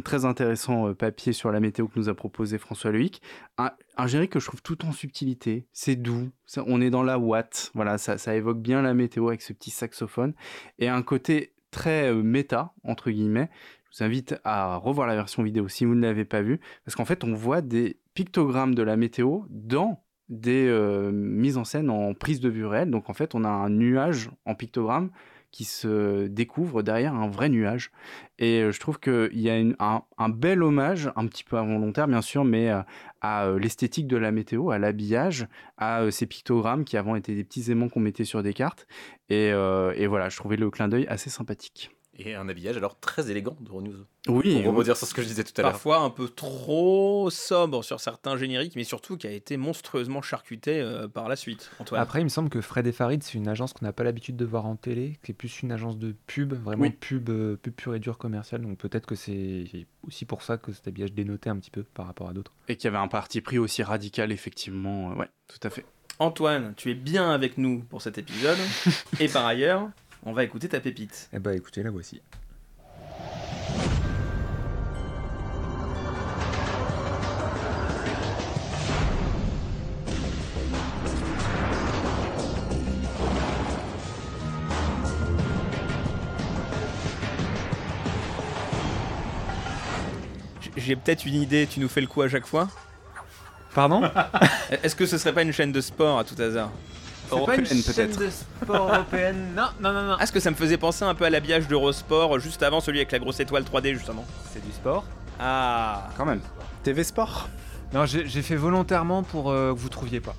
[0.04, 3.22] très intéressant papier sur la météo que nous a proposé François Loïc.
[3.60, 5.68] Un, un générique que je trouve tout en subtilité.
[5.72, 6.32] C'est doux.
[6.48, 7.72] Ça- on est dans la Watt.
[7.76, 10.34] Voilà, ça, ça évoque bien la météo avec ce petit saxophone.
[10.80, 13.50] Et un côté très méta, entre guillemets.
[13.92, 16.96] Je vous invite à revoir la version vidéo si vous ne l'avez pas vue, parce
[16.96, 20.70] qu'en fait, on voit des pictogrammes de la météo dans des
[21.14, 22.92] mises en scène en prise de vue réelle.
[22.92, 25.10] Donc en fait, on a un nuage en pictogramme
[25.52, 27.92] qui se découvre derrière un vrai nuage.
[28.38, 32.22] Et je trouve qu'il y a un, un bel hommage, un petit peu involontaire bien
[32.22, 32.70] sûr, mais
[33.22, 37.36] à euh, l'esthétique de la météo, à l'habillage, à euh, ces pictogrammes qui avant étaient
[37.36, 38.88] des petits aimants qu'on mettait sur des cartes.
[39.30, 41.97] Et, euh, et voilà, je trouvais le clin d'œil assez sympathique.
[42.20, 44.06] Et un habillage alors très élégant d'Euronews.
[44.28, 44.66] Oui, Pour oui.
[44.66, 45.72] rebondir sur ce que je disais tout à l'heure.
[45.72, 50.82] Parfois un peu trop sobre sur certains génériques, mais surtout qui a été monstrueusement charcuté
[50.82, 51.70] euh, par la suite.
[51.80, 52.02] Antoine.
[52.02, 54.36] Après, il me semble que Fred et Farid, c'est une agence qu'on n'a pas l'habitude
[54.36, 56.90] de voir en télé, qui est plus une agence de pub, vraiment Oui.
[56.90, 58.62] pub, euh, pub pure et dure commerciale.
[58.62, 59.66] Donc peut-être que c'est
[60.06, 62.52] aussi pour ça que cet habillage dénotait un petit peu par rapport à d'autres.
[62.68, 65.12] Et qu'il y avait un parti pris aussi radical, effectivement.
[65.12, 65.86] euh, ouais, tout à fait.
[66.20, 68.58] Antoine, tu es bien avec nous pour cet épisode.
[69.20, 69.88] et par ailleurs,
[70.24, 71.30] on va écouter ta pépite.
[71.34, 72.22] Eh bah écoutez, la voici.
[90.76, 92.70] J'ai peut-être une idée, tu nous fais le coup à chaque fois?
[93.74, 94.10] Pardon?
[94.84, 96.72] Est-ce que ce serait pas une chaîne de sport à tout hasard?
[97.32, 98.20] Européenne, peut-être.
[98.20, 99.48] de sport européenne.
[99.56, 100.16] Non, non, non, non.
[100.20, 103.00] Ah, Est-ce que ça me faisait penser un peu à l'habillage d'Eurosport juste avant celui
[103.00, 105.04] avec la grosse étoile 3D justement C'est du sport.
[105.40, 106.42] Ah Quand même.
[106.84, 107.50] TV Sport
[107.94, 110.36] Non, j'ai j'ai fait volontairement pour euh, que vous trouviez pas.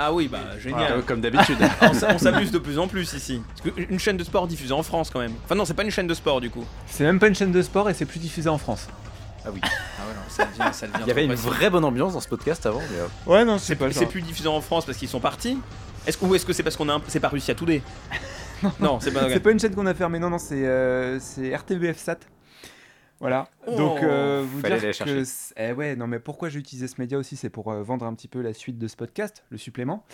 [0.00, 0.92] Ah oui, bah génial.
[0.92, 1.58] Euh, Comme d'habitude.
[1.82, 3.42] on s- on s'amuse de plus en plus ici.
[3.62, 5.32] Parce que une chaîne de sport diffusée en France quand même.
[5.44, 6.64] Enfin non, c'est pas une chaîne de sport du coup.
[6.86, 8.86] C'est même pas une chaîne de sport et c'est plus diffusé en France.
[9.44, 9.60] Ah oui.
[9.64, 11.52] Ah ouais, non, ça devient, ça devient Il y avait trop une facile.
[11.52, 12.80] vraie bonne ambiance dans ce podcast avant.
[12.92, 15.58] Mais, euh, Ouais, non, C'est c'est plus diffusé en France parce qu'ils sont partis
[16.06, 17.02] est-ce que, Ou est-ce que c'est parce qu'on a un...
[17.08, 17.82] c'est pas Russia Today
[18.80, 19.28] Non, c'est pas.
[19.28, 22.18] C'est pas une chaîne qu'on a fermée, non, non, c'est euh, c'est RTBF Sat.
[23.20, 23.48] Voilà.
[23.66, 25.14] Oh, Donc, euh, vous fallait dire aller chercher.
[25.14, 25.24] que.
[25.24, 27.36] c'est- Eh ouais, non, mais pourquoi j'ai utilisé ce média aussi?
[27.36, 30.04] C'est pour euh, vendre un petit peu la suite de ce podcast, le supplément.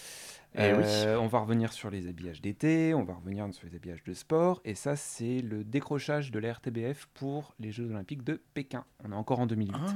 [0.56, 0.82] Eh oui.
[0.86, 4.14] Euh, On va revenir sur les habillages d'été, on va revenir sur les habillages de
[4.14, 8.84] sport, et ça, c'est le décrochage de la RTBF pour les Jeux Olympiques de Pékin.
[9.06, 9.72] On est encore en 2008.
[9.74, 9.88] Ah.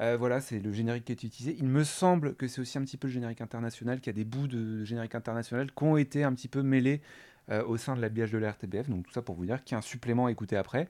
[0.00, 1.54] Euh, voilà, c'est le générique qui est utilisé.
[1.58, 4.18] Il me semble que c'est aussi un petit peu le générique international, qu'il y a
[4.18, 7.02] des bouts de générique international qui ont été un petit peu mêlés
[7.50, 8.88] euh, au sein de l'habillage de la RTBF.
[8.88, 10.88] Donc tout ça pour vous dire qu'il y a un supplément à écouter après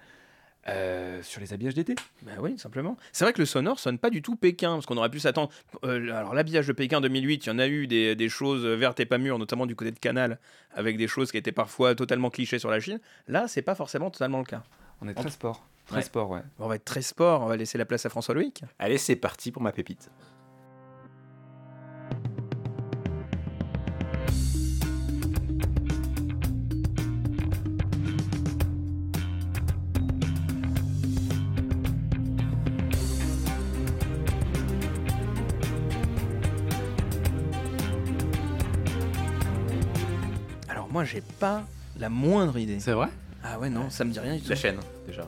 [0.69, 1.95] euh, sur les habillages d'été.
[2.23, 2.97] Bah oui, simplement.
[3.13, 5.51] C'est vrai que le sonore sonne pas du tout Pékin, parce qu'on aurait pu s'attendre.
[5.85, 9.01] euh, alors, l'habillage de Pékin 2008, il y en a eu des, des choses vertes
[9.01, 10.39] et pas mûres, notamment du côté de Canal,
[10.75, 13.01] avec des choses qui étaient parfois totalement clichés sur la Chine.
[13.27, 14.63] Là, c'est pas forcément totalement le cas.
[15.01, 15.67] On est très En- sport.
[15.91, 16.03] Très Ouais.
[16.05, 16.43] sport, ouais.
[16.61, 18.63] On va être très sport, on va laisser la place à François Loïc.
[18.79, 20.09] Allez, c'est parti pour ma pépite.
[40.69, 41.65] Alors, moi, j'ai pas
[41.99, 42.81] la moindre idée.
[42.81, 43.09] C'est vrai?
[43.43, 44.51] Ah ouais, non, ça me dit rien du tout.
[44.51, 45.27] La chaîne, déjà.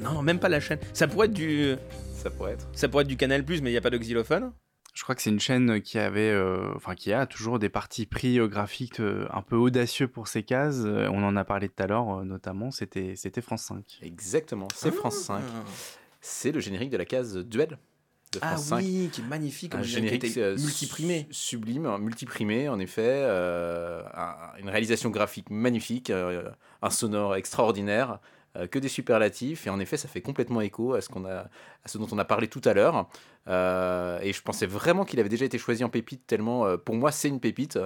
[0.00, 0.78] Non, non, même pas la chaîne.
[0.92, 1.74] Ça pourrait être du.
[2.14, 2.68] Ça pourrait être.
[2.72, 4.52] Ça pourrait être du Canal, mais il n'y a pas de xylophone.
[4.94, 8.04] Je crois que c'est une chaîne qui avait, euh, enfin qui a toujours des partis
[8.04, 10.80] pris graphiques euh, un peu audacieux pour ses cases.
[10.84, 12.72] Euh, on en a parlé tout à l'heure, euh, notamment.
[12.72, 14.00] C'était, c'était France 5.
[14.02, 15.40] Exactement, c'est France 5.
[16.20, 17.78] C'est le générique de la case Duel
[18.32, 18.76] de Ah France 5.
[18.78, 21.26] oui, qui est magnifique, Un générique générique euh, multiprimé.
[21.30, 23.02] su- Sublime, hein, multiprimé, en effet.
[23.06, 26.50] euh, un- une réalisation graphique magnifique, euh,
[26.82, 28.18] un sonore extraordinaire.
[28.56, 31.50] euh, que des superlatifs et en effet ça fait complètement écho à ce qu'on a
[31.84, 33.06] à ce dont on a parlé tout à l'heure
[33.48, 36.94] Euh, et je pensais vraiment qu'il avait déjà été choisi en pépite tellement euh, pour
[36.94, 37.78] moi c'est une pépite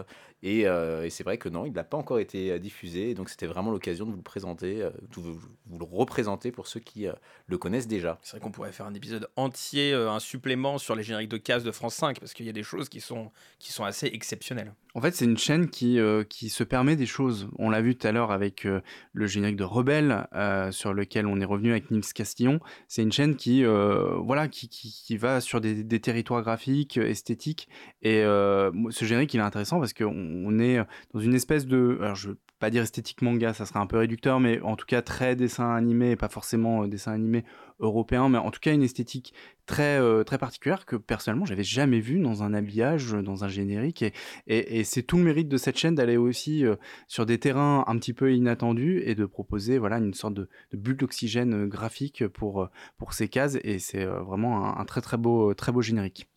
[0.43, 3.47] et, euh, et c'est vrai que non il n'a pas encore été diffusé donc c'était
[3.47, 7.13] vraiment l'occasion de vous le présenter de vous, vous le représenter pour ceux qui euh,
[7.47, 10.95] le connaissent déjà C'est vrai qu'on pourrait faire un épisode entier, euh, un supplément sur
[10.95, 13.31] les génériques de cases de France 5, parce qu'il y a des choses qui sont,
[13.59, 14.75] qui sont assez exceptionnelles.
[14.95, 17.49] En fait, c'est une chaîne qui, euh, qui se permet des choses.
[17.59, 18.83] On l'a vu tout à l'heure avec euh,
[19.15, 22.61] le générique de Rebelle, euh, sur lequel on est revenu avec Nils Castillon.
[22.89, 26.99] C'est une chaîne qui, euh, voilà, qui, qui, qui va sur des, des territoires graphiques,
[26.99, 27.69] euh, esthétiques.
[28.03, 30.79] Et euh, ce générique, il est intéressant parce qu'on on est
[31.13, 31.99] dans une espèce de...
[32.01, 32.31] Alors, je
[32.63, 35.75] pas dire esthétique manga, ça serait un peu réducteur, mais en tout cas très dessin
[35.75, 37.45] animé, pas forcément euh, dessin animé
[37.81, 39.35] européen, mais en tout cas une esthétique
[39.67, 43.49] très, euh, très particulière que personnellement j'avais jamais vue dans un habillage, euh, dans un
[43.49, 44.05] générique.
[44.47, 46.65] Et, c'est tout le mérite de cette chaîne d'aller aussi
[47.09, 50.99] sur des terrains un petit peu inattendus et de proposer voilà, une sorte de, bulle
[50.99, 53.59] d'oxygène graphique pour, pour ces cases.
[53.65, 56.32] Et c'est vraiment un, un très très beau, très beau générique.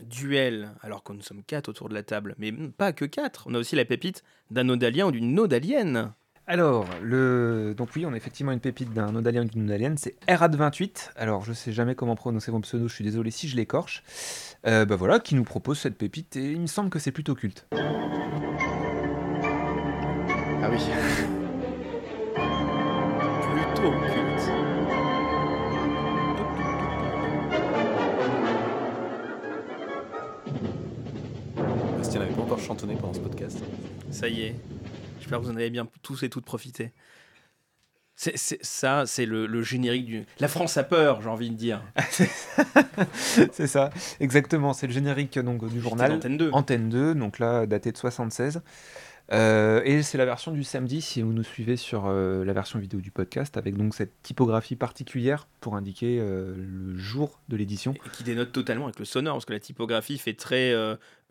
[0.00, 3.44] Duel, alors que nous sommes quatre autour de la table, mais pas que quatre.
[3.46, 6.12] On a aussi la pépite d'un odalien ou d'une odalienne.
[6.46, 7.72] Alors, le...
[7.76, 11.10] donc oui, on a effectivement une pépite d'un odalien ou d'une odalienne, c'est Erad28.
[11.14, 14.02] Alors, je sais jamais comment prononcer mon pseudo, je suis désolé si je l'écorche.
[14.66, 17.36] Euh, bah voilà, qui nous propose cette pépite, et il me semble que c'est plutôt
[17.36, 17.66] culte.
[20.64, 20.78] Ah oui.
[32.66, 33.58] Chantonné pendant ce podcast
[34.10, 34.54] Ça y est.
[35.20, 36.92] J'espère que vous en avez bien tous et toutes profité.
[38.14, 40.24] C'est, c'est- ça, c'est le, le générique du.
[40.38, 41.82] La France a peur, j'ai envie de dire.
[43.14, 43.90] c'est ça,
[44.20, 46.12] exactement, c'est le générique donc, du journal.
[46.12, 46.50] d'Antenne 2.
[46.52, 48.60] Antenne 2, donc là, daté de 76.
[49.32, 52.78] Euh, et c'est la version du samedi, si vous nous suivez sur euh, la version
[52.78, 57.94] vidéo du podcast, avec donc cette typographie particulière pour indiquer euh, le jour de l'édition.
[57.94, 60.74] Et qui dénote totalement avec le sonore, parce que la typographie fait très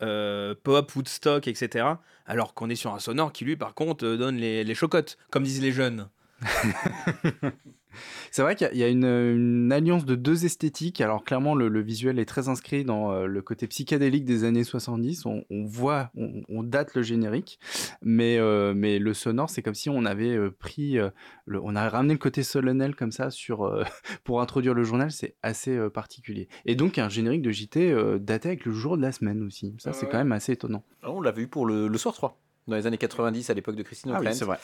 [0.00, 1.86] pop, Woodstock, etc.
[2.26, 5.44] Alors qu'on est sur un sonore qui, lui, par contre, donne les, les chocottes, comme
[5.44, 6.08] disent les jeunes.
[8.30, 11.00] C'est vrai qu'il y a- une, une alliance de deux esthétiques.
[11.00, 14.64] Alors clairement, le, le visuel est très inscrit dans euh, le côté psychédélique des années
[14.64, 15.26] 70.
[15.26, 17.58] On, on voit, on, on date le générique,
[18.02, 20.98] mais, euh, mais le sonore, c'est comme si on avait euh, pris,
[21.46, 23.64] le- on a ramené le côté solennel comme ça sur,
[24.24, 25.10] pour introduire le journal.
[25.10, 26.48] C'est assez particulier.
[26.66, 29.74] Et donc un générique de JT daté avec le jour de la semaine aussi.
[29.78, 30.12] Ça, c'est Ouais.
[30.12, 30.84] quand même assez étonnant.
[31.02, 33.76] Alors, on l'avait eu pour le, le soir 3 dans les années 90 à l'époque
[33.76, 34.34] de Christine Ah oui, O'Krent.
[34.38, 34.58] c'est vrai.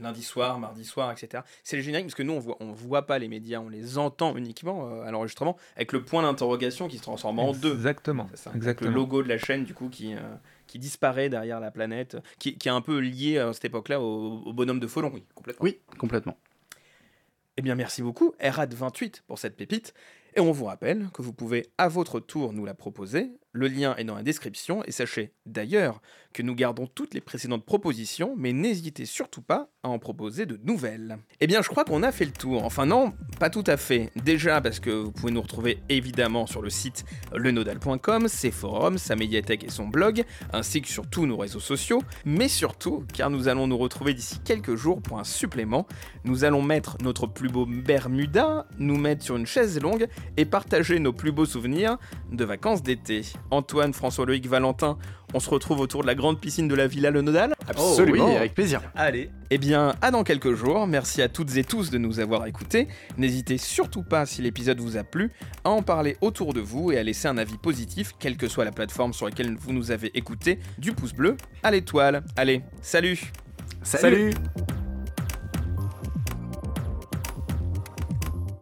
[0.00, 1.42] Lundi soir, mardi soir, etc.
[1.64, 3.98] C'est le générique parce que nous, on voit, on voit pas les médias, on les
[3.98, 7.72] entend uniquement euh, à l'enregistrement, avec le point d'interrogation qui se transforme en deux.
[7.74, 8.90] Exactement, C'est ça, avec exactement.
[8.90, 10.18] Le logo de la chaîne, du coup, qui, euh,
[10.68, 14.42] qui disparaît derrière la planète, qui, qui est un peu lié à cette époque-là au,
[14.46, 15.10] au bonhomme de Folon.
[15.12, 15.64] Oui, complètement.
[15.64, 16.38] Oui, complètement.
[17.56, 19.92] Eh bien, merci beaucoup, Erad28, pour cette pépite.
[20.36, 23.32] Et on vous rappelle que vous pouvez à votre tour nous la proposer.
[23.52, 26.00] Le lien est dans la description et sachez d'ailleurs
[26.32, 30.56] que nous gardons toutes les précédentes propositions, mais n'hésitez surtout pas à en proposer de
[30.62, 31.18] nouvelles.
[31.40, 32.64] Eh bien, je crois qu'on a fait le tour.
[32.64, 34.12] Enfin non, pas tout à fait.
[34.14, 37.04] Déjà parce que vous pouvez nous retrouver évidemment sur le site
[37.34, 40.22] lenodal.com, ses forums, sa médiathèque et son blog,
[40.52, 44.38] ainsi que sur tous nos réseaux sociaux, mais surtout car nous allons nous retrouver d'ici
[44.44, 45.88] quelques jours pour un supplément.
[46.22, 50.06] Nous allons mettre notre plus beau Bermuda, nous mettre sur une chaise longue
[50.36, 51.98] et partager nos plus beaux souvenirs
[52.30, 53.24] de vacances d'été.
[53.50, 54.98] Antoine, François-Loïc, Valentin,
[55.34, 58.26] on se retrouve autour de la grande piscine de la Villa Le Nodal Absolument.
[58.26, 58.80] oui, avec plaisir.
[58.94, 59.30] Allez.
[59.50, 60.86] Eh bien, à dans quelques jours.
[60.86, 62.88] Merci à toutes et tous de nous avoir écoutés.
[63.16, 65.30] N'hésitez surtout pas, si l'épisode vous a plu,
[65.64, 68.64] à en parler autour de vous et à laisser un avis positif, quelle que soit
[68.64, 72.22] la plateforme sur laquelle vous nous avez écoutés, du pouce bleu à l'étoile.
[72.36, 73.18] Allez, salut
[73.82, 74.32] Salut.
[74.32, 74.34] salut